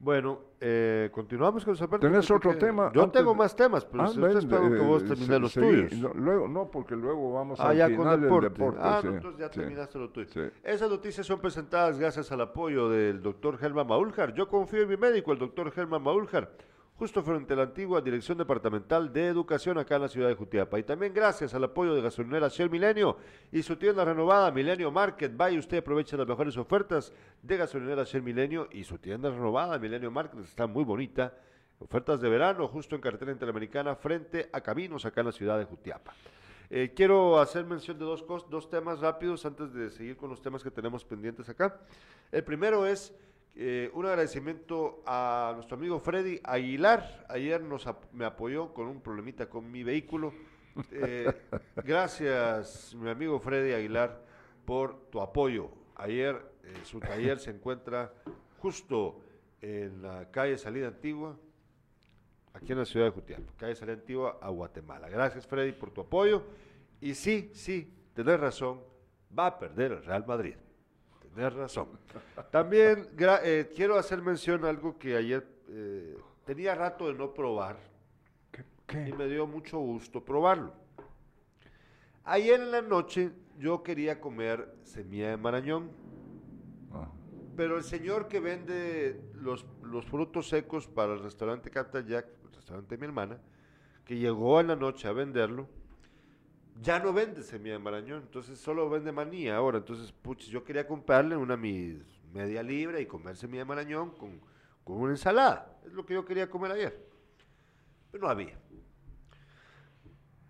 Bueno, 0.00 0.38
eh, 0.60 1.10
continuamos 1.12 1.64
con 1.64 1.74
Alberto. 1.74 1.98
¿Tenés 1.98 2.26
¿Qué 2.28 2.32
otro 2.32 2.56
tema 2.56 2.92
Yo 2.94 3.10
tengo 3.10 3.34
más 3.34 3.56
temas, 3.56 3.84
pero 3.84 4.04
Ah, 4.04 4.08
si 4.08 4.20
ven, 4.20 4.36
espero 4.36 4.70
que 4.70 4.76
eh, 4.76 4.86
vos 4.86 5.02
se- 5.02 5.08
termines 5.08 5.40
los 5.40 5.52
seguí. 5.52 5.66
tuyos. 5.88 5.92
No, 6.00 6.12
luego, 6.14 6.46
no, 6.46 6.70
porque 6.70 6.94
luego 6.94 7.32
vamos 7.32 7.58
Ah, 7.58 7.70
al 7.70 7.76
ya 7.78 7.86
con 7.88 7.96
final 7.96 8.20
deporte. 8.20 8.48
del 8.48 8.52
deporte. 8.58 8.80
ah, 8.80 8.98
sí, 9.02 9.08
no, 9.08 9.14
entonces 9.14 9.40
ya 9.40 9.48
sí. 9.48 9.58
terminaste 9.58 9.98
lo 9.98 10.10
tuyo. 10.10 10.50
Esas 10.62 10.88
noticias 10.88 11.26
son 11.26 11.40
presentadas 11.40 11.98
gracias 11.98 12.30
al 12.30 12.40
apoyo 12.42 12.88
del 12.88 13.20
doctor 13.22 13.58
Germán 13.58 13.88
Maúljar. 13.88 14.34
Yo 14.34 14.46
confío 14.48 14.82
en 14.82 14.88
mi 14.88 14.96
médico, 14.96 15.32
el 15.32 15.38
doctor 15.40 15.72
Germán 15.72 16.02
Maúljar, 16.02 16.48
justo 16.98 17.22
frente 17.22 17.52
a 17.52 17.56
la 17.56 17.62
antigua 17.62 18.00
Dirección 18.00 18.36
Departamental 18.38 19.12
de 19.12 19.28
Educación 19.28 19.78
acá 19.78 19.96
en 19.96 20.02
la 20.02 20.08
ciudad 20.08 20.28
de 20.28 20.34
Jutiapa. 20.34 20.80
Y 20.80 20.82
también 20.82 21.14
gracias 21.14 21.54
al 21.54 21.62
apoyo 21.62 21.94
de 21.94 22.02
gasolinera 22.02 22.48
Shell 22.48 22.70
Milenio 22.70 23.18
y 23.52 23.62
su 23.62 23.76
tienda 23.76 24.04
renovada 24.04 24.50
Milenio 24.50 24.90
Market. 24.90 25.36
Vaya 25.36 25.56
usted, 25.58 25.78
aproveche 25.78 26.16
las 26.16 26.26
mejores 26.26 26.56
ofertas 26.56 27.12
de 27.40 27.56
gasolinera 27.56 28.02
Shell 28.02 28.22
Milenio 28.22 28.68
y 28.72 28.82
su 28.82 28.98
tienda 28.98 29.30
renovada 29.30 29.78
Milenio 29.78 30.10
Market. 30.10 30.40
Está 30.40 30.66
muy 30.66 30.82
bonita. 30.82 31.32
Ofertas 31.78 32.20
de 32.20 32.28
verano 32.28 32.66
justo 32.66 32.96
en 32.96 33.00
carretera 33.00 33.30
interamericana 33.30 33.94
frente 33.94 34.48
a 34.52 34.60
Caminos 34.60 35.04
acá 35.04 35.20
en 35.20 35.26
la 35.26 35.32
ciudad 35.32 35.56
de 35.56 35.66
Jutiapa. 35.66 36.12
Eh, 36.68 36.92
quiero 36.96 37.38
hacer 37.38 37.64
mención 37.64 37.96
de 37.96 38.04
dos, 38.04 38.24
dos 38.50 38.68
temas 38.68 38.98
rápidos 38.98 39.46
antes 39.46 39.72
de 39.72 39.88
seguir 39.90 40.16
con 40.16 40.28
los 40.30 40.42
temas 40.42 40.64
que 40.64 40.72
tenemos 40.72 41.04
pendientes 41.04 41.48
acá. 41.48 41.80
El 42.32 42.42
primero 42.42 42.84
es 42.84 43.14
eh, 43.60 43.90
un 43.92 44.06
agradecimiento 44.06 45.02
a 45.04 45.52
nuestro 45.54 45.76
amigo 45.76 45.98
Freddy 45.98 46.40
Aguilar. 46.44 47.26
Ayer 47.28 47.60
nos 47.60 47.86
ap- 47.88 48.04
me 48.12 48.24
apoyó 48.24 48.72
con 48.72 48.86
un 48.86 49.00
problemita 49.00 49.48
con 49.48 49.70
mi 49.70 49.82
vehículo. 49.82 50.32
Eh, 50.92 51.26
gracias, 51.84 52.94
mi 52.94 53.10
amigo 53.10 53.40
Freddy 53.40 53.72
Aguilar, 53.72 54.24
por 54.64 55.10
tu 55.10 55.20
apoyo. 55.20 55.70
Ayer 55.96 56.36
eh, 56.62 56.72
su 56.84 57.00
taller 57.00 57.40
se 57.40 57.50
encuentra 57.50 58.12
justo 58.58 59.20
en 59.60 60.02
la 60.02 60.30
calle 60.30 60.56
Salida 60.56 60.86
Antigua, 60.86 61.36
aquí 62.52 62.70
en 62.72 62.78
la 62.78 62.84
ciudad 62.84 63.06
de 63.06 63.10
Jutiapa, 63.12 63.52
calle 63.56 63.74
Salida 63.74 63.94
Antigua 63.96 64.38
a 64.40 64.50
Guatemala. 64.50 65.08
Gracias, 65.08 65.46
Freddy, 65.48 65.72
por 65.72 65.90
tu 65.90 66.02
apoyo. 66.02 66.44
Y 67.00 67.14
sí, 67.14 67.50
sí, 67.54 67.92
tenés 68.14 68.38
razón, 68.38 68.80
va 69.36 69.46
a 69.46 69.58
perder 69.58 69.92
el 69.92 70.04
Real 70.04 70.24
Madrid. 70.26 70.54
Tenés 71.38 71.52
razón. 71.52 71.86
También 72.50 73.10
eh, 73.44 73.70
quiero 73.72 73.96
hacer 73.96 74.20
mención 74.20 74.64
a 74.64 74.70
algo 74.70 74.98
que 74.98 75.14
ayer 75.14 75.46
eh, 75.68 76.18
tenía 76.44 76.74
rato 76.74 77.06
de 77.06 77.14
no 77.14 77.32
probar. 77.32 77.78
y 79.06 79.12
me 79.12 79.28
dio 79.28 79.46
mucho 79.46 79.78
gusto 79.78 80.24
probarlo. 80.24 80.72
Ayer 82.24 82.60
en 82.60 82.72
la 82.72 82.82
noche 82.82 83.30
yo 83.56 83.84
quería 83.84 84.20
comer 84.20 84.74
semilla 84.82 85.30
de 85.30 85.36
marañón, 85.36 85.92
Ah, 86.92 87.08
pero 87.56 87.76
el 87.76 87.84
señor 87.84 88.26
que 88.26 88.40
vende 88.40 89.20
los, 89.34 89.64
los 89.84 90.06
frutos 90.06 90.48
secos 90.48 90.88
para 90.88 91.12
el 91.12 91.20
restaurante 91.20 91.70
Captain 91.70 92.04
Jack, 92.04 92.26
el 92.46 92.52
restaurante 92.52 92.96
de 92.96 92.98
mi 93.00 93.06
hermana, 93.06 93.38
que 94.04 94.16
llegó 94.16 94.58
en 94.58 94.66
la 94.66 94.74
noche 94.74 95.06
a 95.06 95.12
venderlo, 95.12 95.68
ya 96.80 96.98
no 96.98 97.12
vende 97.12 97.42
semilla 97.42 97.74
de 97.74 97.78
marañón, 97.78 98.22
entonces 98.22 98.58
solo 98.58 98.88
vende 98.88 99.12
maní 99.12 99.48
ahora. 99.48 99.78
Entonces, 99.78 100.12
puch, 100.12 100.44
yo 100.48 100.64
quería 100.64 100.86
comprarle 100.86 101.36
una 101.36 101.56
mi 101.56 102.00
media 102.32 102.62
libra 102.62 103.00
y 103.00 103.06
comer 103.06 103.36
semilla 103.36 103.62
de 103.62 103.66
marañón 103.66 104.10
con, 104.10 104.40
con 104.84 105.00
una 105.00 105.12
ensalada. 105.12 105.78
Es 105.84 105.92
lo 105.92 106.04
que 106.06 106.14
yo 106.14 106.24
quería 106.24 106.48
comer 106.48 106.72
ayer. 106.72 107.08
Pero 108.10 108.24
no 108.24 108.30
había. 108.30 108.58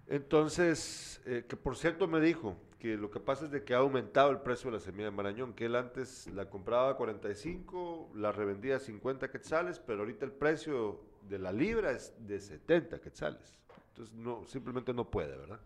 Entonces, 0.06 1.20
eh, 1.26 1.44
que 1.48 1.56
por 1.56 1.76
cierto 1.76 2.08
me 2.08 2.20
dijo 2.20 2.56
que 2.78 2.96
lo 2.96 3.10
que 3.10 3.20
pasa 3.20 3.46
es 3.46 3.50
de 3.50 3.64
que 3.64 3.74
ha 3.74 3.78
aumentado 3.78 4.30
el 4.30 4.40
precio 4.40 4.70
de 4.70 4.78
la 4.78 4.82
semilla 4.82 5.06
de 5.06 5.10
marañón, 5.10 5.52
que 5.52 5.66
él 5.66 5.76
antes 5.76 6.28
la 6.28 6.48
compraba 6.48 6.90
a 6.90 6.94
45, 6.94 8.12
la 8.14 8.32
revendía 8.32 8.76
a 8.76 8.78
50 8.78 9.30
quetzales, 9.30 9.78
pero 9.78 10.00
ahorita 10.00 10.24
el 10.24 10.32
precio 10.32 11.00
de 11.22 11.38
la 11.38 11.52
libra 11.52 11.90
es 11.90 12.14
de 12.26 12.40
70 12.40 13.00
quetzales. 13.00 13.58
Entonces, 13.88 14.14
no, 14.14 14.44
simplemente 14.46 14.94
no 14.94 15.10
puede, 15.10 15.36
¿verdad? 15.36 15.60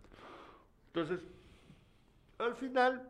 Entonces, 0.95 1.21
al 2.39 2.55
final, 2.55 3.09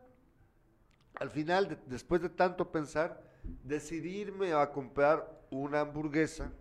al 1.14 1.30
final, 1.30 1.68
de- 1.68 1.78
después 1.86 2.22
de 2.22 2.28
tanto 2.28 2.70
pensar, 2.70 3.20
decidirme 3.64 4.52
a 4.52 4.70
comprar 4.70 5.40
una 5.50 5.80
hamburguesa, 5.80 6.52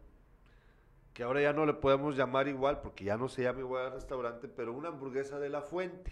que 1.13 1.21
ahora 1.23 1.41
ya 1.41 1.53
no 1.53 1.65
le 1.65 1.73
podemos 1.73 2.15
llamar 2.17 2.47
igual, 2.47 2.81
porque 2.81 3.03
ya 3.03 3.17
no 3.17 3.27
se 3.29 3.43
llama 3.43 3.59
igual 3.59 3.85
al 3.85 3.91
restaurante, 3.93 4.47
pero 4.47 4.73
una 4.73 4.87
hamburguesa 4.89 5.37
de 5.39 5.49
la 5.49 5.61
fuente, 5.61 6.11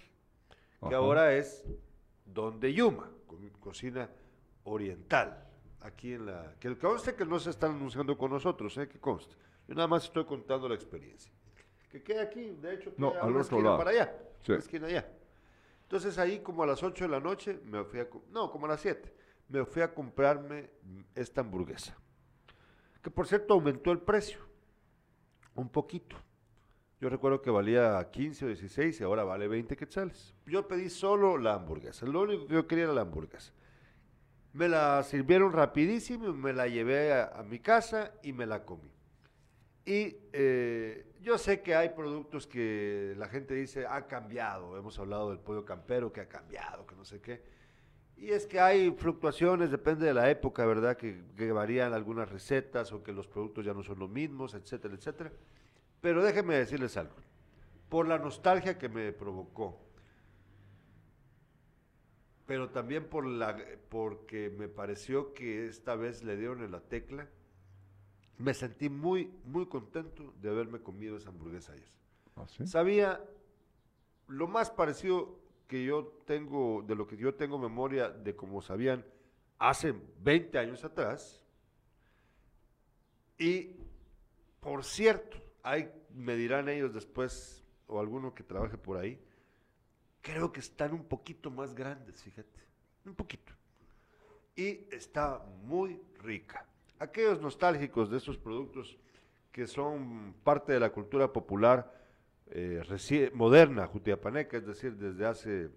que 0.80 0.88
Ajá. 0.88 0.98
ahora 0.98 1.34
es 1.34 1.66
Don 2.26 2.60
de 2.60 2.72
Yuma, 2.74 3.10
co- 3.26 3.40
cocina 3.60 4.10
oriental, 4.64 5.44
aquí 5.82 6.14
en 6.14 6.28
la... 6.28 6.54
Que 6.60 6.78
conste 6.78 7.16
que 7.16 7.26
no 7.26 7.40
se 7.40 7.50
están 7.50 7.72
anunciando 7.72 8.16
con 8.16 8.30
nosotros, 8.30 8.78
¿eh? 8.78 8.88
que 8.88 9.00
conste. 9.00 9.36
Yo 9.68 9.74
nada 9.74 9.88
más 9.88 10.04
estoy 10.04 10.26
contando 10.26 10.70
la 10.70 10.76
experiencia. 10.76 11.32
Que 11.90 12.04
queda 12.04 12.24
aquí, 12.24 12.52
de 12.62 12.76
hecho, 12.76 12.94
No, 12.98 13.12
queda 13.12 13.22
al 13.24 13.30
una 13.32 13.42
otro 13.42 13.42
esquina 13.42 13.64
lado. 13.64 13.78
para 13.78 13.90
allá, 13.92 14.18
Sí. 14.42 14.52
una 14.52 14.60
esquina 14.60 14.88
allá. 14.88 15.08
Entonces 15.84 16.18
ahí 16.20 16.40
como 16.40 16.64
a 16.64 16.68
las 16.68 16.84
8 16.84 17.06
de 17.06 17.10
la 17.10 17.20
noche 17.20 17.60
me 17.66 17.84
fui 17.84 18.00
a... 18.00 18.08
No, 18.32 18.52
como 18.52 18.68
a 18.68 18.70
las 18.70 18.82
7. 18.82 19.12
Me 19.48 19.66
fui 19.66 19.82
a 19.82 19.92
comprarme 19.94 20.70
esta 21.16 21.42
hamburguesa. 21.42 21.98
Que 23.02 23.10
por 23.10 23.26
cierto 23.28 23.56
aumentó 23.56 23.92
el 23.92 24.00
precio. 24.00 24.40
Un 25.56 25.68
poquito. 25.70 26.16
Yo 27.02 27.10
recuerdo 27.10 27.42
que 27.42 27.50
valía 27.50 28.08
15 28.12 28.46
o 28.46 28.48
16 28.50 29.00
y 29.00 29.04
ahora 29.04 29.24
vale 29.24 29.48
20 29.48 29.76
quetzales. 29.76 30.36
Yo 30.46 30.68
pedí 30.68 30.90
solo 30.90 31.38
la 31.38 31.56
hamburguesa. 31.56 32.06
Lo 32.06 32.22
único 32.22 32.46
que 32.46 32.54
yo 32.54 32.68
quería 32.68 32.84
era 32.84 32.94
la 32.94 33.02
hamburguesa. 33.02 33.52
Me 34.54 34.68
la 34.68 35.02
sirvieron 35.04 35.54
rapidísimo, 35.54 36.34
me 36.34 36.54
la 36.54 36.68
llevé 36.68 37.14
a, 37.14 37.28
a 37.40 37.44
mi 37.44 37.60
casa 37.60 38.12
y 38.22 38.34
me 38.34 38.46
la 38.46 38.66
comí. 38.66 38.92
Y 39.90 40.16
eh, 40.34 41.16
yo 41.20 41.40
sé 41.40 41.64
que 41.64 41.74
hay 41.74 41.90
productos 41.90 42.46
que 42.46 43.16
la 43.18 43.28
gente 43.28 43.56
dice 43.56 43.88
ha 43.88 44.06
cambiado. 44.06 44.78
Hemos 44.78 45.00
hablado 45.00 45.30
del 45.30 45.40
pollo 45.40 45.66
campero 45.66 46.14
que 46.14 46.22
ha 46.22 46.30
cambiado, 46.30 46.86
que 46.86 46.96
no 46.96 47.04
sé 47.04 47.20
qué. 47.20 47.42
Y 48.16 48.30
es 48.30 48.46
que 48.46 48.60
hay 48.60 48.92
fluctuaciones, 48.92 49.72
depende 49.72 50.06
de 50.06 50.14
la 50.14 50.30
época, 50.30 50.64
¿verdad? 50.64 50.96
Que, 50.96 51.24
que 51.36 51.52
varían 51.52 51.94
algunas 51.94 52.30
recetas 52.30 52.92
o 52.92 53.02
que 53.02 53.12
los 53.12 53.26
productos 53.26 53.66
ya 53.66 53.74
no 53.74 53.82
son 53.82 53.98
los 53.98 54.12
mismos, 54.12 54.54
etcétera, 54.54 54.94
etcétera. 54.94 55.32
Pero 56.02 56.22
déjenme 56.22 56.54
decirles 56.54 56.96
algo. 56.96 57.16
Por 57.90 58.08
la 58.08 58.20
nostalgia 58.20 58.78
que 58.78 58.90
me 58.90 59.12
provocó, 59.12 59.76
pero 62.46 62.70
también 62.70 63.06
por 63.06 63.26
la, 63.26 63.58
porque 63.90 64.52
me 64.52 64.68
pareció 64.68 65.34
que 65.34 65.66
esta 65.66 65.96
vez 65.96 66.24
le 66.24 66.38
dieron 66.38 66.64
en 66.64 66.74
la 66.74 66.82
tecla, 66.82 67.28
me 68.40 68.54
sentí 68.54 68.90
muy, 68.90 69.32
muy 69.44 69.68
contento 69.68 70.34
de 70.42 70.50
haberme 70.50 70.80
comido 70.80 71.18
esa 71.18 71.30
hamburguesa 71.30 71.74
ayer. 71.74 71.92
¿Ah, 72.38 72.48
sí? 72.48 72.66
Sabía 72.66 73.22
lo 74.28 74.48
más 74.48 74.72
parecido 74.72 75.38
que 75.68 75.84
yo 75.84 76.08
tengo, 76.26 76.82
de 76.88 76.96
lo 76.96 77.06
que 77.06 77.18
yo 77.18 77.36
tengo 77.36 77.60
memoria 77.60 78.10
de 78.10 78.36
como 78.36 78.62
sabían 78.62 79.06
hace 79.60 79.94
20 80.22 80.58
años 80.58 80.86
atrás. 80.86 81.44
Y, 83.38 83.76
por 84.62 84.86
cierto, 84.86 85.38
hay, 85.62 85.92
me 86.16 86.36
dirán 86.36 86.70
ellos 86.70 86.94
después, 86.94 87.66
o 87.88 88.00
alguno 88.00 88.34
que 88.34 88.44
trabaje 88.44 88.78
por 88.78 88.98
ahí, 88.98 89.22
creo 90.22 90.52
que 90.54 90.62
están 90.62 90.94
un 90.94 91.04
poquito 91.04 91.52
más 91.52 91.76
grandes, 91.76 92.24
fíjate, 92.24 92.62
un 93.06 93.16
poquito. 93.16 93.54
Y 94.56 94.88
está 94.92 95.40
muy 95.64 96.02
rica. 96.20 96.66
Aquellos 97.00 97.42
nostálgicos 97.42 98.10
de 98.10 98.18
estos 98.18 98.38
productos 98.38 98.98
que 99.52 99.66
son 99.68 100.34
parte 100.44 100.74
de 100.74 100.80
la 100.80 100.92
cultura 100.92 101.32
popular 101.32 101.98
eh, 102.52 102.82
reci- 102.88 103.32
moderna, 103.34 103.88
jutiapaneca, 103.88 104.58
es 104.58 104.66
decir, 104.66 104.96
desde 104.96 105.26
hace, 105.26 105.70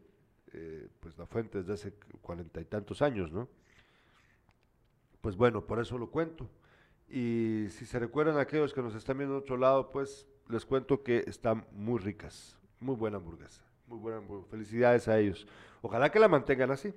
eh, 0.52 0.88
pues 1.00 1.16
la 1.16 1.26
fuente 1.26 1.58
desde 1.58 1.72
hace 1.74 1.92
cuarenta 2.20 2.60
y 2.60 2.64
tantos 2.64 3.02
años, 3.02 3.30
¿no? 3.32 3.48
Pues 5.20 5.36
bueno, 5.36 5.64
por 5.64 5.80
eso 5.80 5.96
lo 5.96 6.10
cuento. 6.10 6.48
Y 7.08 7.66
si 7.70 7.86
se 7.86 7.98
recuerdan 7.98 8.38
aquellos 8.38 8.72
que 8.74 8.82
nos 8.82 8.94
están 8.94 9.18
viendo 9.18 9.34
de 9.34 9.40
otro 9.40 9.56
lado, 9.56 9.90
pues 9.90 10.26
les 10.48 10.66
cuento 10.66 11.02
que 11.02 11.24
están 11.26 11.64
muy 11.72 12.00
ricas, 12.00 12.58
muy 12.80 12.96
buena 12.96 13.18
hamburguesa, 13.18 13.62
muy 13.86 13.98
buena 13.98 14.18
hamburguesa. 14.18 14.50
Felicidades 14.50 15.08
a 15.08 15.18
ellos. 15.18 15.46
Ojalá 15.82 16.10
que 16.10 16.18
la 16.18 16.28
mantengan 16.28 16.70
así, 16.70 16.92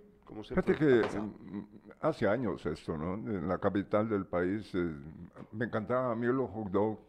Fíjate 0.47 0.75
que 0.75 0.85
mm, 1.19 1.59
hace 2.01 2.27
años 2.27 2.65
esto, 2.65 2.97
¿no? 2.97 3.13
En 3.13 3.47
la 3.47 3.57
capital 3.59 4.09
del 4.09 4.25
país 4.25 4.69
eh, 4.73 4.91
me 5.51 5.65
encantaba 5.65 6.11
a 6.11 6.15
mí 6.15 6.25
los 6.27 6.49
hot 6.49 6.69
dogs 6.71 6.99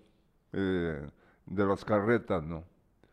eh, 0.52 1.08
de 1.46 1.66
las 1.66 1.84
carretas, 1.84 2.42
¿no? 2.44 2.62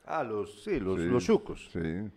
Ah, 0.05 0.23
los, 0.23 0.63
sí, 0.63 0.79
los, 0.79 0.99
Sí, 0.99 1.05
los 1.07 1.23
chucos. 1.23 1.69
Sí. 1.71 2.09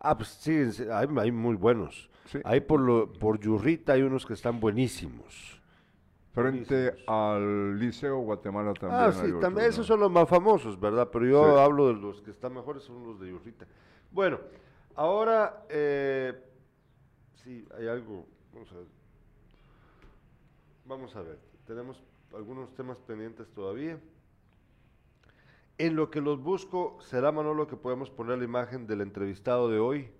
Ah, 0.00 0.16
pues 0.16 0.28
sí, 0.28 0.52
hay, 0.92 1.08
hay 1.18 1.32
muy 1.32 1.56
buenos. 1.56 2.10
Sí. 2.26 2.38
Hay 2.44 2.60
por, 2.60 2.80
lo, 2.80 3.10
por 3.12 3.38
Yurrita 3.40 3.94
hay 3.94 4.02
unos 4.02 4.26
que 4.26 4.34
están 4.34 4.60
buenísimos. 4.60 5.60
Frente 6.32 6.74
Buenísimos. 6.90 7.08
al 7.08 7.78
Liceo 7.78 8.18
Guatemala 8.20 8.72
también. 8.74 9.00
ah, 9.00 9.06
hay 9.06 9.12
sí, 9.12 9.26
otros, 9.26 9.40
también, 9.40 9.64
¿no? 9.66 9.70
esos 9.70 9.86
son 9.86 10.00
los 10.00 10.10
más 10.10 10.28
famosos, 10.28 10.78
¿verdad? 10.80 11.08
Pero 11.12 11.26
yo 11.26 11.54
Sí. 11.54 11.60
hablo 11.60 11.88
de 11.88 11.94
los 11.94 12.20
que 12.22 12.30
están 12.30 12.54
mejores, 12.54 12.82
son 12.82 13.04
los 13.06 13.20
de 13.20 13.28
Yurrita. 13.30 13.66
Bueno, 14.10 14.38
ahora, 14.94 15.64
eh, 15.68 16.32
sí, 17.44 17.66
hay 17.76 17.88
algo, 17.88 18.26
vamos 18.52 18.72
a 18.72 18.76
ver. 18.76 18.86
Vamos 20.84 21.16
a 21.16 21.22
ver, 21.22 21.38
tenemos 21.66 22.02
algunos 22.34 22.74
temas 22.74 22.98
pendientes 22.98 23.48
todavía. 23.54 23.98
En 25.78 25.96
lo 25.96 26.10
que 26.10 26.20
los 26.20 26.40
busco, 26.42 26.98
será 27.00 27.32
Manolo 27.32 27.66
que 27.66 27.76
podemos 27.76 28.10
poner 28.10 28.38
la 28.38 28.44
imagen 28.44 28.86
del 28.86 29.00
entrevistado 29.00 29.68
de 29.68 29.78
hoy. 29.78 30.10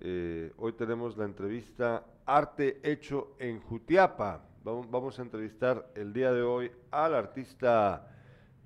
Eh, 0.00 0.52
hoy 0.56 0.72
tenemos 0.72 1.16
la 1.16 1.24
entrevista 1.24 2.06
Arte 2.24 2.80
Hecho 2.82 3.36
en 3.38 3.60
Jutiapa. 3.60 4.44
Vamos 4.64 5.18
a 5.18 5.22
entrevistar 5.22 5.90
el 5.94 6.12
día 6.12 6.32
de 6.32 6.42
hoy 6.42 6.72
al 6.90 7.14
artista 7.14 8.08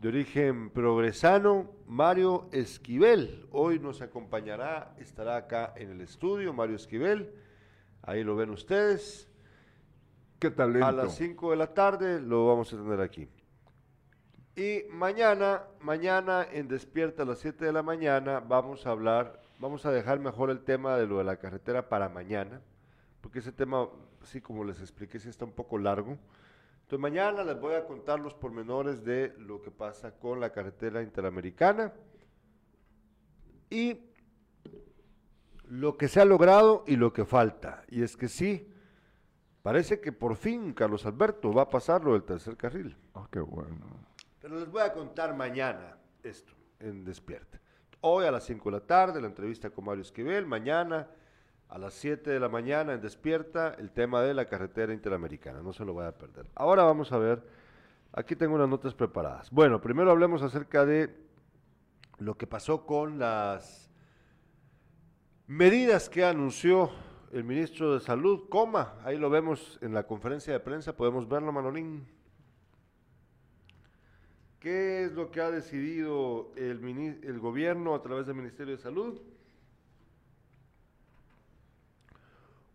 de 0.01 0.09
origen 0.09 0.71
progresano, 0.71 1.71
Mario 1.87 2.49
Esquivel. 2.53 3.47
Hoy 3.51 3.79
nos 3.79 4.01
acompañará, 4.01 4.95
estará 4.99 5.37
acá 5.37 5.75
en 5.77 5.91
el 5.91 6.01
estudio, 6.01 6.55
Mario 6.55 6.77
Esquivel. 6.77 7.31
Ahí 8.03 8.25
lo 8.25 8.37
ven 8.37 8.51
ustedes. 8.51 9.29
Qué 10.39 10.51
talento. 10.51 10.87
A 10.87 10.93
las 10.93 11.15
5 11.17 11.51
de 11.51 11.57
la 11.57 11.75
tarde 11.75 12.21
lo 12.21 12.47
vamos 12.47 12.73
a 12.73 12.77
tener 12.77 13.01
aquí. 13.01 13.29
Y 14.57 14.85
mañana, 14.91 15.65
mañana 15.81 16.47
en 16.51 16.69
Despierta 16.69 17.23
a 17.23 17.27
las 17.27 17.39
7 17.39 17.65
de 17.65 17.73
la 17.73 17.83
mañana 17.83 18.41
vamos 18.41 18.87
a 18.87 18.91
hablar, 18.91 19.41
vamos 19.59 19.87
a 19.87 19.93
dejar 19.93 20.19
mejor 20.19 20.51
el 20.51 20.61
tema 20.61 20.97
de 20.97 21.07
lo 21.07 21.19
de 21.19 21.25
la 21.25 21.37
carretera 21.37 21.89
para 21.89 22.09
mañana, 22.09 22.61
porque 23.21 23.39
ese 23.39 23.53
tema, 23.53 23.89
así 24.23 24.41
como 24.41 24.65
les 24.65 24.81
expliqué, 24.81 25.19
sí 25.19 25.29
está 25.29 25.45
un 25.45 25.53
poco 25.53 25.79
largo. 25.79 26.19
Entonces 26.83 26.99
mañana 26.99 27.45
les 27.45 27.61
voy 27.61 27.75
a 27.75 27.87
contar 27.87 28.19
los 28.19 28.35
pormenores 28.35 29.05
de 29.05 29.35
lo 29.39 29.63
que 29.63 29.71
pasa 29.71 30.19
con 30.19 30.41
la 30.41 30.51
carretera 30.51 31.03
interamericana 31.03 31.93
y 33.71 34.10
lo 35.71 35.97
que 35.97 36.09
se 36.09 36.21
ha 36.21 36.25
logrado 36.25 36.83
y 36.87 36.97
lo 36.97 37.13
que 37.13 37.25
falta. 37.25 37.85
Y 37.89 38.03
es 38.03 38.17
que 38.17 38.29
sí, 38.29 38.69
parece 39.63 40.01
que 40.01 40.11
por 40.11 40.35
fin 40.35 40.75
Carlos 40.75 41.07
Alberto 41.07 41.53
va 41.53 41.63
a 41.63 41.71
pasar 41.71 42.05
lo 42.05 42.13
del 42.13 42.25
tercer 42.25 42.57
carril. 42.57 42.97
Ah, 43.15 43.29
qué 43.31 43.39
bueno. 43.39 43.79
Pero 44.41 44.59
les 44.59 44.69
voy 44.69 44.83
a 44.83 44.93
contar 44.93 45.37
mañana 45.37 45.97
esto 46.25 46.53
en 46.81 47.05
Despierta. 47.05 47.61
Hoy 48.01 48.27
a 48.27 48.33
las 48.33 48.45
5 48.45 48.69
de 48.69 48.77
la 48.79 48.85
tarde 48.85 49.21
la 49.21 49.29
entrevista 49.29 49.71
con 49.71 49.85
Mario 49.85 50.03
Esquivel, 50.03 50.45
mañana 50.45 51.09
a 51.69 51.79
las 51.79 51.95
7 51.95 52.31
de 52.31 52.41
la 52.41 52.49
mañana 52.49 52.95
en 52.95 53.01
Despierta 53.01 53.75
el 53.79 53.93
tema 53.93 54.23
de 54.23 54.35
la 54.35 54.47
carretera 54.47 54.93
interamericana, 54.93 55.63
no 55.63 55.73
se 55.73 55.85
lo 55.85 55.95
vaya 55.95 56.09
a 56.09 56.19
perder. 56.19 56.51
Ahora 56.57 56.83
vamos 56.83 57.13
a 57.13 57.19
ver, 57.19 57.47
aquí 58.13 58.35
tengo 58.35 58.57
unas 58.57 58.69
notas 58.69 58.95
preparadas. 58.95 59.53
Bueno, 59.53 59.81
primero 59.81 60.11
hablemos 60.11 60.43
acerca 60.43 60.85
de 60.85 61.15
lo 62.19 62.37
que 62.37 62.49
pasó 62.49 62.87
con 62.87 63.21
las 63.21 63.90
medidas 65.51 66.09
que 66.09 66.25
anunció 66.25 66.91
el 67.33 67.43
ministro 67.43 67.95
de 67.95 68.01
Salud, 68.01 68.49
coma, 68.49 68.95
ahí 69.05 69.19
lo 69.19 69.29
vemos 69.29 69.81
en 69.83 69.93
la 69.93 70.05
conferencia 70.05 70.53
de 70.53 70.61
prensa, 70.61 70.97
podemos 70.97 71.29
verlo, 71.29 71.51
Manolín. 71.51 72.07
¿Qué 74.61 75.03
es 75.03 75.13
lo 75.13 75.33
que 75.33 75.41
ha 75.41 75.51
decidido 75.51 76.53
el, 76.55 77.41
gobierno 77.41 77.97
a 77.97 78.03
través 78.03 78.27
del 78.27 78.37
Ministerio 78.37 78.77
de 78.77 78.83
Salud? 78.83 79.21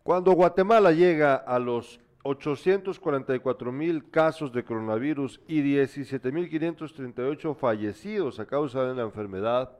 Cuando 0.02 0.32
Guatemala 0.32 0.92
llega 0.92 1.34
a 1.34 1.58
los 1.58 1.98
844 2.24 3.72
mil 3.72 4.10
casos 4.10 4.52
de 4.52 4.64
coronavirus 4.64 5.40
y 5.48 5.62
17.538 5.62 7.56
fallecidos 7.56 8.38
a 8.38 8.44
causa 8.44 8.84
de 8.84 8.94
la 8.94 9.04
enfermedad, 9.04 9.78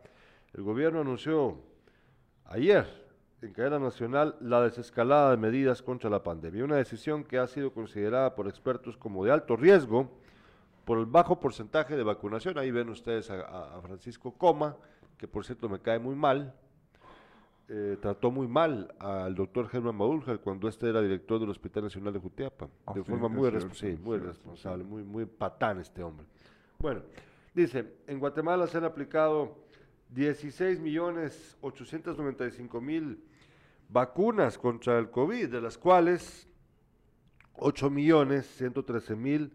el 0.54 0.62
gobierno 0.62 1.02
anunció 1.02 1.75
ayer 2.48 3.06
en 3.42 3.52
cadena 3.52 3.78
nacional 3.78 4.36
la 4.40 4.62
desescalada 4.62 5.30
de 5.30 5.36
medidas 5.36 5.82
contra 5.82 6.08
la 6.10 6.22
pandemia, 6.22 6.64
una 6.64 6.76
decisión 6.76 7.24
que 7.24 7.38
ha 7.38 7.46
sido 7.46 7.72
considerada 7.72 8.34
por 8.34 8.48
expertos 8.48 8.96
como 8.96 9.24
de 9.24 9.32
alto 9.32 9.56
riesgo 9.56 10.10
por 10.84 10.98
el 10.98 11.06
bajo 11.06 11.38
porcentaje 11.40 11.96
de 11.96 12.02
vacunación. 12.02 12.58
Ahí 12.58 12.70
ven 12.70 12.88
ustedes 12.88 13.30
a, 13.30 13.80
Francisco 13.82 14.32
Coma, 14.32 14.76
que 15.18 15.28
por 15.28 15.44
cierto 15.44 15.68
me 15.68 15.80
cae 15.80 15.98
muy 15.98 16.14
mal, 16.14 16.54
eh, 17.68 17.98
trató 18.00 18.30
muy 18.30 18.46
mal 18.46 18.94
al 19.00 19.34
doctor 19.34 19.68
Germán 19.68 19.96
Maúljar 19.96 20.38
cuando 20.38 20.68
este 20.68 20.88
era 20.88 21.02
director 21.02 21.40
del 21.40 21.50
Hospital 21.50 21.84
Nacional 21.84 22.12
de 22.12 22.20
Jutiapa, 22.20 22.68
ah, 22.86 22.94
de 22.94 23.02
forma 23.02 23.28
muy, 23.28 23.50
muy 24.00 24.18
responsable, 24.18 24.84
muy, 24.84 25.02
muy 25.02 25.26
patán 25.26 25.80
este 25.80 26.02
hombre. 26.02 26.26
Bueno, 26.78 27.02
dice, 27.52 27.96
en 28.06 28.20
Guatemala 28.20 28.68
se 28.68 28.78
han 28.78 28.84
aplicado 28.84 29.65
16 30.10 30.80
millones 30.80 31.56
895 31.60 32.80
mil 32.80 33.22
vacunas 33.88 34.58
contra 34.58 34.98
el 34.98 35.10
COVID, 35.10 35.48
de 35.48 35.60
las 35.60 35.78
cuales 35.78 36.48
8 37.54 37.88
millones 37.90 38.46
113 38.56 39.14
mil 39.16 39.52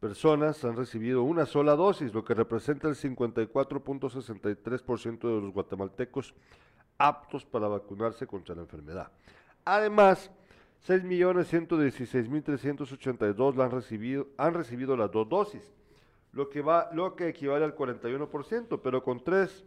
personas 0.00 0.64
han 0.64 0.76
recibido 0.76 1.22
una 1.22 1.46
sola 1.46 1.76
dosis, 1.76 2.12
lo 2.12 2.24
que 2.24 2.34
representa 2.34 2.88
el 2.88 2.94
54.63% 2.94 5.18
de 5.18 5.40
los 5.40 5.50
guatemaltecos 5.52 6.34
aptos 6.98 7.46
para 7.46 7.68
vacunarse 7.68 8.26
contra 8.26 8.54
la 8.54 8.60
enfermedad. 8.62 9.10
Además, 9.64 10.30
6.116.382 10.86 13.64
han 13.64 13.70
recibido, 13.70 14.26
han 14.36 14.52
recibido 14.52 14.94
las 14.96 15.10
dos 15.10 15.26
dosis, 15.28 15.62
lo 16.32 16.50
que, 16.50 16.60
va, 16.60 16.90
lo 16.92 17.16
que 17.16 17.28
equivale 17.28 17.64
al 17.64 17.74
41%, 17.74 18.80
pero 18.82 19.02
con 19.02 19.24
tres 19.24 19.64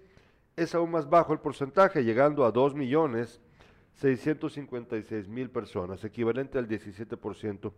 es 0.58 0.76
aún 0.76 0.92
más 0.92 1.10
bajo 1.10 1.32
el 1.32 1.40
porcentaje, 1.40 2.04
llegando 2.04 2.44
a 2.44 2.52
2.656.000 2.52 5.50
personas, 5.50 6.04
equivalente 6.04 6.58
al 6.58 6.68
17% 6.68 7.72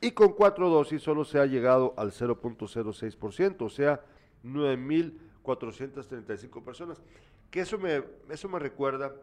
y 0.00 0.12
con 0.12 0.32
cuatro 0.32 0.70
dosis 0.70 1.02
solo 1.02 1.24
se 1.24 1.38
ha 1.38 1.44
llegado 1.44 1.92
al 1.96 2.12
0.06%, 2.12 3.60
o 3.60 3.68
sea, 3.68 4.02
9.435 4.44 6.64
personas. 6.64 7.02
Que 7.50 7.60
eso 7.60 7.76
me, 7.78 8.02
eso 8.30 8.48
me 8.48 8.58
recuerda 8.58 9.14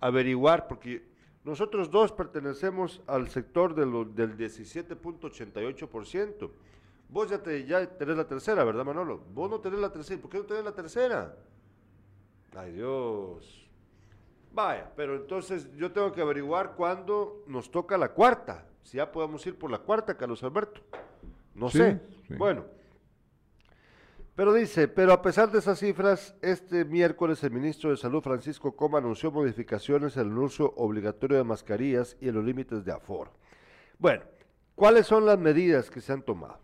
averiguar, 0.00 0.68
porque 0.68 1.04
nosotros 1.44 1.90
dos 1.90 2.12
pertenecemos 2.12 3.02
al 3.08 3.28
sector 3.30 3.74
de 3.74 3.82
del 3.82 4.36
17.88%. 4.36 6.50
Vos 7.08 7.30
ya, 7.30 7.42
te, 7.42 7.66
ya 7.66 7.84
tenés 7.86 8.16
la 8.16 8.28
tercera, 8.28 8.62
¿verdad, 8.62 8.84
Manolo? 8.84 9.20
Vos 9.32 9.50
no 9.50 9.58
tenés 9.60 9.80
la 9.80 9.92
tercera. 9.92 10.20
¿Por 10.20 10.30
qué 10.30 10.38
no 10.38 10.44
tenés 10.44 10.62
la 10.64 10.74
tercera? 10.74 11.34
Ay, 12.54 12.72
Dios. 12.72 13.68
Vaya, 14.52 14.90
pero 14.96 15.16
entonces 15.16 15.70
yo 15.76 15.92
tengo 15.92 16.12
que 16.12 16.20
averiguar 16.20 16.74
cuándo 16.76 17.44
nos 17.46 17.70
toca 17.70 17.98
la 17.98 18.12
cuarta 18.12 18.66
si 18.86 18.98
ya 18.98 19.10
podemos 19.10 19.44
ir 19.46 19.58
por 19.58 19.68
la 19.68 19.78
cuarta, 19.78 20.16
Carlos 20.16 20.44
Alberto. 20.44 20.80
No 21.54 21.68
sé. 21.68 22.00
Bueno. 22.38 22.64
Pero 24.36 24.54
dice, 24.54 24.86
pero 24.86 25.12
a 25.12 25.22
pesar 25.22 25.50
de 25.50 25.58
esas 25.58 25.80
cifras, 25.80 26.36
este 26.40 26.84
miércoles 26.84 27.42
el 27.42 27.50
ministro 27.50 27.90
de 27.90 27.96
Salud 27.96 28.22
Francisco 28.22 28.76
Coma 28.76 28.98
anunció 28.98 29.32
modificaciones 29.32 30.16
en 30.16 30.30
el 30.30 30.38
uso 30.38 30.72
obligatorio 30.76 31.38
de 31.38 31.42
mascarillas 31.42 32.16
y 32.20 32.28
en 32.28 32.36
los 32.36 32.44
límites 32.44 32.84
de 32.84 32.92
aforo. 32.92 33.32
Bueno, 33.98 34.22
¿cuáles 34.76 35.06
son 35.06 35.26
las 35.26 35.38
medidas 35.38 35.90
que 35.90 36.00
se 36.00 36.12
han 36.12 36.22
tomado? 36.22 36.60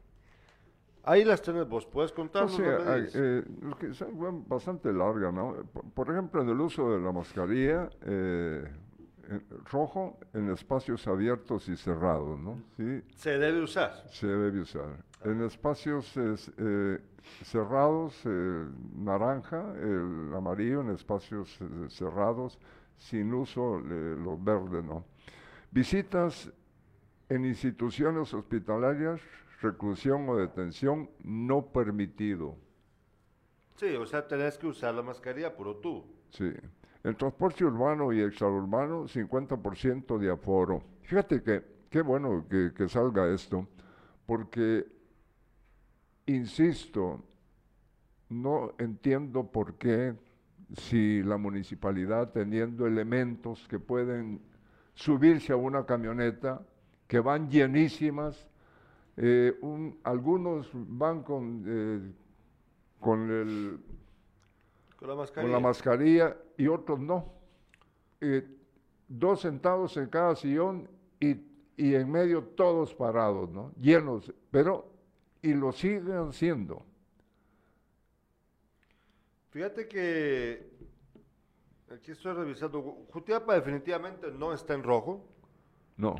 Ahí 1.04 1.24
las 1.24 1.42
tenés 1.42 1.68
vos, 1.68 1.84
¿puedes 1.86 2.12
contarnos? 2.12 2.60
Eh, 2.60 3.44
que 3.78 3.92
son 3.92 4.46
bastante 4.48 4.92
largas, 4.92 5.34
¿no? 5.34 5.56
Por, 5.94 6.10
ejemplo, 6.10 6.42
en 6.42 6.48
el 6.48 6.60
uso 6.60 6.92
de 6.92 7.00
la 7.00 7.10
mascarilla, 7.10 7.90
eh, 8.02 8.64
rojo 9.70 10.18
en 10.32 10.50
espacios 10.50 11.06
abiertos 11.08 11.68
y 11.68 11.76
cerrados, 11.76 12.38
¿no? 12.38 12.62
¿Sí? 12.76 13.02
Se 13.16 13.38
debe 13.38 13.62
usar. 13.62 14.04
Se 14.10 14.26
debe 14.26 14.60
usar. 14.60 15.02
En 15.24 15.42
espacios 15.42 16.12
eh, 16.16 16.98
cerrados, 17.44 18.22
naranja, 18.96 19.74
el 19.80 20.32
amarillo, 20.34 20.82
en 20.82 20.90
espacios 20.90 21.58
eh, 21.60 21.86
cerrados, 21.88 22.58
sin 22.96 23.32
uso, 23.34 23.80
los 23.80 24.42
verdes, 24.42 24.84
¿no? 24.84 25.04
Visitas 25.70 26.52
en 27.28 27.44
instituciones 27.44 28.32
hospitalarias, 28.34 29.20
reclusión 29.62 30.28
o 30.28 30.36
detención 30.36 31.08
no 31.22 31.72
permitido. 31.72 32.56
Sí, 33.76 33.94
o 33.96 34.06
sea, 34.06 34.26
tenés 34.26 34.58
que 34.58 34.66
usar 34.66 34.94
la 34.94 35.02
mascarilla, 35.02 35.56
puro 35.56 35.76
tú. 35.76 36.04
Sí. 36.30 36.52
El 37.02 37.16
transporte 37.16 37.64
urbano 37.64 38.12
y 38.12 38.20
extraurbano, 38.20 39.08
50% 39.08 40.18
de 40.18 40.30
aforo. 40.30 40.82
Fíjate 41.02 41.42
que 41.42 41.64
qué 41.90 42.02
bueno 42.02 42.46
que, 42.48 42.72
que 42.74 42.88
salga 42.88 43.32
esto, 43.32 43.66
porque, 44.26 44.86
insisto, 46.26 47.24
no 48.28 48.74
entiendo 48.78 49.50
por 49.50 49.74
qué 49.74 50.14
si 50.74 51.22
la 51.22 51.36
municipalidad 51.36 52.30
teniendo 52.30 52.86
elementos 52.86 53.66
que 53.68 53.78
pueden 53.78 54.40
subirse 54.94 55.52
a 55.52 55.56
una 55.56 55.84
camioneta, 55.84 56.62
que 57.06 57.20
van 57.20 57.50
llenísimas, 57.50 58.48
eh, 59.16 59.58
algunos 60.04 60.70
van 60.72 61.22
con, 61.22 61.64
eh, 61.66 62.12
con 63.00 63.30
el 63.30 63.80
con 64.96 65.50
la 65.50 65.60
mascarilla. 65.60 66.36
y 66.56 66.68
otros 66.68 67.00
no. 67.00 67.32
Eh, 68.20 68.46
dos 69.08 69.40
sentados 69.40 69.96
en 69.96 70.06
cada 70.06 70.36
sillón 70.36 70.88
y, 71.18 71.32
y, 71.76 71.94
en 71.94 72.10
medio 72.10 72.42
todos 72.42 72.94
parados, 72.94 73.50
¿no? 73.50 73.72
Llenos, 73.80 74.32
pero, 74.50 74.88
y 75.42 75.54
lo 75.54 75.72
siguen 75.72 76.28
haciendo. 76.28 76.84
Fíjate 79.50 79.88
que, 79.88 80.70
aquí 81.90 82.12
estoy 82.12 82.32
revisando, 82.32 82.80
Jutiapa 83.12 83.54
definitivamente 83.54 84.30
no 84.30 84.52
está 84.52 84.74
en 84.74 84.82
rojo. 84.82 85.26
No. 85.96 86.14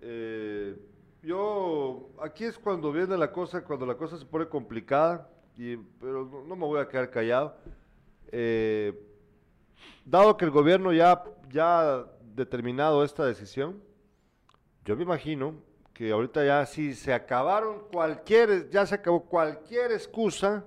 Eh, 0.00 0.76
yo, 1.24 2.10
aquí 2.20 2.44
es 2.44 2.58
cuando 2.58 2.92
viene 2.92 3.16
la 3.16 3.32
cosa, 3.32 3.64
cuando 3.64 3.86
la 3.86 3.96
cosa 3.96 4.18
se 4.18 4.24
pone 4.24 4.48
complicada, 4.48 5.28
y, 5.56 5.76
pero 5.76 6.44
no, 6.46 6.56
me 6.56 6.66
voy 6.66 6.80
a 6.80 6.88
quedar 6.88 7.10
callado. 7.10 7.56
Eh, 8.28 8.92
dado 10.04 10.36
que 10.36 10.44
el 10.44 10.50
gobierno 10.50 10.92
ya, 10.92 11.22
ya 11.50 11.80
ha 11.80 12.06
determinado 12.34 13.04
esta 13.04 13.24
decisión, 13.24 13.82
yo 14.84 14.96
me 14.96 15.02
imagino 15.02 15.54
que 15.94 16.10
ahorita 16.10 16.44
ya 16.44 16.66
si 16.66 16.94
se 16.94 17.14
acabaron 17.14 17.84
cualquier, 17.92 18.68
ya 18.68 18.84
se 18.84 18.96
acabó 18.96 19.24
cualquier 19.24 19.92
excusa 19.92 20.64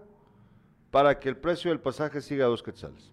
para 0.90 1.20
que 1.20 1.30
el 1.30 1.38
precio 1.38 1.70
del 1.70 1.80
pasaje 1.80 2.22
siga 2.22 2.46
a 2.46 2.48
dos 2.48 2.64
quetzales. 2.64 3.12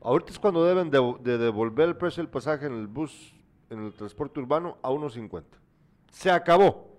Ahorita 0.00 0.32
es 0.32 0.38
cuando 0.38 0.64
deben 0.64 0.90
de, 0.90 1.38
devolver 1.38 1.90
el 1.90 1.96
precio 1.96 2.22
del 2.22 2.30
pasaje 2.30 2.66
en 2.66 2.72
el 2.72 2.86
bus, 2.86 3.34
en 3.70 3.84
el 3.84 3.94
transporte 3.94 4.40
urbano, 4.40 4.76
a 4.82 4.90
1.50. 4.90 5.44
Se 6.10 6.30
acabó, 6.30 6.96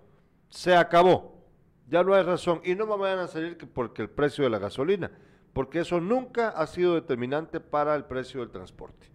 se 0.48 0.74
acabó. 0.74 1.36
Ya 1.88 2.02
no 2.02 2.14
hay 2.14 2.22
razón. 2.22 2.60
Y 2.64 2.74
no 2.74 2.86
me 2.86 2.96
vayan 2.96 3.20
a 3.20 3.28
salir 3.28 3.56
que 3.56 3.66
porque 3.66 4.02
el 4.02 4.10
precio 4.10 4.44
de 4.44 4.50
la 4.50 4.58
gasolina 4.58 5.10
porque 5.52 5.80
eso 5.80 6.00
nunca 6.00 6.48
ha 6.48 6.66
sido 6.66 6.94
determinante 6.94 7.60
para 7.60 7.94
el 7.94 8.04
precio 8.04 8.40
del 8.40 8.50
transporte. 8.50 9.08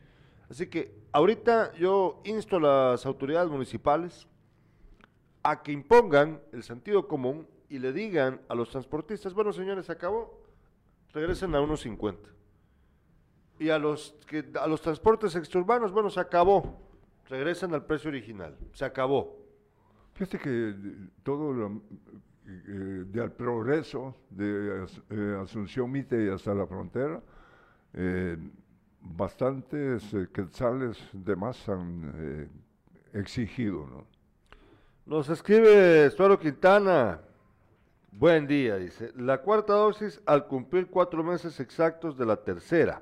Así 0.49 0.67
que 0.67 0.95
ahorita 1.11 1.73
yo 1.73 2.21
insto 2.23 2.57
a 2.57 2.61
las 2.61 3.05
autoridades 3.05 3.49
municipales 3.49 4.27
a 5.43 5.61
que 5.63 5.71
impongan 5.71 6.41
el 6.51 6.63
sentido 6.63 7.07
común 7.07 7.47
y 7.69 7.79
le 7.79 7.91
digan 7.91 8.41
a 8.47 8.55
los 8.55 8.69
transportistas, 8.69 9.33
bueno 9.33 9.51
señores, 9.51 9.87
se 9.87 9.91
acabó, 9.91 10.41
regresen 11.13 11.53
a 11.55 11.61
unos 11.61 11.81
50. 11.81 12.29
Y 13.59 13.69
a 13.69 13.79
los, 13.79 14.15
que, 14.27 14.45
a 14.61 14.67
los 14.67 14.81
transportes 14.81 15.35
extraurbanos, 15.35 15.91
bueno, 15.91 16.09
se 16.11 16.19
acabó, 16.19 16.79
regresen 17.29 17.73
al 17.73 17.85
precio 17.85 18.09
original, 18.09 18.57
se 18.73 18.85
acabó. 18.85 19.35
Fíjate 20.13 20.39
que 20.39 20.73
todo 21.23 21.53
lo, 21.53 21.81
eh, 22.47 23.03
del 23.07 23.31
progreso 23.31 24.15
de 24.29 24.85
eh, 25.09 25.37
Asunción 25.41 25.91
Mite 25.91 26.25
y 26.25 26.29
hasta 26.29 26.53
la 26.53 26.65
frontera, 26.65 27.21
eh, 27.93 28.37
bastantes 29.01 30.03
quetzales 30.33 30.97
de 31.11 31.35
más 31.35 31.67
han 31.69 32.49
exigido. 33.13 33.85
¿no? 33.85 34.05
Nos 35.05 35.29
escribe 35.29 36.09
Suaro 36.11 36.39
Quintana. 36.39 37.21
Buen 38.11 38.47
día, 38.47 38.77
dice. 38.77 39.11
La 39.15 39.41
cuarta 39.41 39.73
dosis 39.73 40.21
al 40.25 40.47
cumplir 40.47 40.87
cuatro 40.87 41.23
meses 41.23 41.59
exactos 41.59 42.17
de 42.17 42.25
la 42.25 42.37
tercera 42.37 43.01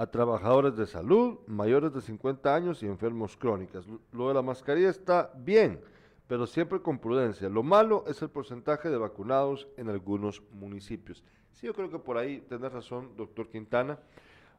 a 0.00 0.06
trabajadores 0.06 0.74
de 0.76 0.86
salud, 0.86 1.40
mayores 1.46 1.92
de 1.92 2.00
50 2.00 2.54
años 2.54 2.82
y 2.82 2.86
enfermos 2.86 3.36
crónicos. 3.36 3.86
Lo 4.12 4.28
de 4.28 4.32
la 4.34 4.40
mascarilla 4.40 4.88
está 4.88 5.30
bien, 5.36 5.78
pero 6.26 6.46
siempre 6.46 6.80
con 6.80 6.98
prudencia. 6.98 7.50
Lo 7.50 7.62
malo 7.62 8.04
es 8.06 8.22
el 8.22 8.30
porcentaje 8.30 8.88
de 8.88 8.96
vacunados 8.96 9.68
en 9.76 9.90
algunos 9.90 10.42
municipios. 10.52 11.22
Sí, 11.52 11.66
yo 11.66 11.74
creo 11.74 11.90
que 11.90 11.98
por 11.98 12.16
ahí 12.16 12.40
tendrás 12.48 12.72
razón, 12.72 13.14
doctor 13.14 13.50
Quintana. 13.50 13.98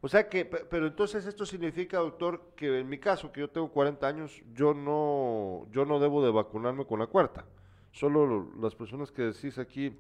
O 0.02 0.08
sea 0.08 0.30
que, 0.30 0.46
pero 0.46 0.86
entonces 0.86 1.26
esto 1.26 1.44
significa, 1.44 1.98
doctor, 1.98 2.52
que 2.56 2.78
en 2.78 2.88
mi 2.88 3.00
caso, 3.00 3.32
que 3.32 3.40
yo 3.40 3.50
tengo 3.50 3.72
40 3.72 4.08
años, 4.08 4.44
yo 4.54 4.76
no, 4.76 5.66
yo 5.72 5.86
no 5.86 6.00
debo 6.00 6.24
de 6.24 6.30
vacunarme 6.30 6.86
con 6.86 7.00
la 7.00 7.08
cuarta. 7.08 7.46
Solo 7.92 8.48
las 8.62 8.76
personas 8.76 9.12
que 9.12 9.24
decís 9.24 9.58
aquí, 9.58 9.98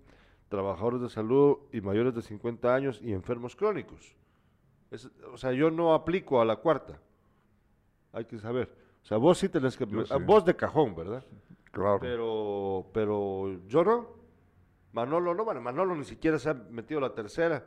trabajadores 0.49 1.01
de 1.01 1.09
salud 1.09 1.57
y 1.73 1.81
mayores 1.81 2.13
de 2.13 2.21
50 2.21 2.75
años 2.75 3.01
y 3.03 3.11
enfermos 3.11 3.55
crónicos 3.55 4.20
o 5.31 5.37
sea, 5.37 5.51
yo 5.53 5.71
no 5.71 5.93
aplico 5.93 6.41
a 6.41 6.45
la 6.45 6.57
cuarta. 6.57 6.99
Hay 8.13 8.25
que 8.25 8.37
saber. 8.37 8.69
O 9.03 9.05
sea, 9.05 9.17
vos 9.17 9.37
sí 9.37 9.49
tenés 9.49 9.77
que... 9.77 9.85
Vos 9.85 10.45
de 10.45 10.55
cajón, 10.55 10.95
¿verdad? 10.95 11.23
Claro. 11.71 11.99
Pero, 11.99 12.89
pero 12.93 13.59
yo 13.67 13.83
no. 13.83 14.21
Manolo 14.91 15.33
no, 15.33 15.45
bueno, 15.45 15.61
Manolo 15.61 15.95
ni 15.95 16.03
siquiera 16.03 16.37
se 16.37 16.49
ha 16.49 16.53
metido 16.53 16.99
la 16.99 17.13
tercera. 17.13 17.63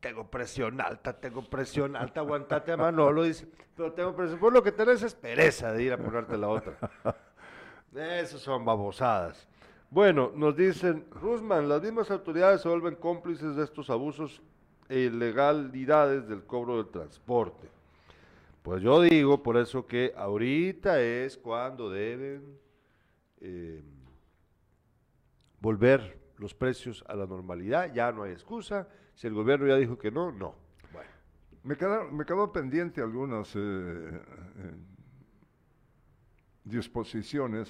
Tengo 0.00 0.30
presión 0.30 0.80
alta, 0.80 1.18
tengo 1.18 1.42
presión 1.42 1.96
alta, 1.96 2.20
aguantate 2.20 2.72
a 2.72 2.76
Manolo, 2.76 3.22
dice, 3.22 3.46
pero 3.76 3.92
tengo 3.92 4.14
presión, 4.14 4.40
vos 4.40 4.52
lo 4.52 4.62
que 4.62 4.72
tenés 4.72 5.02
es 5.02 5.14
pereza 5.14 5.72
de 5.72 5.82
ir 5.82 5.92
a 5.92 5.98
ponerte 5.98 6.38
la 6.38 6.48
otra. 6.48 6.78
Esas 7.94 8.40
son 8.40 8.64
babosadas. 8.64 9.46
Bueno, 9.90 10.30
nos 10.36 10.56
dicen, 10.56 11.04
Rusman, 11.10 11.68
las 11.68 11.82
mismas 11.82 12.12
autoridades 12.12 12.60
se 12.60 12.68
vuelven 12.68 12.94
cómplices 12.94 13.56
de 13.56 13.64
estos 13.64 13.90
abusos 13.90 14.40
e 14.88 15.00
ilegalidades 15.00 16.28
del 16.28 16.44
cobro 16.44 16.76
del 16.76 16.92
transporte. 16.92 17.68
Pues 18.62 18.82
yo 18.84 19.00
digo 19.02 19.42
por 19.42 19.56
eso 19.56 19.84
que 19.88 20.12
ahorita 20.16 21.00
es 21.00 21.36
cuando 21.36 21.90
deben 21.90 22.56
eh, 23.40 23.82
volver 25.58 26.20
los 26.38 26.54
precios 26.54 27.02
a 27.08 27.16
la 27.16 27.26
normalidad, 27.26 27.92
ya 27.92 28.12
no 28.12 28.22
hay 28.22 28.30
excusa, 28.30 28.86
si 29.16 29.26
el 29.26 29.34
gobierno 29.34 29.66
ya 29.66 29.76
dijo 29.76 29.98
que 29.98 30.12
no, 30.12 30.30
no. 30.30 30.54
Bueno. 30.92 31.10
Me 31.64 31.76
quedó, 31.76 32.08
me 32.12 32.24
quedó 32.24 32.52
pendiente 32.52 33.00
algunas 33.00 33.56
eh, 33.56 33.58
eh, 33.58 34.74
disposiciones. 36.64 37.68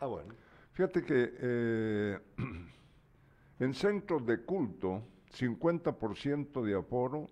Ah, 0.00 0.06
bueno 0.06 0.41
Fíjate 0.72 1.04
que 1.04 1.34
eh, 1.38 2.18
en 3.60 3.74
centros 3.74 4.24
de 4.26 4.42
culto, 4.42 5.02
50% 5.38 6.62
de 6.62 6.74
aforo, 6.74 7.28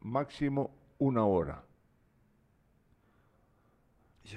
máximo 0.00 0.70
una 0.98 1.24
hora. 1.24 1.64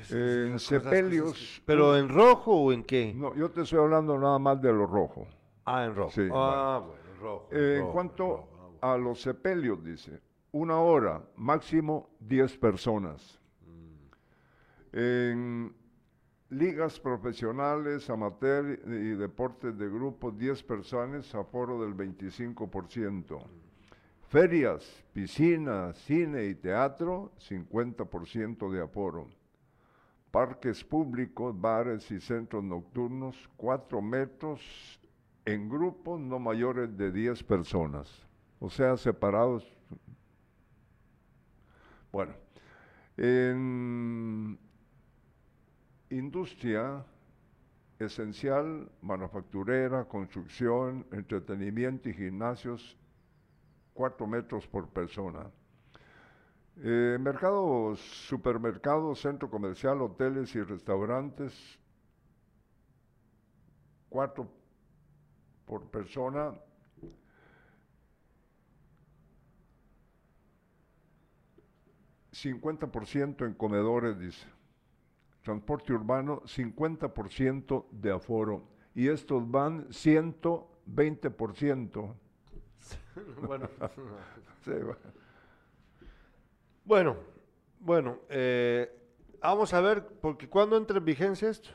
En 0.09 0.57
sepelios. 0.59 1.61
¿Pero 1.65 1.97
en 1.97 2.07
rojo 2.07 2.53
o 2.53 2.71
en 2.71 2.83
qué? 2.83 3.13
No, 3.13 3.35
yo 3.35 3.51
te 3.51 3.61
estoy 3.61 3.79
hablando 3.79 4.17
nada 4.17 4.39
más 4.39 4.61
de 4.61 4.71
lo 4.71 4.85
rojo. 4.85 5.27
Ah, 5.65 5.85
en 5.85 5.95
rojo. 5.95 6.13
ah, 6.33 6.81
bueno, 6.85 7.01
rojo. 7.19 7.47
en 7.51 7.91
cuanto 7.91 8.47
ah, 8.81 8.93
a 8.93 8.97
los 8.97 9.21
sepelios, 9.21 9.83
dice, 9.83 10.21
una 10.51 10.79
hora, 10.79 11.21
máximo 11.35 12.09
10 12.19 12.57
personas. 12.57 13.39
Mm. 13.65 14.97
En 14.97 15.80
ligas 16.51 16.99
profesionales, 16.99 18.09
amateur 18.09 18.77
y 18.85 19.15
deportes 19.15 19.77
de 19.77 19.89
grupo, 19.89 20.31
10 20.31 20.63
personas, 20.63 21.33
aforo 21.33 21.81
del 21.81 21.95
25%. 21.95 23.41
Ferias, 24.27 25.03
piscina, 25.13 25.93
cine 25.93 26.45
y 26.45 26.55
teatro, 26.55 27.31
50% 27.39 28.69
de 28.69 28.81
aforo. 28.81 29.29
Parques 30.29 30.83
públicos, 30.83 31.59
bares 31.59 32.11
y 32.11 32.19
centros 32.19 32.63
nocturnos, 32.63 33.49
4 33.57 34.01
metros 34.01 34.99
en 35.45 35.69
grupos 35.69 36.19
no 36.19 36.37
mayores 36.37 36.95
de 36.97 37.11
10 37.11 37.43
personas, 37.43 38.07
o 38.59 38.69
sea, 38.69 38.95
separados. 38.97 39.65
Bueno, 42.11 42.33
en 43.17 44.57
industria 46.11 47.05
esencial, 47.99 48.89
manufacturera, 49.01 50.05
construcción, 50.05 51.05
entretenimiento 51.11 52.09
y 52.09 52.13
gimnasios, 52.13 52.97
cuatro 53.93 54.27
metros 54.27 54.67
por 54.67 54.89
persona. 54.89 55.49
Eh, 56.77 57.17
mercados, 57.19 57.99
supermercados, 57.99 59.19
centro 59.21 59.49
comercial, 59.49 60.01
hoteles 60.01 60.55
y 60.55 60.61
restaurantes, 60.61 61.53
cuatro 64.09 64.49
por 65.65 65.89
persona. 65.89 66.53
¿50% 72.31 73.45
en 73.45 73.53
comedores, 73.53 74.17
dice 74.17 74.60
transporte 75.41 75.93
urbano 75.93 76.41
50% 76.43 77.85
de 77.91 78.11
aforo 78.11 78.67
y 78.93 79.07
estos 79.07 79.49
van 79.49 79.87
120%. 79.89 82.13
bueno, 83.47 83.69
bueno, 86.85 87.15
bueno, 87.79 88.19
eh, 88.29 88.93
vamos 89.41 89.73
a 89.73 89.81
ver, 89.81 90.05
porque 90.21 90.47
¿cuándo 90.47 90.77
entra 90.77 90.97
en 90.97 91.05
vigencia 91.05 91.49
esto? 91.49 91.71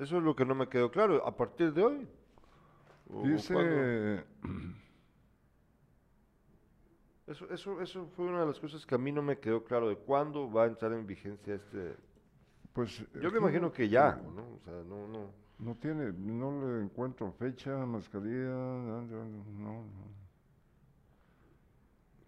Eso 0.00 0.18
es 0.18 0.24
lo 0.24 0.34
que 0.34 0.44
no 0.44 0.54
me 0.54 0.68
quedó 0.68 0.90
claro. 0.90 1.26
¿A 1.26 1.36
partir 1.36 1.72
de 1.72 1.82
hoy? 1.82 2.08
Dice... 3.24 4.24
Eso, 7.26 7.50
eso, 7.50 7.80
eso 7.80 8.06
fue 8.14 8.26
una 8.26 8.40
de 8.40 8.46
las 8.48 8.60
cosas 8.60 8.84
que 8.84 8.94
a 8.94 8.98
mí 8.98 9.10
no 9.10 9.22
me 9.22 9.38
quedó 9.38 9.64
claro 9.64 9.88
de 9.88 9.96
cuándo 9.96 10.52
va 10.52 10.64
a 10.64 10.66
entrar 10.66 10.92
en 10.92 11.06
vigencia 11.06 11.54
este 11.54 11.96
pues 12.74 13.02
yo 13.22 13.30
me 13.30 13.38
imagino 13.38 13.72
que 13.72 13.88
ya, 13.88 14.20
¿no? 14.34 14.42
O 14.56 14.60
sea, 14.64 14.74
no, 14.86 15.08
no. 15.08 15.44
No 15.60 15.76
tiene, 15.76 16.12
no 16.12 16.66
le 16.66 16.84
encuentro 16.84 17.32
fecha, 17.32 17.70
mascarilla, 17.86 18.50
no, 18.50 19.02
no. 19.58 19.84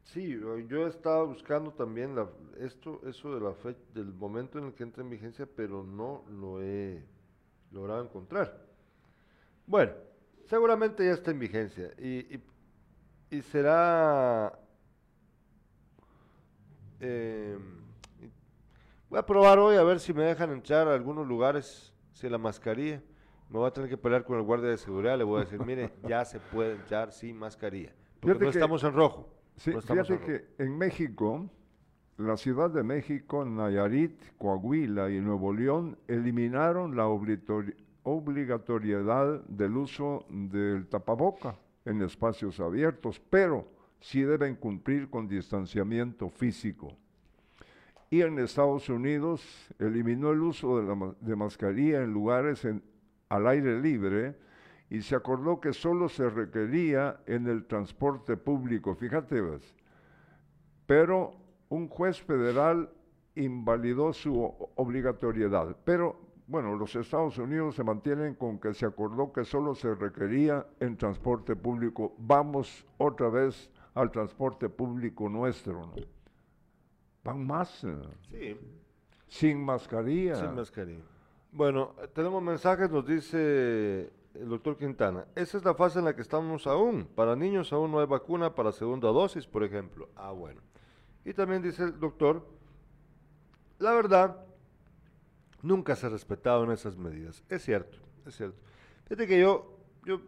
Sí, 0.04 0.38
yo 0.68 0.86
estaba 0.86 1.24
buscando 1.24 1.72
también 1.72 2.14
la, 2.14 2.28
esto, 2.60 3.00
eso 3.06 3.34
de 3.34 3.40
la 3.40 3.52
fecha, 3.54 3.80
del 3.92 4.14
momento 4.14 4.58
en 4.58 4.66
el 4.66 4.74
que 4.74 4.84
entra 4.84 5.02
en 5.02 5.10
vigencia, 5.10 5.46
pero 5.46 5.82
no 5.82 6.24
lo 6.30 6.62
he 6.62 7.04
logrado 7.72 8.04
encontrar. 8.04 8.64
Bueno, 9.66 9.92
seguramente 10.46 11.04
ya 11.04 11.12
está 11.12 11.32
en 11.32 11.40
vigencia 11.40 11.90
y, 11.98 12.36
y, 12.36 12.42
y 13.30 13.42
será 13.42 14.58
eh, 17.00 17.58
Voy 19.16 19.22
a 19.22 19.24
probar 19.24 19.58
hoy 19.58 19.76
a 19.76 19.82
ver 19.82 19.98
si 19.98 20.12
me 20.12 20.24
dejan 20.24 20.50
entrar 20.50 20.86
a 20.88 20.92
algunos 20.92 21.26
lugares 21.26 21.94
sin 22.12 22.30
la 22.30 22.36
mascarilla. 22.36 23.00
Me 23.48 23.58
voy 23.58 23.66
a 23.66 23.70
tener 23.70 23.88
que 23.88 23.96
pelear 23.96 24.24
con 24.24 24.36
el 24.36 24.42
guardia 24.42 24.68
de 24.68 24.76
seguridad. 24.76 25.16
Le 25.16 25.24
voy 25.24 25.40
a 25.40 25.44
decir, 25.44 25.58
mire, 25.64 25.90
ya 26.06 26.22
se 26.26 26.38
puede 26.38 26.72
entrar 26.72 27.12
sin 27.12 27.38
mascarilla. 27.38 27.94
Porque 28.20 28.44
no 28.44 28.50
estamos 28.50 28.84
en 28.84 28.92
rojo. 28.92 29.26
Sí, 29.56 29.72
fíjate 29.72 30.18
que 30.18 30.44
en 30.58 30.76
México, 30.76 31.48
la 32.18 32.36
Ciudad 32.36 32.68
de 32.68 32.82
México, 32.82 33.42
Nayarit, 33.42 34.36
Coahuila 34.36 35.08
y 35.08 35.18
Nuevo 35.18 35.50
León 35.50 35.96
eliminaron 36.08 36.94
la 36.94 37.06
obligatoriedad 37.06 39.40
del 39.46 39.78
uso 39.78 40.26
del 40.28 40.88
tapaboca 40.88 41.56
en 41.86 42.02
espacios 42.02 42.60
abiertos, 42.60 43.18
pero 43.30 43.66
sí 43.98 44.20
deben 44.20 44.56
cumplir 44.56 45.08
con 45.08 45.26
distanciamiento 45.26 46.28
físico 46.28 46.98
y 48.10 48.22
en 48.22 48.38
Estados 48.38 48.88
Unidos 48.88 49.42
eliminó 49.78 50.30
el 50.30 50.40
uso 50.40 50.80
de, 50.80 50.86
la, 50.86 51.36
mascarilla 51.36 52.02
en 52.02 52.12
lugares 52.12 52.66
al 53.28 53.46
aire 53.46 53.80
libre 53.80 54.36
y 54.88 55.02
se 55.02 55.16
acordó 55.16 55.60
que 55.60 55.72
solo 55.72 56.08
se 56.08 56.30
requería 56.30 57.20
en 57.26 57.48
el 57.48 57.66
transporte 57.66 58.36
público, 58.36 58.94
fíjate, 58.94 59.42
pero 60.86 61.32
un 61.68 61.88
juez 61.88 62.22
federal 62.22 62.90
invalidó 63.34 64.12
su 64.12 64.40
obligatoriedad. 64.76 65.76
Pero 65.84 66.20
bueno, 66.46 66.76
los 66.76 66.94
Estados 66.94 67.38
Unidos 67.38 67.74
se 67.74 67.82
mantienen 67.82 68.34
con 68.34 68.60
que 68.60 68.72
se 68.72 68.86
acordó 68.86 69.32
que 69.32 69.44
solo 69.44 69.74
se 69.74 69.92
requería 69.96 70.64
en 70.78 70.96
transporte 70.96 71.56
público. 71.56 72.14
Vamos 72.18 72.86
otra 72.98 73.28
vez 73.28 73.68
al 73.94 74.12
transporte 74.12 74.68
público 74.68 75.28
nuestro, 75.28 75.80
¿no? 75.80 76.15
Van 77.26 77.46
más. 77.46 77.84
eh, 77.84 77.96
Sí, 78.30 78.56
Sin 79.28 79.64
mascarilla. 79.64 80.36
sin 80.36 80.54
mascarilla. 80.54 81.04
Bueno, 81.52 81.94
tenemos 82.14 82.42
mensajes, 82.42 82.90
nos 82.90 83.06
dice 83.06 84.10
el 84.34 84.48
doctor 84.48 84.76
Quintana. 84.76 85.26
Esa 85.34 85.56
es 85.58 85.64
la 85.64 85.74
fase 85.74 85.98
en 85.98 86.04
la 86.04 86.14
que 86.14 86.22
estamos 86.22 86.66
aún. 86.66 87.06
Para 87.14 87.34
niños 87.34 87.72
aún 87.72 87.90
no 87.90 88.00
hay 88.00 88.06
vacuna 88.06 88.54
para 88.54 88.72
segunda 88.72 89.08
dosis, 89.08 89.46
por 89.46 89.64
ejemplo. 89.64 90.08
Ah, 90.14 90.30
bueno. 90.32 90.60
Y 91.24 91.32
también 91.32 91.62
dice 91.62 91.84
el 91.84 91.98
doctor, 91.98 92.46
la 93.78 93.92
verdad, 93.92 94.44
nunca 95.62 95.96
se 95.96 96.08
en 96.64 96.70
esas 96.72 96.96
medidas. 96.96 97.42
Es 97.48 97.62
cierto, 97.64 97.98
es 98.26 98.36
cierto. 98.36 98.58
Fíjate 99.04 99.26
que 99.26 99.40
yo, 99.40 99.78
yo 100.04 100.20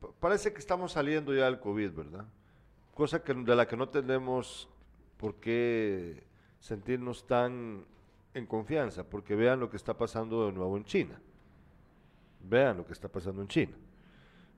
pa- 0.00 0.12
parece 0.20 0.52
que 0.52 0.58
estamos 0.58 0.92
saliendo 0.92 1.34
ya 1.34 1.44
del 1.44 1.60
COVID, 1.60 1.92
¿verdad? 1.92 2.24
Cosa 2.94 3.22
que, 3.24 3.34
de 3.34 3.56
la 3.56 3.66
que 3.66 3.76
no 3.76 3.88
tenemos 3.88 4.68
por 5.16 5.34
qué 5.36 6.22
sentirnos 6.60 7.26
tan 7.26 7.84
en 8.34 8.46
confianza, 8.46 9.04
porque 9.04 9.34
vean 9.34 9.60
lo 9.60 9.70
que 9.70 9.76
está 9.76 9.96
pasando 9.96 10.46
de 10.46 10.52
nuevo 10.52 10.76
en 10.76 10.84
China. 10.84 11.20
Vean 12.40 12.76
lo 12.76 12.86
que 12.86 12.92
está 12.92 13.08
pasando 13.08 13.42
en 13.42 13.48
China. 13.48 13.76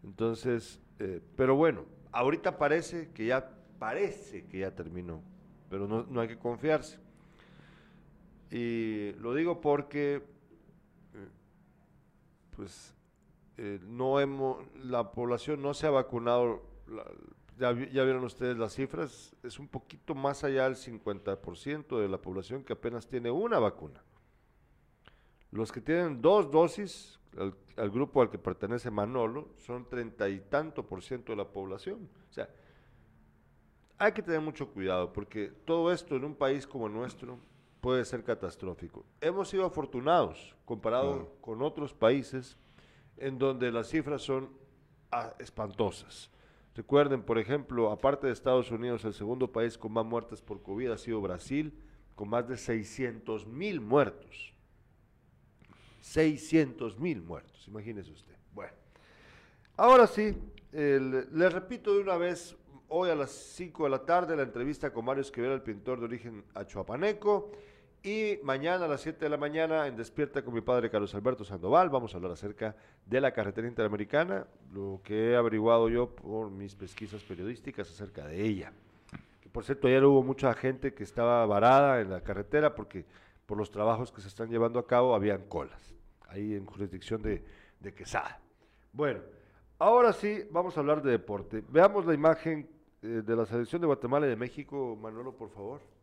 Entonces, 0.05 0.80
eh, 0.99 1.20
pero 1.37 1.57
bueno, 1.57 1.84
ahorita 2.12 2.59
parece 2.59 3.11
que 3.12 3.26
ya, 3.26 3.51
parece 3.78 4.47
que 4.47 4.61
ya 4.61 4.74
terminó, 4.74 5.22
pero 5.70 5.87
no, 5.87 6.05
no 6.09 6.20
hay 6.20 6.28
que 6.28 6.39
confiarse. 6.39 6.99
Y 8.51 9.12
lo 9.14 9.34
digo 9.34 9.61
porque, 9.61 10.16
eh, 10.16 11.28
pues, 12.55 12.95
eh, 13.57 13.80
no 13.82 14.20
hemos, 14.20 14.59
la 14.84 15.11
población 15.12 15.62
no 15.62 15.74
se 15.74 15.87
ha 15.87 15.91
vacunado, 15.91 16.62
la- 16.87 17.05
ya, 17.59 17.72
ya 17.72 18.04
vieron 18.04 18.24
ustedes 18.24 18.57
las 18.57 18.74
cifras, 18.74 19.34
es 19.42 19.59
un 19.59 19.68
poquito 19.68 20.14
más 20.14 20.44
allá 20.44 20.64
del 20.64 20.76
50% 20.76 22.00
de 22.00 22.09
la 22.09 22.18
población 22.18 22.62
que 22.64 22.72
apenas 22.72 23.07
tiene 23.07 23.30
una 23.30 23.59
vacuna. 23.59 24.02
Los 25.50 25.72
que 25.72 25.80
tienen 25.80 26.20
dos 26.20 26.50
dosis, 26.50 27.18
al, 27.38 27.54
al 27.76 27.90
grupo 27.90 28.20
al 28.20 28.30
que 28.30 28.38
pertenece 28.38 28.90
Manolo, 28.90 29.50
son 29.57 29.88
treinta 29.88 30.28
y 30.28 30.40
tanto 30.40 30.86
por 30.86 31.02
ciento 31.02 31.32
de 31.32 31.36
la 31.36 31.48
población. 31.48 32.09
O 32.28 32.32
sea, 32.32 32.48
hay 33.98 34.12
que 34.12 34.22
tener 34.22 34.40
mucho 34.40 34.68
cuidado 34.68 35.12
porque 35.12 35.52
todo 35.64 35.92
esto 35.92 36.16
en 36.16 36.24
un 36.24 36.34
país 36.34 36.66
como 36.66 36.86
el 36.86 36.92
nuestro 36.92 37.38
puede 37.80 38.04
ser 38.04 38.24
catastrófico. 38.24 39.04
Hemos 39.20 39.48
sido 39.48 39.64
afortunados 39.64 40.54
comparado 40.64 41.32
con 41.40 41.62
otros 41.62 41.94
países 41.94 42.57
en 43.16 43.38
donde 43.38 43.70
las 43.70 43.88
cifras 43.88 44.22
son 44.22 44.50
ah, 45.11 45.32
espantosas. 45.38 46.30
Recuerden, 46.77 47.22
por 47.22 47.39
ejemplo, 47.39 47.91
aparte 47.91 48.27
de 48.27 48.35
Estados 48.35 48.70
Unidos, 48.70 49.03
el 49.07 49.14
segundo 49.14 49.51
país 49.51 49.79
con 49.79 49.93
más 49.93 50.05
muertes 50.05 50.43
por 50.43 50.62
COVID 50.62 50.91
ha 50.91 50.99
sido 50.99 51.22
Brasil, 51.22 51.72
con 52.14 52.29
más 52.29 52.47
de 52.47 52.59
600 52.59 53.47
mil 53.47 53.81
muertos. 53.81 54.53
600 56.03 56.99
mil 57.01 57.22
muertos, 57.22 57.66
imagínese 57.66 58.12
usted. 58.12 58.35
Bueno, 58.53 58.74
ahora 59.79 60.07
sí, 60.07 60.37
el- 60.72 61.27
le 61.33 61.49
repito 61.49 61.95
de 61.95 62.01
una 62.03 62.18
vez, 62.18 62.55
hoy 62.89 63.09
a 63.09 63.14
las 63.14 63.31
5 63.31 63.85
de 63.85 63.91
la 63.91 64.05
tarde, 64.05 64.37
la 64.37 64.43
entrevista 64.43 64.93
con 64.93 65.07
Mario 65.07 65.22
Esquivel, 65.22 65.53
el 65.53 65.62
pintor 65.62 65.99
de 65.99 66.05
origen 66.05 66.45
achuapaneco. 66.55 67.53
Y 68.07 68.38
mañana 68.44 68.84
a 68.84 68.88
las 68.88 69.00
7 69.00 69.24
de 69.24 69.28
la 69.28 69.36
mañana, 69.36 69.88
en 69.88 69.96
Despierta 69.96 70.40
con 70.40 70.54
mi 70.54 70.61
padre 70.61 70.88
Carlos 70.88 71.12
Alberto 71.16 71.44
Sandoval, 71.44 71.88
vamos 71.88 72.14
a 72.14 72.18
hablar 72.18 72.30
acerca 72.30 72.76
de 73.04 73.20
la 73.20 73.32
carretera 73.32 73.66
interamericana, 73.66 74.46
lo 74.72 75.00
que 75.02 75.32
he 75.32 75.36
averiguado 75.36 75.88
yo 75.88 76.14
por 76.14 76.48
mis 76.52 76.76
pesquisas 76.76 77.24
periodísticas 77.24 77.90
acerca 77.90 78.24
de 78.24 78.44
ella. 78.44 78.72
Por 79.50 79.64
cierto, 79.64 79.88
ayer 79.88 80.04
hubo 80.04 80.22
mucha 80.22 80.54
gente 80.54 80.94
que 80.94 81.02
estaba 81.02 81.44
varada 81.46 82.00
en 82.00 82.11
la 82.11 82.20
carretera 82.20 82.76
porque 82.76 83.04
por 83.44 83.59
los 83.59 83.72
trabajos 83.72 84.12
que 84.12 84.20
se 84.20 84.28
están 84.28 84.50
llevando 84.50 84.78
a 84.78 84.86
cabo 84.86 85.12
habían 85.12 85.42
colas, 85.48 85.92
ahí 86.28 86.54
en 86.54 86.64
jurisdicción 86.64 87.20
de, 87.22 87.42
de 87.80 87.92
Quesada. 87.92 88.38
Bueno, 88.92 89.18
ahora 89.80 90.12
sí 90.12 90.46
vamos 90.52 90.76
a 90.76 90.80
hablar 90.80 91.02
de 91.02 91.11
deporte. 91.11 91.61
Veamos 91.70 92.07
la 92.07 92.14
imagen 92.14 92.70
eh, 93.02 93.22
de 93.26 93.34
la 93.34 93.46
selección 93.46 93.80
de 93.80 93.88
Guatemala 93.88 94.26
y 94.26 94.28
de 94.28 94.36
México, 94.36 94.94
Manolo, 94.94 95.32
por 95.32 95.50
favor. 95.50 95.95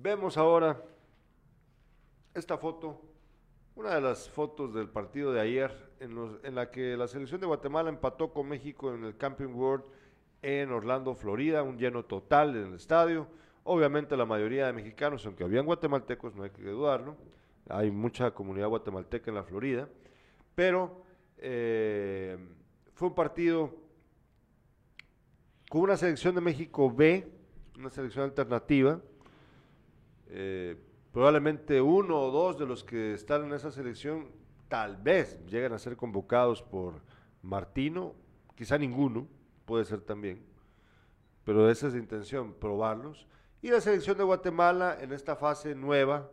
Vemos 0.00 0.38
ahora 0.38 0.80
esta 2.32 2.56
foto, 2.56 3.02
una 3.74 3.96
de 3.96 4.00
las 4.00 4.30
fotos 4.30 4.72
del 4.72 4.88
partido 4.88 5.32
de 5.32 5.40
ayer, 5.40 5.90
en, 5.98 6.54
la 6.54 6.70
que 6.70 6.96
la 6.96 7.08
selección 7.08 7.40
de 7.40 7.48
Guatemala 7.48 7.88
empató 7.88 8.32
con 8.32 8.46
México 8.46 8.94
en 8.94 9.02
el 9.02 9.16
Camping 9.16 9.52
World 9.52 9.84
en 10.40 10.70
Orlando, 10.70 11.16
Florida, 11.16 11.64
un 11.64 11.78
lleno 11.78 12.04
total 12.04 12.54
en 12.54 12.66
el 12.66 12.74
estadio. 12.74 13.26
Obviamente 13.64 14.16
la 14.16 14.24
mayoría 14.24 14.68
de 14.68 14.72
mexicanos, 14.72 15.26
aunque 15.26 15.42
habían 15.42 15.66
guatemaltecos, 15.66 16.32
no 16.36 16.44
hay 16.44 16.50
que 16.50 16.62
dudarlo, 16.62 17.16
hay 17.68 17.90
mucha 17.90 18.30
comunidad 18.30 18.68
guatemalteca 18.68 19.32
en 19.32 19.34
la 19.34 19.42
Florida, 19.42 19.88
pero 20.54 21.02
eh, 21.38 22.38
fue 22.94 23.08
un 23.08 23.14
partido 23.16 23.74
con 25.68 25.80
una 25.80 25.96
selección 25.96 26.36
de 26.36 26.40
México 26.40 26.88
B, 26.88 27.28
una 27.76 27.90
selección 27.90 28.22
alternativa, 28.26 29.00
eh, 30.30 30.76
probablemente 31.12 31.80
uno 31.80 32.20
o 32.20 32.30
dos 32.30 32.58
de 32.58 32.66
los 32.66 32.84
que 32.84 33.14
están 33.14 33.44
en 33.44 33.52
esa 33.54 33.70
selección 33.70 34.28
tal 34.68 34.96
vez 34.96 35.44
lleguen 35.46 35.72
a 35.72 35.78
ser 35.78 35.96
convocados 35.96 36.62
por 36.62 37.00
Martino, 37.42 38.14
quizá 38.54 38.78
ninguno, 38.78 39.26
puede 39.64 39.84
ser 39.84 40.00
también, 40.00 40.42
pero 41.44 41.70
esa 41.70 41.86
es 41.86 41.94
la 41.94 41.98
intención, 41.98 42.52
probarlos. 42.52 43.26
Y 43.62 43.70
la 43.70 43.80
selección 43.80 44.16
de 44.18 44.24
Guatemala 44.24 44.98
en 45.00 45.12
esta 45.12 45.34
fase 45.34 45.74
nueva, 45.74 46.30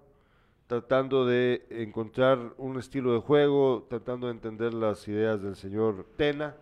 tratando 0.67 1.25
de 1.25 1.65
encontrar 1.69 2.53
un 2.57 2.77
estilo 2.77 3.13
de 3.13 3.19
juego, 3.19 3.87
tratando 3.89 4.27
de 4.27 4.33
entender 4.33 4.73
las 4.73 5.07
ideas 5.07 5.41
del 5.41 5.55
señor 5.55 6.05
Tena. 6.17 6.55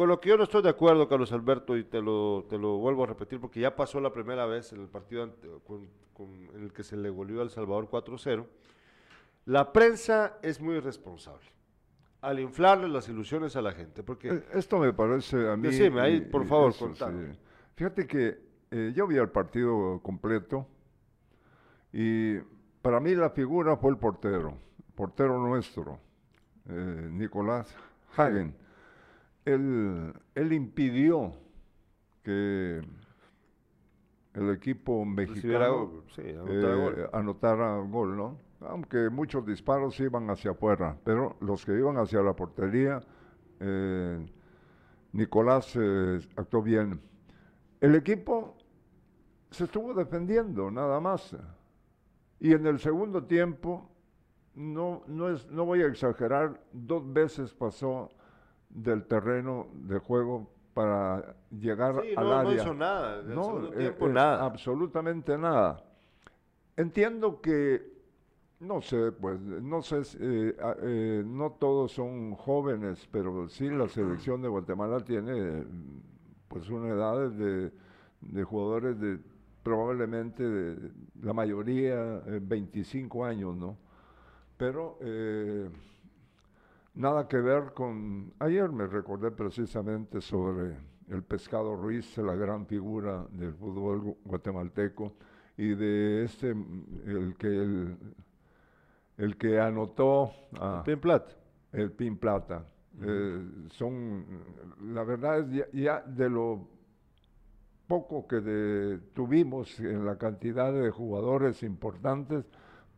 Con 0.00 0.08
lo 0.08 0.18
que 0.18 0.30
yo 0.30 0.38
no 0.38 0.44
estoy 0.44 0.62
de 0.62 0.70
acuerdo, 0.70 1.06
Carlos 1.06 1.30
Alberto, 1.30 1.76
y 1.76 1.84
te 1.84 2.00
lo, 2.00 2.46
te 2.48 2.56
lo 2.56 2.78
vuelvo 2.78 3.04
a 3.04 3.08
repetir 3.08 3.38
porque 3.38 3.60
ya 3.60 3.76
pasó 3.76 4.00
la 4.00 4.10
primera 4.10 4.46
vez 4.46 4.72
en 4.72 4.80
el 4.80 4.88
partido 4.88 5.24
ante- 5.24 5.46
con- 5.66 5.90
con- 6.14 6.48
en 6.54 6.62
el 6.62 6.72
que 6.72 6.82
se 6.82 6.96
le 6.96 7.10
goleó 7.10 7.40
a 7.40 7.42
El 7.42 7.50
Salvador 7.50 7.86
4-0. 7.90 8.46
La 9.44 9.74
prensa 9.74 10.38
es 10.40 10.58
muy 10.58 10.76
irresponsable 10.76 11.44
al 12.22 12.40
inflarle 12.40 12.88
las 12.88 13.10
ilusiones 13.10 13.56
a 13.56 13.60
la 13.60 13.72
gente, 13.72 14.02
porque 14.02 14.28
Eh, 14.30 14.44
Esto 14.54 14.78
me 14.78 14.90
parece 14.94 15.46
a 15.50 15.54
mí. 15.58 15.68
Decime, 15.68 16.00
ahí, 16.00 16.22
por 16.22 16.46
favor, 16.46 16.70
eso, 16.70 16.86
contame. 16.86 17.34
sí. 17.34 17.38
Fíjate 17.74 18.06
que 18.06 18.38
eh, 18.70 18.92
yo 18.96 19.06
vi 19.06 19.18
el 19.18 19.28
partido 19.28 20.00
completo 20.02 20.66
y 21.92 22.38
para 22.80 23.00
mí 23.00 23.14
la 23.14 23.28
figura 23.28 23.76
fue 23.76 23.90
el 23.90 23.98
portero, 23.98 24.54
portero 24.94 25.38
nuestro, 25.38 25.98
eh, 26.70 27.08
Nicolás 27.12 27.76
Hagen. 28.16 28.54
Él, 29.44 30.12
él 30.34 30.52
impidió 30.52 31.32
que 32.22 32.80
el 34.34 34.50
equipo 34.50 35.04
mexicano 35.04 35.86
gol, 35.86 36.04
sí, 36.14 36.22
anotara 36.30 36.72
eh, 36.72 36.76
gol. 36.76 37.10
anotara 37.12 37.78
gol, 37.78 38.16
¿no? 38.16 38.38
Aunque 38.60 39.08
muchos 39.08 39.44
disparos 39.46 39.98
iban 40.00 40.28
hacia 40.30 40.50
afuera, 40.50 40.96
pero 41.04 41.36
los 41.40 41.64
que 41.64 41.72
iban 41.72 41.96
hacia 41.96 42.20
la 42.20 42.34
portería, 42.34 43.00
eh, 43.58 44.26
Nicolás 45.12 45.74
eh, 45.76 46.20
actuó 46.36 46.62
bien. 46.62 47.00
El 47.80 47.94
equipo 47.94 48.56
se 49.50 49.64
estuvo 49.64 49.94
defendiendo, 49.94 50.70
nada 50.70 51.00
más. 51.00 51.34
Y 52.38 52.52
en 52.52 52.66
el 52.66 52.78
segundo 52.78 53.24
tiempo, 53.24 53.90
no, 54.54 55.02
no, 55.06 55.30
es, 55.30 55.46
no 55.48 55.64
voy 55.64 55.82
a 55.82 55.86
exagerar, 55.86 56.62
dos 56.72 57.10
veces 57.12 57.52
pasó 57.54 58.10
del 58.70 59.04
terreno 59.06 59.66
de 59.74 59.98
juego 59.98 60.50
para 60.74 61.34
llegar 61.50 62.00
Sí, 62.02 62.14
al 62.16 62.24
no, 62.24 62.30
no 62.30 62.48
área. 62.50 62.62
hizo 62.62 62.74
nada, 62.74 63.22
segundo 63.24 63.72
eh, 63.72 63.76
tiempo 63.76 64.06
eh, 64.08 64.12
nada. 64.12 64.44
Absolutamente 64.44 65.36
nada. 65.36 65.84
Entiendo 66.76 67.40
que, 67.40 67.82
no 68.60 68.80
sé, 68.80 69.12
pues, 69.12 69.40
no 69.40 69.82
sé, 69.82 70.02
eh, 70.20 70.56
eh, 70.82 71.22
no 71.26 71.50
todos 71.52 71.92
son 71.92 72.34
jóvenes, 72.34 73.06
pero 73.10 73.48
sí 73.48 73.68
la 73.68 73.88
selección 73.88 74.40
de 74.42 74.48
Guatemala 74.48 75.00
tiene, 75.00 75.64
pues, 76.48 76.70
una 76.70 76.88
edad 76.90 77.30
de, 77.30 77.72
de 78.20 78.44
jugadores 78.44 78.98
de 79.00 79.18
probablemente 79.62 80.42
de, 80.42 80.90
la 81.22 81.32
mayoría 81.34 82.22
eh, 82.26 82.38
25 82.40 83.24
años, 83.26 83.56
¿no? 83.56 83.76
Pero 84.56 84.98
nada 86.94 87.28
que 87.28 87.38
ver 87.38 87.72
con... 87.74 88.32
Ayer 88.38 88.70
me 88.70 88.86
recordé 88.86 89.30
precisamente 89.30 90.20
sobre 90.20 90.76
el 91.08 91.22
Pescado 91.22 91.74
Ruiz, 91.76 92.16
la 92.18 92.34
gran 92.34 92.66
figura 92.66 93.26
del 93.32 93.54
fútbol 93.54 94.02
gu- 94.02 94.16
guatemalteco, 94.24 95.14
y 95.56 95.74
de 95.74 96.24
este, 96.24 96.50
el 96.50 97.34
que, 97.38 97.96
el, 99.18 99.36
que 99.36 99.60
anotó... 99.60 100.30
a 100.58 100.82
Pin 100.84 101.00
Plata. 101.00 101.32
El 101.72 101.92
Pin 101.92 102.16
Plata. 102.16 102.64
Eh, 103.02 103.46
son, 103.70 104.24
la 104.92 105.04
verdad 105.04 105.40
es 105.40 105.70
ya, 105.72 106.00
de 106.02 106.28
lo 106.28 106.68
poco 107.86 108.26
que 108.26 109.00
tuvimos 109.14 109.78
en 109.80 110.04
la 110.04 110.16
cantidad 110.16 110.72
de 110.72 110.90
jugadores 110.90 111.62
importantes, 111.62 112.44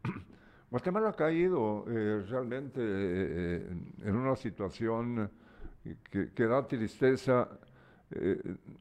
Guatemala 0.72 1.10
ha 1.10 1.12
caído 1.12 1.84
eh, 1.86 2.24
realmente 2.30 2.80
eh, 2.80 3.66
en 4.04 4.16
una 4.16 4.34
situación 4.34 5.30
que, 6.10 6.46
da 6.46 6.66
tristeza 6.66 7.46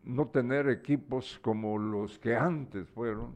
no 0.06 0.28
tener 0.28 0.70
equipos 0.70 1.38
como 1.42 1.78
los 1.78 2.18
que 2.18 2.34
antes 2.34 2.88
fueron, 2.88 3.36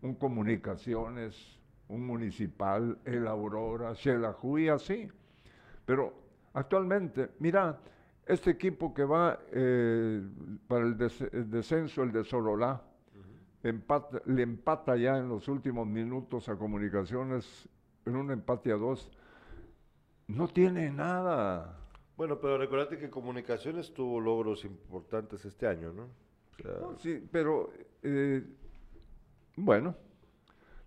un 0.00 0.14
comunicaciones, 0.14 1.58
un 1.88 2.06
municipal, 2.06 2.96
el 3.04 3.26
Aurora, 3.26 3.94
Xelajuy, 3.94 4.70
así. 4.70 5.06
Pero 5.84 6.14
actualmente, 6.54 7.32
mira, 7.38 7.78
este 8.24 8.48
equipo 8.48 8.94
que 8.94 9.04
va 9.04 9.40
eh, 9.52 10.22
para 10.66 10.86
el, 10.86 10.96
descenso, 10.96 12.02
el 12.02 12.12
de 12.12 12.24
Sololá, 12.24 12.80
le 13.72 14.42
empata 14.42 14.96
ya 14.96 15.18
en 15.18 15.28
los 15.28 15.48
últimos 15.48 15.86
minutos 15.86 16.48
a 16.48 16.56
Comunicaciones 16.56 17.68
en 18.06 18.16
un 18.16 18.30
empate 18.30 18.72
a 18.72 18.76
dos. 18.76 19.10
No 20.26 20.48
tiene 20.48 20.90
nada. 20.90 21.78
Bueno, 22.16 22.40
pero 22.40 22.58
recordate 22.58 22.98
que 22.98 23.08
Comunicaciones 23.08 23.94
tuvo 23.94 24.20
logros 24.20 24.64
importantes 24.64 25.44
este 25.44 25.66
año, 25.66 25.92
¿no? 25.92 26.08
sí, 26.98 27.24
pero 27.30 27.72
eh, 28.02 28.42
bueno, 29.54 29.94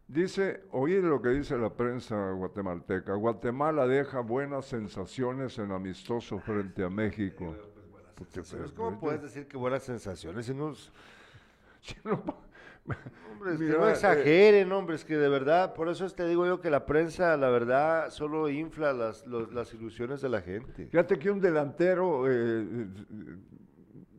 dice, 0.05 0.63
oye 0.71 1.01
lo 1.01 1.21
que 1.21 1.29
dice 1.29 1.57
la 1.57 1.69
prensa 1.69 2.32
guatemalteca, 2.32 3.13
Guatemala 3.13 3.88
deja 3.88 4.19
buenas 4.19 4.65
sensaciones 4.65 5.57
en 5.59 5.71
amistoso 5.71 6.39
frente 6.39 6.84
a 6.84 6.89
México. 6.89 7.55
Pues, 8.15 8.73
¿Cómo 8.75 8.99
puedes 8.99 9.21
decir 9.21 9.47
que 9.47 9.57
buenas 9.57 9.84
sensaciones? 9.84 10.45
Si 10.45 10.53
no, 10.53 10.73
hombre, 13.32 13.57
que 13.57 13.77
no 13.77 13.88
eh, 13.88 13.91
exageren, 13.91 14.71
hombre, 14.71 14.95
es 14.95 15.05
que 15.05 15.17
de 15.17 15.29
verdad, 15.29 15.73
por 15.73 15.89
eso 15.89 16.09
te 16.09 16.27
digo 16.27 16.45
yo 16.45 16.59
que 16.59 16.69
la 16.69 16.86
prensa, 16.86 17.38
la 17.38 17.49
verdad, 17.49 18.09
solo 18.09 18.49
infla 18.49 18.93
las, 18.93 19.25
las 19.27 19.73
ilusiones 19.73 20.21
de 20.21 20.29
la 20.29 20.41
gente. 20.41 20.88
Fíjate 20.88 21.19
que 21.19 21.29
un 21.32 21.39
delantero, 21.39 22.25
eh, 22.29 22.88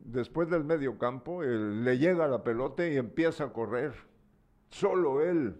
después 0.05 0.49
del 0.49 0.65
medio 0.65 0.99
campo, 0.99 1.43
le 1.43 1.99
llega 1.99 2.27
la 2.29 2.43
pelota 2.43 2.87
y 2.87 2.97
empieza 2.97 3.45
a 3.45 3.53
correr 3.53 3.93
Solo 4.73 5.21
él. 5.21 5.55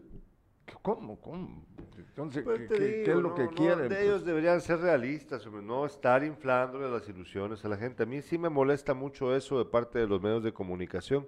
¿Cómo? 0.81 1.21
¿Cómo? 1.21 1.67
Entonces, 1.99 2.43
pues 2.43 2.69
¿qué, 2.69 3.03
es 3.03 3.17
lo 3.17 3.35
que 3.35 3.47
quieren? 3.49 3.93
ellos 3.93 4.15
pues 4.15 4.25
deberían 4.25 4.61
ser 4.61 4.81
realistas, 4.81 5.47
no 5.47 5.85
estar 5.85 6.25
inflándole 6.25 6.91
las 6.91 7.07
ilusiones 7.09 7.63
a 7.65 7.69
la 7.69 7.77
gente. 7.77 8.05
A 8.05 8.07
mí 8.07 8.23
sí 8.23 8.39
me 8.39 8.49
molesta 8.49 8.95
mucho 8.95 9.37
eso 9.37 9.59
de 9.59 9.67
parte 9.67 9.99
de 9.99 10.07
los 10.07 10.21
medios 10.23 10.43
de 10.43 10.53
comunicación, 10.53 11.27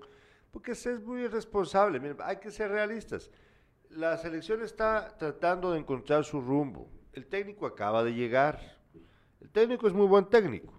porque 0.54 0.70
es 0.70 1.02
muy 1.02 1.22
irresponsable. 1.22 2.14
Hay 2.20 2.36
que 2.36 2.48
ser 2.52 2.70
realistas. 2.70 3.28
La 3.90 4.16
selección 4.16 4.62
está 4.62 5.18
tratando 5.18 5.72
de 5.72 5.80
encontrar 5.80 6.22
su 6.24 6.40
rumbo. 6.40 6.88
El 7.12 7.26
técnico 7.26 7.66
acaba 7.66 8.04
de 8.04 8.14
llegar. 8.14 8.60
El 9.40 9.50
técnico 9.50 9.88
es 9.88 9.92
muy 9.92 10.06
buen 10.06 10.26
técnico. 10.26 10.72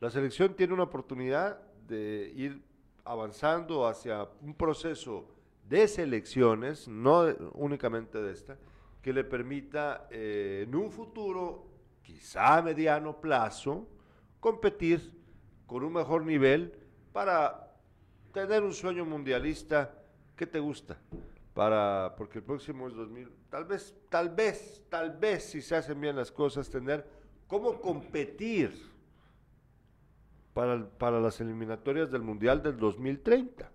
La 0.00 0.10
selección 0.10 0.56
tiene 0.56 0.74
una 0.74 0.82
oportunidad 0.82 1.62
de 1.86 2.32
ir 2.34 2.64
avanzando 3.04 3.86
hacia 3.86 4.28
un 4.40 4.54
proceso 4.54 5.28
de 5.68 5.86
selecciones, 5.86 6.88
no 6.88 7.24
únicamente 7.52 8.20
de 8.20 8.32
esta, 8.32 8.58
que 9.02 9.12
le 9.12 9.22
permita 9.22 10.08
eh, 10.10 10.64
en 10.66 10.74
un 10.74 10.90
futuro, 10.90 11.68
quizá 12.02 12.56
a 12.56 12.62
mediano 12.62 13.20
plazo, 13.20 13.86
competir 14.40 15.12
con 15.64 15.84
un 15.84 15.92
mejor 15.92 16.24
nivel 16.24 16.74
para 17.12 17.61
tener 18.32 18.62
un 18.62 18.72
sueño 18.72 19.04
mundialista 19.04 19.94
que 20.36 20.46
te 20.46 20.58
gusta. 20.58 20.98
Para, 21.54 22.14
porque 22.16 22.38
el 22.38 22.44
próximo 22.44 22.88
es 22.88 22.94
2000, 22.94 23.30
tal 23.50 23.66
vez, 23.66 23.94
tal 24.08 24.30
vez, 24.30 24.82
tal 24.88 25.18
vez, 25.18 25.44
si 25.44 25.60
se 25.60 25.76
hacen 25.76 26.00
bien 26.00 26.16
las 26.16 26.32
cosas, 26.32 26.70
tener 26.70 27.06
cómo 27.46 27.78
competir 27.78 28.72
para, 30.54 30.88
para 30.88 31.20
las 31.20 31.38
eliminatorias 31.42 32.10
del 32.10 32.22
Mundial 32.22 32.62
del 32.62 32.78
2030 32.78 33.70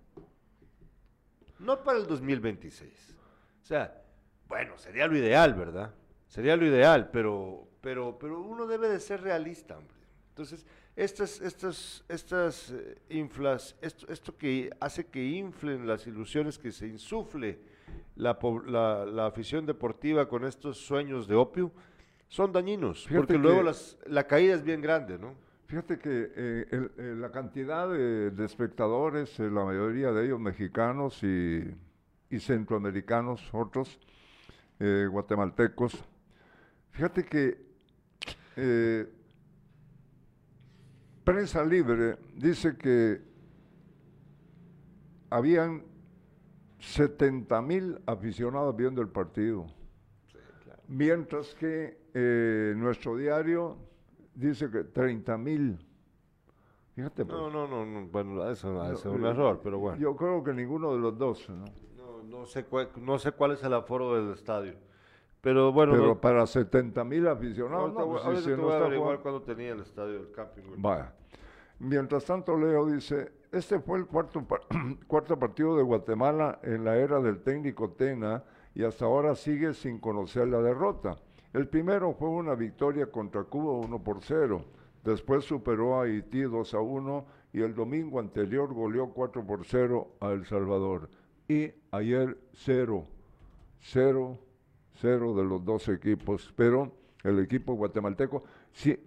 no 1.60 1.84
para 1.84 2.00
el 2.00 2.08
2026. 2.08 3.16
O 3.62 3.66
sea, 3.66 4.02
bueno, 4.48 4.78
sería 4.78 5.08
lo 5.08 5.18
ideal, 5.18 5.54
¿verdad? 5.54 5.94
Sería 6.28 6.56
lo 6.56 6.66
ideal, 6.66 7.10
pero, 7.12 7.68
pero, 7.82 8.18
pero 8.20 8.42
uno 8.42 8.68
debe 8.68 8.90
de 8.90 9.00
ser 9.00 9.22
realista, 9.22 9.78
hombre. 9.78 9.98
Entonces, 10.30 10.66
estas, 10.98 11.40
estas, 11.42 12.04
estas 12.10 12.72
eh, 12.72 12.98
inflas, 13.10 13.78
esto, 13.82 14.12
esto 14.12 14.36
que 14.36 14.70
hace 14.80 15.06
que 15.06 15.24
inflen 15.24 15.88
las 15.88 16.08
ilusiones, 16.08 16.58
que 16.58 16.72
se 16.72 16.88
insufle 16.88 17.60
la, 18.16 18.38
la, 19.06 19.28
afición 19.28 19.66
deportiva 19.66 20.28
con 20.28 20.44
estos 20.44 20.80
sueños 20.80 21.28
de 21.28 21.36
opio, 21.36 21.72
son 22.28 22.52
dañinos, 22.52 23.08
porque 23.14 23.38
luego 23.38 23.62
las, 23.62 23.98
la 24.08 24.26
caída 24.26 24.56
es 24.56 24.64
bien 24.64 24.82
grande, 24.82 25.18
¿no? 25.20 25.36
Fíjate 25.68 26.00
que 26.00 26.32
eh, 26.36 27.16
la 27.18 27.30
cantidad 27.30 27.90
de, 27.90 28.46
espectadores, 28.46 29.38
eh, 29.40 29.52
la 29.52 29.66
mayoría 29.66 30.12
de 30.14 30.26
ellos 30.26 30.40
mexicanos 30.40 31.22
y, 31.24 31.76
centroamericanos, 32.40 33.50
otros 33.54 34.00
eh, 34.80 35.08
guatemaltecos, 35.12 36.04
fíjate 36.92 37.24
que 37.26 37.68
Prensa 41.28 41.62
Libre 41.66 42.16
dice 42.36 42.78
que 42.78 43.22
habían 45.30 45.84
70 46.80 47.62
mil 47.64 48.00
aficionados 48.06 48.74
viendo 48.78 49.02
el 49.02 49.10
partido, 49.10 49.66
mientras 50.88 51.54
que 51.56 51.98
nuestro 52.78 53.18
diario 53.18 53.76
dice 54.36 54.72
que 54.72 54.86
30 54.86 55.38
mil. 55.38 55.78
Fíjate. 56.96 57.26
Pues. 57.26 57.38
No, 57.38 57.50
no, 57.50 57.68
no, 57.68 58.08
bueno, 58.08 58.50
eso 58.50 58.90
es 58.94 59.04
un 59.04 59.26
error, 59.26 59.60
pero 59.62 59.80
bueno. 59.80 59.98
Yo 59.98 60.16
creo 60.16 60.42
que 60.42 60.54
ninguno 60.54 60.94
de 60.94 61.00
los 61.00 61.18
dos, 61.18 61.50
¿no? 61.50 61.66
No, 62.24 62.46
sé, 62.46 62.64
cuál, 62.64 62.90
no 63.02 63.20
sé 63.20 63.34
cuál 63.34 63.52
es 63.52 63.64
el 63.66 63.74
aforo 63.74 64.16
del 64.16 64.34
estadio. 64.34 64.76
Pero 65.42 65.74
bueno. 65.74 65.92
Pero 65.92 66.22
para 66.22 66.48
70 66.48 67.04
mil 67.04 67.28
aficionados, 67.28 67.94
no, 67.94 68.06
pues, 68.06 68.40
si, 68.40 68.46
te 68.46 68.56
voy 68.56 68.72
a 68.72 68.78
averiguar 68.78 69.20
cuando 69.20 69.42
tenía 69.42 69.74
el 69.74 69.82
estadio 69.82 70.14
del 70.14 70.32
camping. 70.32 70.64
Vaya. 70.78 71.17
Mientras 71.80 72.26
tanto, 72.26 72.58
Leo 72.58 72.88
dice, 72.88 73.32
este 73.52 73.80
fue 73.80 74.00
el 74.00 74.08
cuarto, 75.08 75.40
partido 75.40 75.78
de 75.78 75.84
Guatemala 75.84 76.60
en 76.64 76.84
la 76.84 76.98
era 76.98 77.20
del 77.20 77.40
técnico 77.42 77.92
Tena 77.92 78.44
y 78.74 78.84
hasta 78.84 79.06
ahora 79.06 79.36
sigue 79.36 79.74
sin 79.74 80.00
conocer 80.00 80.48
la 80.48 80.62
derrota. 80.62 81.18
El 81.54 81.68
primero 81.68 82.14
fue 82.14 82.30
una 82.30 82.56
victoria 82.56 83.08
contra 83.08 83.44
Cuba 83.44 83.74
1 83.86 84.04
por 84.04 84.22
0. 84.22 84.66
Después 85.04 85.46
superó 85.46 86.00
a 86.00 86.04
Haití 86.04 86.42
2 86.42 86.74
a 86.74 86.80
1 86.80 87.26
y 87.54 87.62
el 87.62 87.74
domingo 87.74 88.20
anterior 88.20 88.74
goleó 88.74 89.10
4 89.10 89.46
por 89.46 89.66
0 89.66 90.08
a 90.20 90.32
El 90.32 90.46
Salvador. 90.46 91.10
Y 91.48 91.72
ayer 91.92 92.38
0, 92.54 93.06
0, 93.80 94.38
0 95.00 95.36
de 95.36 95.44
los 95.44 95.64
dos 95.64 95.88
equipos. 95.88 96.54
Pero 96.56 96.92
el 97.24 97.40
equipo 97.40 97.74
guatemalteco, 97.74 98.44
sí, 98.74 98.98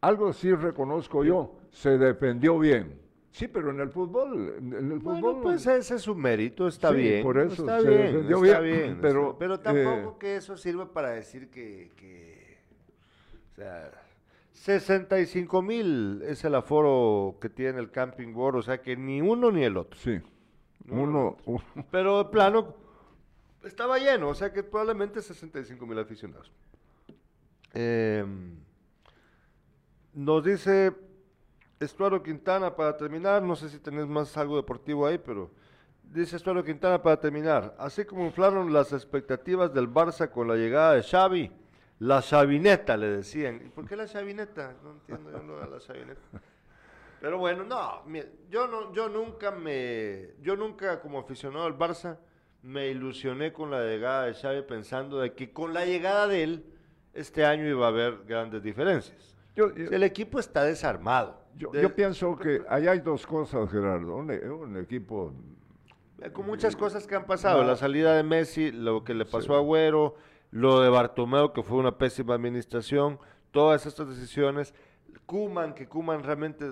algo 0.00 0.32
sí 0.32 0.52
reconozco 0.54 1.24
yo, 1.24 1.59
se 1.70 1.98
defendió 1.98 2.58
bien. 2.58 2.98
Sí, 3.32 3.46
pero 3.46 3.70
en 3.70 3.80
el 3.80 3.90
fútbol, 3.90 4.54
en 4.58 4.92
el 4.92 5.00
fútbol. 5.00 5.40
pues 5.42 5.66
ese 5.66 5.94
es 5.94 6.02
su 6.02 6.14
mérito, 6.14 6.66
está 6.66 6.90
bien. 6.90 7.22
Por 7.22 7.38
eso 7.38 7.62
está 7.62 7.80
bien, 7.80 8.26
está 8.28 8.60
bien, 8.60 8.98
Pero, 9.02 9.36
pero 9.38 9.60
tampoco 9.60 10.10
eh, 10.10 10.16
que 10.18 10.36
eso 10.36 10.56
sirva 10.56 10.92
para 10.92 11.10
decir 11.10 11.48
que, 11.48 11.92
que 11.96 12.58
o 13.52 13.54
sea, 13.54 13.90
65 14.52 15.62
mil 15.62 16.22
es 16.22 16.44
el 16.44 16.54
aforo 16.56 17.38
que 17.40 17.48
tiene 17.48 17.78
el 17.78 17.90
Camping 17.90 18.34
World, 18.34 18.58
o 18.58 18.62
sea 18.62 18.82
que 18.82 18.96
ni 18.96 19.20
uno 19.20 19.52
ni 19.52 19.62
el 19.62 19.76
otro. 19.76 19.98
Sí. 20.00 20.20
Uno, 20.88 21.36
Pero 21.90 22.22
el 22.22 22.26
plano 22.30 22.74
estaba 23.64 23.98
lleno, 23.98 24.28
o 24.28 24.34
sea 24.34 24.52
que 24.52 24.64
probablemente 24.64 25.22
65 25.22 25.86
mil 25.86 25.98
aficionados. 25.98 26.50
Em, 27.72 28.56
nos 30.14 30.44
dice 30.44 30.92
Estuaro 31.80 32.22
Quintana 32.22 32.76
para 32.76 32.94
terminar, 32.94 33.42
no 33.42 33.56
sé 33.56 33.70
si 33.70 33.78
tenés 33.78 34.06
más 34.06 34.36
algo 34.36 34.56
deportivo 34.56 35.06
ahí, 35.06 35.16
pero 35.16 35.50
dice 36.02 36.36
Estuaro 36.36 36.62
Quintana 36.62 37.00
para 37.00 37.18
terminar, 37.18 37.74
así 37.78 38.04
como 38.04 38.26
inflaron 38.26 38.70
las 38.70 38.92
expectativas 38.92 39.72
del 39.72 39.88
Barça 39.88 40.28
con 40.28 40.46
la 40.46 40.56
llegada 40.56 40.92
de 40.92 41.02
Xavi, 41.02 41.50
la 42.00 42.20
Xavineta 42.20 42.98
le 42.98 43.06
decían. 43.06 43.62
¿Y 43.64 43.70
por 43.70 43.88
qué 43.88 43.96
la 43.96 44.06
Xavineta? 44.06 44.74
No 44.82 44.90
entiendo 44.90 45.30
yo 45.30 45.42
no 45.42 45.56
la 45.56 45.80
Xavineta. 45.80 46.20
Pero 47.18 47.38
bueno, 47.38 47.64
no, 47.64 48.04
yo 48.50 48.66
no, 48.66 48.92
yo 48.92 49.08
nunca 49.08 49.50
me, 49.50 50.34
yo 50.42 50.56
nunca 50.56 51.00
como 51.00 51.18
aficionado 51.18 51.64
al 51.64 51.78
Barça 51.78 52.18
me 52.62 52.88
ilusioné 52.88 53.54
con 53.54 53.70
la 53.70 53.84
llegada 53.84 54.26
de 54.26 54.34
Xavi 54.34 54.62
pensando 54.68 55.18
de 55.18 55.32
que 55.32 55.50
con 55.50 55.72
la 55.72 55.86
llegada 55.86 56.28
de 56.28 56.42
él 56.42 56.64
este 57.14 57.46
año 57.46 57.66
iba 57.66 57.86
a 57.86 57.88
haber 57.88 58.24
grandes 58.26 58.62
diferencias. 58.62 59.34
el 59.56 60.02
equipo 60.02 60.38
está 60.38 60.62
desarmado. 60.64 61.39
Yo, 61.56 61.94
pienso 61.94 62.36
que 62.36 62.62
ahí 62.68 62.86
hay 62.86 63.00
dos 63.00 63.26
cosas, 63.26 63.70
Gerardo. 63.70 64.16
Un, 64.16 64.76
equipo... 64.78 65.32
Eh, 66.20 66.30
con 66.30 66.46
muchas 66.46 66.74
cosas 66.76 67.06
que 67.06 67.14
han 67.14 67.26
pasado. 67.26 67.62
La 67.64 67.76
salida 67.76 68.14
de 68.14 68.22
Messi, 68.22 68.72
lo 68.72 69.04
que 69.04 69.14
le 69.14 69.24
pasó 69.24 69.54
a 69.54 69.58
Agüero, 69.58 70.14
lo 70.50 70.80
de 70.80 70.88
Bartomeu, 70.88 71.52
que 71.52 71.62
fue 71.62 71.78
una 71.78 71.96
pésima 71.96 72.34
administración, 72.34 73.18
todas 73.50 73.86
estas 73.86 74.08
decisiones. 74.08 74.74
Kuman, 75.26 75.74
que 75.74 75.86
Kuman 75.86 76.22
realmente, 76.22 76.64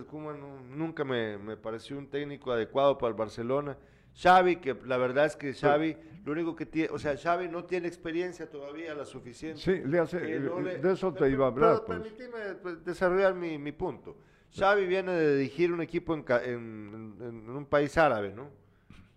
nunca 0.71 1.05
me, 1.05 1.39
me 1.39 1.57
pareció 1.57 1.99
un 1.99 2.09
técnico 2.09 2.53
adecuado 2.53 2.99
para 2.99 3.11
el 3.11 3.15
Barcelona. 3.15 3.77
Xavi, 4.21 4.57
que 4.57 4.77
la 4.85 4.97
verdad 4.97 5.27
es 5.27 5.37
que 5.37 5.55
Xavi, 5.55 5.97
lo 6.25 6.33
único 6.33 6.57
que 6.57 6.67
tiene, 6.67 6.91
o 6.91 6.99
sea, 6.99 7.17
Xavi 7.17 7.49
no 7.49 7.65
tiene 7.65 7.87
experiencia 7.87 8.51
todavía 8.51 8.95
la 8.95 9.05
suficiente. 9.05 9.61
Sí, 9.61 9.81
le 9.85 10.01
hace, 10.01 10.19
de 10.19 10.93
eso 10.93 11.13
te 11.13 11.31
iba 11.31 11.47
a 11.47 11.49
hablar. 11.49 11.83
Pero, 11.87 12.03
pues. 12.03 12.57
pues, 12.61 12.85
desarrollar 12.85 13.35
mi, 13.35 13.59
mi, 13.59 13.71
punto. 13.73 14.17
Xavi 14.57 14.87
viene 14.87 15.13
de 15.13 15.37
dirigir 15.37 15.73
un 15.73 15.83
equipo 15.83 16.15
en, 16.15 16.25
en, 16.29 17.51
un 17.51 17.67
país 17.67 17.97
árabe, 17.99 18.33
¿no? 18.35 18.51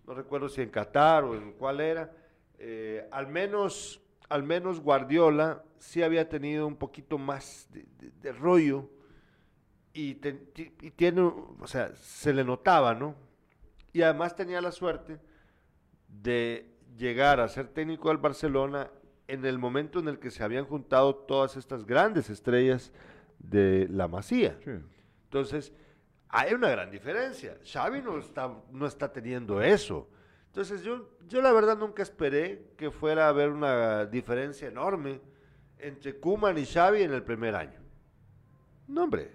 No 0.06 0.14
recuerdo 0.14 0.48
si 0.48 0.62
en 0.62 0.70
Qatar 0.70 1.24
o 1.24 1.34
en 1.34 1.52
cuál 1.52 1.80
era. 1.80 2.12
Eh, 2.58 3.08
al 3.10 3.26
menos, 3.28 4.00
al 4.28 4.42
menos 4.42 4.80
Guardiola 4.80 5.62
sí 5.78 6.02
había 6.02 6.28
tenido 6.28 6.66
un 6.66 6.76
poquito 6.76 7.18
más 7.18 7.68
de, 7.70 8.32
rollo 8.32 8.88
y, 9.92 10.18
y 10.80 10.90
tiene, 10.90 11.22
o 11.22 11.66
sea, 11.66 11.94
se 11.96 12.32
le 12.32 12.44
notaba, 12.44 12.94
¿no? 12.94 13.14
Y 13.92 14.02
además 14.02 14.34
tenía 14.36 14.60
la 14.60 14.72
suerte 14.72 15.18
de 16.08 16.70
llegar 16.96 17.40
a 17.40 17.48
ser 17.48 17.68
técnico 17.68 18.08
del 18.08 18.18
Barcelona 18.18 18.90
en 19.28 19.44
el 19.44 19.58
momento 19.58 19.98
en 19.98 20.08
el 20.08 20.18
que 20.18 20.30
se 20.30 20.42
habían 20.42 20.64
juntado 20.64 21.14
todas 21.14 21.56
estas 21.56 21.86
grandes 21.86 22.30
estrellas 22.30 22.92
de 23.38 23.88
la 23.90 24.08
Masía. 24.08 24.58
Entonces, 25.32 25.72
hay 26.28 26.52
una 26.52 26.68
gran 26.68 26.90
diferencia. 26.90 27.56
Xavi 27.64 28.02
no 28.02 28.18
está, 28.18 28.52
no 28.70 28.86
está 28.86 29.10
teniendo 29.10 29.62
eso. 29.62 30.10
Entonces, 30.48 30.82
yo, 30.82 31.08
yo 31.26 31.40
la 31.40 31.52
verdad 31.52 31.78
nunca 31.78 32.02
esperé 32.02 32.74
que 32.76 32.90
fuera 32.90 33.24
a 33.24 33.28
haber 33.30 33.48
una 33.48 34.04
diferencia 34.04 34.68
enorme 34.68 35.22
entre 35.78 36.20
Kuman 36.20 36.58
y 36.58 36.66
Xavi 36.66 37.00
en 37.00 37.14
el 37.14 37.22
primer 37.22 37.54
año. 37.54 37.80
No, 38.86 39.04
hombre. 39.04 39.32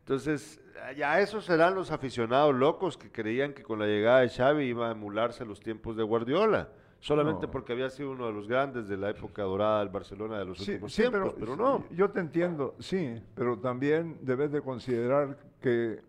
Entonces, 0.00 0.60
ya 0.96 1.20
esos 1.20 1.44
serán 1.44 1.76
los 1.76 1.92
aficionados 1.92 2.52
locos 2.56 2.98
que 2.98 3.12
creían 3.12 3.52
que 3.54 3.62
con 3.62 3.78
la 3.78 3.86
llegada 3.86 4.22
de 4.22 4.30
Xavi 4.30 4.64
iba 4.64 4.88
a 4.88 4.92
emularse 4.92 5.44
los 5.44 5.60
tiempos 5.60 5.96
de 5.96 6.02
Guardiola, 6.02 6.70
solamente 7.00 7.48
porque 7.48 7.72
había 7.72 7.90
sido 7.90 8.10
uno 8.10 8.26
de 8.26 8.32
los 8.32 8.48
grandes 8.48 8.88
de 8.88 8.96
la 8.96 9.10
época 9.10 9.42
dorada 9.42 9.80
del 9.80 9.88
Barcelona 9.88 10.38
de 10.38 10.44
los 10.44 10.60
últimos 10.60 10.94
tiempos, 10.94 11.34
pero, 11.38 11.56
no. 11.56 11.84
Yo 11.90 12.10
te 12.10 12.20
entiendo, 12.20 12.74
sí, 12.78 13.22
pero 13.34 13.58
también 13.58 14.18
debes 14.22 14.52
de 14.52 14.62
considerar 14.62 15.38
que 15.60 16.00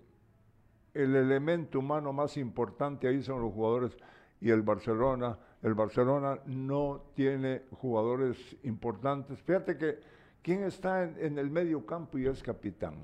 el 0.93 1.15
elemento 1.15 1.79
humano 1.79 2.11
más 2.11 2.37
importante 2.37 3.07
ahí 3.07 3.21
son 3.21 3.41
los 3.41 3.53
jugadores 3.53 3.97
y 4.41 4.49
el 4.49 4.61
Barcelona, 4.61 5.37
el 5.61 5.73
Barcelona 5.73 6.39
no 6.45 7.03
tiene 7.13 7.63
jugadores 7.71 8.57
importantes. 8.63 9.39
Fíjate 9.41 9.77
que 9.77 9.99
quién 10.41 10.63
está 10.63 11.03
en, 11.03 11.15
en 11.19 11.37
el 11.37 11.49
medio 11.49 11.85
campo 11.85 12.17
y 12.17 12.25
es 12.25 12.41
capitán 12.41 12.95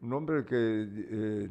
un 0.00 0.12
hombre 0.12 0.44
que 0.44 0.56
eh, 0.56 1.50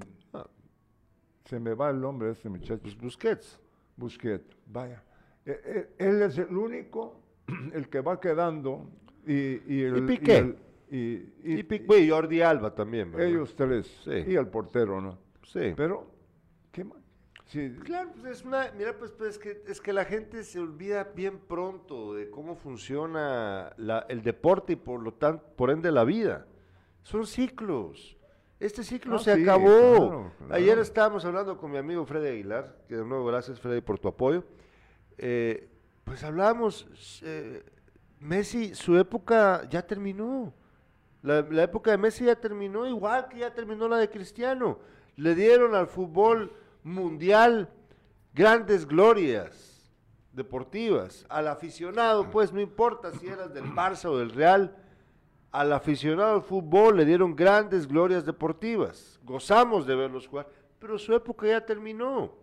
se 1.46 1.60
me 1.60 1.74
va 1.74 1.90
el 1.90 2.00
nombre 2.00 2.28
de 2.28 2.34
este 2.34 2.50
muchacho. 2.50 2.82
Pues 2.82 2.98
Busquets. 2.98 3.60
Busquets, 3.96 4.58
vaya. 4.68 5.04
E, 5.46 5.52
e, 5.52 6.08
él 6.08 6.22
es 6.22 6.38
el 6.38 6.56
único, 6.56 7.22
el 7.74 7.90
que 7.90 8.02
va 8.02 8.20
quedando 8.20 8.90
y, 9.26 9.62
y 9.74 9.82
el... 9.84 9.98
Y 9.98 10.02
Piqué. 10.02 10.56
Y, 10.90 11.64
Piqué 11.64 12.00
y 12.00 12.10
Jordi 12.10 12.42
Alba 12.42 12.74
también. 12.74 13.14
Ellos 13.20 13.56
tres. 13.56 14.06
Y 14.06 14.36
el 14.36 14.48
portero, 14.48 15.02
¿no? 15.02 15.18
Sí. 15.44 15.74
Pero, 15.76 16.08
¿qué 16.72 16.84
más? 16.84 17.06
Claro, 17.84 18.12
pues 18.20 18.40
es 18.40 18.46
una, 18.46 18.72
mira, 18.76 18.98
pues, 18.98 19.12
pues, 19.12 19.32
es, 19.32 19.40
que, 19.40 19.62
es 19.68 19.80
que 19.80 19.94
la 19.94 20.04
gente 20.04 20.44
se 20.44 20.60
olvida 20.60 21.04
bien 21.16 21.40
pronto 21.40 22.14
de 22.16 22.30
cómo 22.30 22.56
funciona 22.56 23.74
el 24.10 24.24
deporte 24.24 24.74
y 24.74 24.76
por 24.76 25.02
lo 25.02 25.14
tanto, 25.14 25.46
por 25.56 25.70
ende 25.70 25.92
la 25.92 26.04
vida. 26.04 26.48
Son 27.04 27.26
ciclos. 27.26 28.15
Este 28.60 28.84
ciclo 28.84 29.18
ah, 29.18 29.20
se 29.20 29.34
acabó. 29.34 30.32
Ayer 30.50 30.80
estábamos 30.80 31.26
hablando 31.26 31.58
con 31.58 31.72
mi 31.72 31.78
amigo 31.78 32.06
Freddy 32.06 32.30
Aguilar, 32.30 32.78
que 32.88 32.96
de 32.96 33.04
nuevo 33.04 33.26
gracias 33.26 33.60
Freddy 33.60 33.82
por 33.82 34.00
tu 34.00 34.08
apoyo. 34.08 34.46
Eh, 35.18 35.70
pues 36.06 36.24
hablábamos, 36.24 36.88
eh, 37.24 37.64
Messi, 38.20 38.74
su 38.74 38.98
época 38.98 39.68
ya 39.70 39.82
terminó. 39.82 40.54
La, 41.22 41.40
época 41.64 41.92
de 41.92 41.98
Messi 41.98 42.26
ya 42.26 42.36
terminó, 42.36 42.88
igual 42.88 43.28
que 43.28 43.40
ya 43.40 43.54
terminó 43.54 43.88
la 43.90 43.98
de 43.98 44.10
Cristiano. 44.10 44.80
Le 45.18 45.36
dieron 45.36 45.76
al 45.76 45.88
fútbol 45.88 46.54
mundial 46.84 47.70
grandes 48.34 48.86
glorias 48.86 49.92
deportivas. 50.32 51.26
Al 51.28 51.48
aficionado, 51.48 52.30
pues 52.30 52.54
no 52.54 52.62
importa 52.62 53.12
si 53.12 53.28
eras 53.28 53.54
del 53.54 53.66
Barça 53.66 54.06
o 54.06 54.18
del 54.18 54.32
Real, 54.32 54.76
al 55.56 55.72
aficionado 55.72 56.36
al 56.36 56.42
fútbol 56.42 56.98
le 56.98 57.06
dieron 57.06 57.34
grandes 57.34 57.88
glorias 57.88 58.26
deportivas. 58.26 59.18
Gozamos 59.24 59.88
de 59.88 59.96
verlos 59.96 60.28
jugar, 60.28 60.50
pero 60.80 61.00
su 61.00 61.14
época 61.14 61.48
ya 61.48 61.66
terminó. 61.66 62.34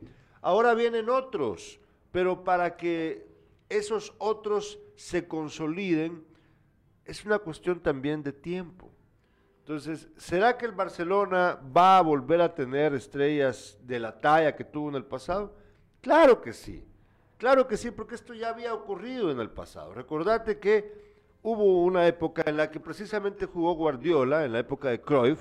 Ahora 0.40 0.72
vienen 0.74 1.10
otros, 1.10 1.78
pero 2.10 2.42
para 2.42 2.74
que 2.76 3.26
esos 3.68 4.14
otros 4.18 4.78
se 4.96 5.28
consoliden, 5.28 6.24
es 7.04 7.24
una 7.26 7.38
cuestión 7.38 7.80
también 7.80 8.22
de 8.22 8.32
tiempo. 8.32 8.90
Entonces, 9.58 10.08
¿será 10.16 10.56
que 10.56 10.64
el 10.64 10.72
Barcelona 10.72 11.60
va 11.76 11.98
a 11.98 12.02
volver 12.02 12.40
a 12.40 12.54
tener 12.54 12.94
estrellas 12.94 13.78
de 13.82 14.00
la 14.00 14.18
talla 14.20 14.56
que 14.56 14.64
tuvo 14.64 14.88
en 14.88 14.96
el 14.96 15.04
pasado? 15.04 15.54
Claro 16.00 16.40
que 16.40 16.54
sí, 16.54 16.84
claro 17.36 17.68
que 17.68 17.76
sí, 17.76 17.90
porque 17.90 18.14
esto 18.14 18.32
ya 18.32 18.48
había 18.48 18.72
ocurrido 18.72 19.30
en 19.30 19.38
el 19.38 19.50
pasado. 19.50 19.92
Recordate 19.92 20.58
que 20.58 21.11
hubo 21.42 21.82
una 21.82 22.06
época 22.06 22.44
en 22.46 22.56
la 22.56 22.70
que 22.70 22.80
precisamente 22.80 23.46
jugó 23.46 23.74
Guardiola, 23.74 24.44
en 24.44 24.52
la 24.52 24.60
época 24.60 24.88
de 24.88 25.00
Cruyff, 25.00 25.40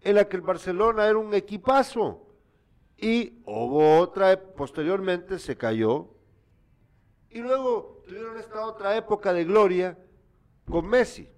en 0.00 0.14
la 0.14 0.28
que 0.28 0.36
el 0.36 0.42
Barcelona 0.42 1.06
era 1.06 1.18
un 1.18 1.34
equipazo. 1.34 2.24
Y 2.96 3.42
hubo 3.44 3.98
otra, 3.98 4.40
posteriormente 4.40 5.38
se 5.38 5.56
cayó. 5.56 6.08
Y 7.30 7.40
luego 7.40 8.02
tuvieron 8.06 8.38
esta 8.38 8.64
otra 8.64 8.96
época 8.96 9.32
de 9.32 9.44
gloria 9.44 9.98
con 10.68 10.86
Messi. 10.86 11.28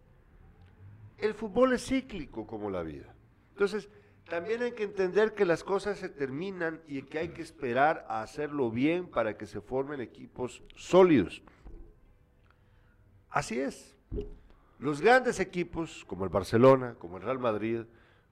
El 1.19 1.35
fútbol 1.35 1.75
es 1.75 1.85
cíclico 1.85 2.47
como 2.47 2.71
la 2.71 2.83
vida. 2.83 3.15
Entonces, 3.51 3.91
también 4.29 4.63
hay 4.63 4.73
que 4.73 4.85
entender 4.85 5.35
que 5.35 5.45
las 5.45 5.65
cosas 5.65 5.99
se 5.99 6.09
terminan 6.09 6.81
y 6.87 7.03
que 7.03 7.19
hay 7.19 7.29
que 7.31 7.43
esperar 7.43 8.07
a 8.09 8.23
hacerlo 8.23 8.71
bien 8.71 9.09
para 9.09 9.37
que 9.37 9.47
se 9.47 9.61
formen 9.61 10.01
equipos 10.01 10.63
sólidos. 10.77 11.43
Así 13.31 13.61
es. 13.61 13.97
Los 14.79 15.01
grandes 15.01 15.39
equipos, 15.41 16.05
como 16.07 16.25
el 16.25 16.31
Barcelona, 16.31 16.97
como 16.99 17.19
el 17.19 17.23
Real 17.23 17.39
Madrid, 17.39 17.83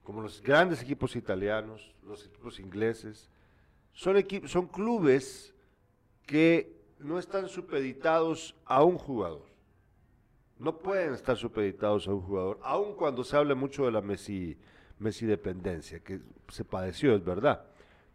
como 0.03 0.23
los 0.23 0.43
grandes 0.43 0.83
equipos 0.83 1.15
italianos, 1.15 1.95
los 2.05 2.25
equipos 2.27 2.59
ingleses, 2.59 3.29
son, 3.93 4.16
son 4.47 4.66
clubes 4.66 5.55
que 6.27 6.79
no 6.99 7.19
están 7.19 7.49
supeditados 7.49 8.57
a 8.65 8.83
un 8.83 8.99
jugador. 8.99 9.47
No 10.59 10.79
pueden 10.79 11.15
estar 11.15 11.37
supeditados 11.37 12.09
a 12.09 12.12
un 12.15 12.23
jugador, 12.23 12.59
aun 12.62 12.95
cuando 12.95 13.23
se 13.23 13.37
hable 13.37 13.55
mucho 13.55 13.85
de 13.85 13.93
la 13.93 14.01
Messi 14.01 14.57
dependencia, 14.99 16.01
que 16.01 16.20
se 16.49 16.65
padeció, 16.65 17.15
es 17.15 17.25
verdad. 17.25 17.65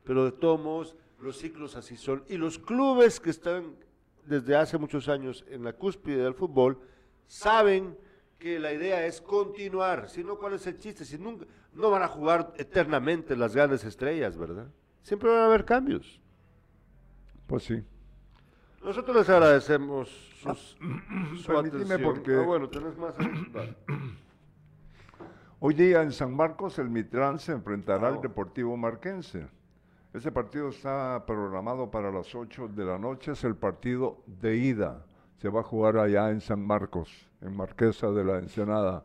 Pero 0.03 0.25
de 0.25 0.33
todos 0.33 0.59
modos, 0.59 0.97
los 1.19 1.37
ciclos 1.37 1.75
así 1.77 1.95
son. 1.95 2.23
Y 2.27 2.37
los 2.37 2.59
clubes 2.59 3.19
que 3.19 3.29
están 3.29 3.75
desde 4.25 4.55
hace 4.55 4.77
muchos 4.77 5.09
años 5.09 5.45
en 5.49 5.63
la 5.63 5.73
cúspide 5.73 6.23
del 6.23 6.33
fútbol, 6.33 6.79
saben 7.27 7.97
que 8.39 8.59
la 8.59 8.73
idea 8.73 9.05
es 9.05 9.21
continuar. 9.21 10.09
Si 10.09 10.23
no, 10.23 10.37
¿cuál 10.37 10.53
es 10.53 10.67
el 10.67 10.77
chiste? 10.77 11.05
Si 11.05 11.17
nunca, 11.17 11.45
no 11.73 11.89
van 11.89 12.03
a 12.03 12.07
jugar 12.07 12.53
eternamente 12.57 13.35
las 13.35 13.55
grandes 13.55 13.83
estrellas, 13.83 14.37
¿verdad? 14.37 14.67
Siempre 15.01 15.29
van 15.29 15.39
a 15.39 15.45
haber 15.45 15.65
cambios. 15.65 16.21
Pues 17.47 17.63
sí. 17.63 17.83
Nosotros 18.83 19.15
les 19.15 19.29
agradecemos 19.29 20.09
sus, 20.41 20.77
ah, 21.49 21.97
porque... 22.03 22.35
Ah, 22.35 22.41
bueno, 22.41 22.69
tenés 22.69 22.97
más. 22.97 23.15
Hoy 25.59 25.73
día 25.73 26.01
en 26.01 26.11
San 26.11 26.35
Marcos 26.35 26.77
el 26.79 26.89
Mitral 26.89 27.39
se 27.39 27.53
enfrentará 27.53 28.09
al. 28.09 28.21
Deportivo 28.21 28.75
Marquense. 28.75 29.47
Ese 30.13 30.31
partido 30.31 30.69
está 30.69 31.23
programado 31.25 31.89
para 31.89 32.11
las 32.11 32.35
8 32.35 32.67
de 32.67 32.85
la 32.85 32.99
noche, 32.99 33.31
es 33.31 33.43
el 33.45 33.55
partido 33.55 34.21
de 34.27 34.55
ida. 34.55 35.03
Se 35.37 35.49
va 35.49 35.61
a 35.61 35.63
jugar 35.63 35.97
allá 35.97 36.29
en 36.29 36.39
San 36.39 36.63
Marcos, 36.63 37.09
en 37.41 37.57
Marquesa 37.57 38.11
de 38.11 38.23
la 38.23 38.37
Ensenada. 38.37 39.03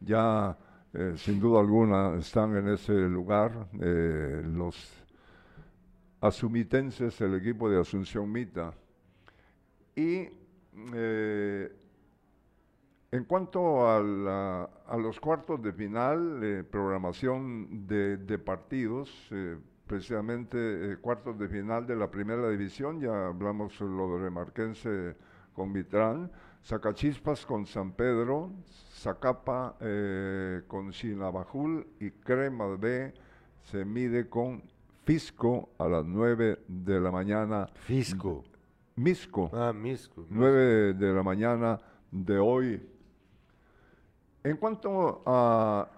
Ya, 0.00 0.58
eh, 0.94 1.14
sin 1.16 1.38
duda 1.38 1.60
alguna, 1.60 2.16
están 2.18 2.56
en 2.56 2.70
ese 2.70 2.92
lugar 2.92 3.68
eh, 3.80 4.42
los 4.44 4.92
Asumitenses, 6.20 7.20
el 7.20 7.36
equipo 7.36 7.70
de 7.70 7.80
Asunción 7.80 8.30
Mita. 8.32 8.74
Y 9.94 10.26
eh, 10.92 11.72
en 13.12 13.24
cuanto 13.26 13.88
a, 13.88 14.00
los 14.98 15.20
cuartos 15.20 15.62
de 15.62 15.72
final, 15.72 16.66
programación 16.68 17.86
de, 17.86 18.38
partidos, 18.40 19.30
eh, 19.92 19.96
precisamente 19.96 20.96
cuartos 21.00 21.38
de 21.38 21.48
final 21.48 21.86
de 21.86 21.96
la 21.96 22.10
primera 22.10 22.48
división, 22.48 23.00
ya 23.00 23.26
hablamos 23.26 23.80
lo 23.80 24.16
de 24.16 24.24
Remarquense 24.24 25.16
con 25.54 25.72
Vitrán, 25.72 26.30
Zacachispas 26.64 27.44
con 27.44 27.66
San 27.66 27.92
Pedro, 27.92 28.52
Zacapa 28.94 29.76
con 30.68 30.92
Sinabajul 30.92 31.86
y 32.00 32.10
Crema 32.10 32.66
B 32.76 33.12
se 33.64 33.84
mide 33.84 34.28
con 34.28 34.62
Fisco 35.04 35.70
a 35.78 35.88
las 35.88 36.04
9 36.04 36.60
de 36.68 37.00
la 37.00 37.10
mañana. 37.10 37.68
Fisco. 37.74 38.44
Misco. 38.96 39.50
Ah, 39.52 39.72
Misco. 39.72 40.26
9 40.30 40.94
de 40.94 41.12
la 41.12 41.22
mañana 41.22 41.80
de 42.10 42.38
hoy. 42.38 42.88
En 44.44 44.56
cuanto 44.56 45.22
a 45.26 45.88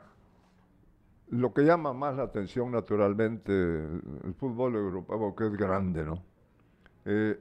lo 1.28 1.52
que 1.52 1.62
llama 1.62 1.92
más 1.92 2.16
la 2.16 2.24
atención 2.24 2.70
naturalmente, 2.70 3.52
el, 3.52 4.34
fútbol 4.38 4.74
europeo, 4.74 5.34
que 5.34 5.46
es 5.46 5.56
grande, 5.56 6.04
¿no? 6.04 6.22
Eh, 7.06 7.38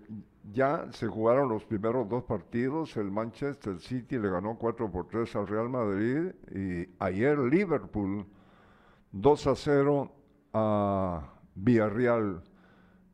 ya 0.51 0.87
se 0.91 1.07
jugaron 1.07 1.47
los 1.49 1.63
primeros 1.63 2.09
dos 2.09 2.23
partidos, 2.23 2.97
el 2.97 3.11
Manchester 3.11 3.79
City 3.79 4.17
le 4.17 4.29
ganó 4.29 4.57
4 4.57 4.91
por 4.91 5.07
3 5.07 5.35
al 5.37 5.47
Real 5.47 5.69
Madrid 5.69 6.33
y 6.53 6.89
ayer 6.99 7.39
Liverpool 7.39 8.25
2 9.13 9.47
a 9.47 9.55
0 9.55 10.11
a 10.53 11.33
Villarreal. 11.55 12.41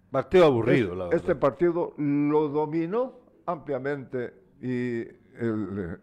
Partido 0.09 0.45
aburrido, 0.45 0.95
la 0.95 1.05
verdad. 1.05 1.19
Este 1.19 1.35
partido 1.35 1.93
lo 1.97 2.49
dominó 2.49 3.19
ampliamente 3.45 4.33
y 4.59 5.01
el, 5.37 5.99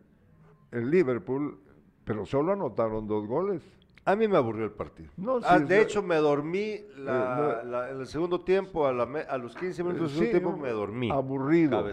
el, 0.71 0.91
Liverpool, 0.91 1.59
pero 2.05 2.25
solo 2.25 2.53
anotaron 2.53 3.09
dos 3.09 3.27
goles. 3.27 3.63
A 4.07 4.15
mí 4.15 4.29
me 4.29 4.37
aburrió 4.37 4.65
el 4.65 4.71
partido. 4.71 5.11
No, 5.17 5.41
ah, 5.43 5.59
de 5.59 5.83
hecho, 5.83 6.01
me 6.01 6.15
dormí 6.15 6.61
eh, 6.61 6.85
en 6.97 8.01
el 8.01 8.07
segundo 8.07 8.41
tiempo, 8.41 8.87
a, 8.87 8.93
los 8.93 9.57
15 9.57 9.83
minutos 9.83 10.13
del 10.13 10.31
segundo 10.31 10.31
tiempo, 10.31 10.57
me 10.57 10.71
dormí. 10.71 11.11
Aburrido. 11.11 11.85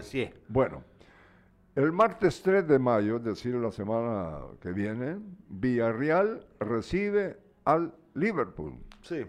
Bueno, 0.46 0.84
el 1.74 1.90
martes 1.90 2.40
3 2.40 2.68
de 2.68 2.78
mayo, 2.78 3.16
es 3.16 3.24
decir, 3.24 3.56
la 3.56 3.72
semana 3.72 4.38
que 4.60 4.70
viene, 4.72 5.18
Villarreal 5.48 6.46
recibe 6.60 7.36
al 7.64 7.92
Liverpool. 8.14 8.78
Sí. 9.02 9.26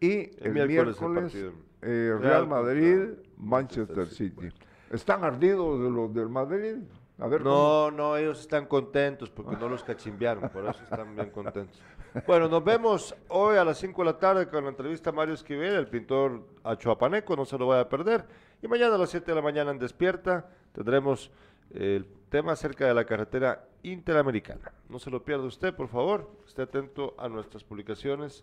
Y 0.00 0.30
el, 0.42 0.54
miércoles, 0.54 1.34
eh, 1.82 2.16
Real, 2.18 2.48
Madrid, 2.48 3.18
Manchester, 3.36 4.06
City. 4.06 4.48
¿Están 4.90 5.24
ardidos 5.24 5.82
de 5.82 5.90
los 5.90 6.14
del 6.14 6.30
Madrid? 6.30 6.76
A 7.18 7.26
ver, 7.26 7.42
no, 7.42 7.90
no, 7.90 8.16
ellos 8.16 8.40
están 8.40 8.66
contentos 8.66 9.28
porque 9.28 9.56
no 9.56 9.68
los 9.68 9.82
cachimbiaron, 9.82 10.48
por 10.50 10.64
eso 10.64 10.82
están 10.84 11.14
bien 11.14 11.30
contentos. 11.30 11.82
Bueno, 12.26 12.48
nos 12.48 12.64
vemos 12.64 13.14
hoy 13.28 13.56
a 13.56 13.64
las 13.64 13.78
5 13.78 14.02
de 14.02 14.06
la 14.06 14.18
tarde 14.18 14.48
con 14.48 14.64
la 14.64 14.70
entrevista 14.70 15.10
a 15.10 15.12
Mario 15.12 15.34
Esquivel, 15.34 15.74
el 15.74 15.88
pintor 15.88 16.42
Achuapaneco, 16.64 17.36
no 17.36 17.44
se 17.44 17.58
lo 17.58 17.66
vaya 17.66 17.82
a 17.82 17.88
perder. 17.88 18.24
Y 18.62 18.68
mañana 18.68 18.94
a 18.94 18.98
las 18.98 19.10
7 19.10 19.26
de 19.30 19.34
la 19.34 19.42
mañana 19.42 19.70
en 19.70 19.78
Despierta 19.78 20.48
tendremos 20.72 21.30
el 21.70 22.06
tema 22.30 22.52
acerca 22.52 22.86
de 22.86 22.94
la 22.94 23.04
carretera 23.04 23.68
interamericana. 23.82 24.72
No 24.88 24.98
se 24.98 25.10
lo 25.10 25.22
pierda 25.22 25.44
usted, 25.44 25.74
por 25.74 25.88
favor, 25.88 26.30
esté 26.46 26.62
atento 26.62 27.14
a 27.18 27.28
nuestras 27.28 27.62
publicaciones 27.62 28.42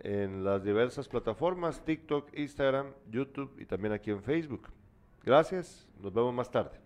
en 0.00 0.42
las 0.42 0.64
diversas 0.64 1.08
plataformas, 1.08 1.84
TikTok, 1.84 2.36
Instagram, 2.36 2.92
YouTube 3.10 3.54
y 3.60 3.64
también 3.64 3.92
aquí 3.92 4.10
en 4.10 4.22
Facebook. 4.22 4.68
Gracias, 5.22 5.86
nos 6.00 6.12
vemos 6.12 6.34
más 6.34 6.50
tarde. 6.50 6.83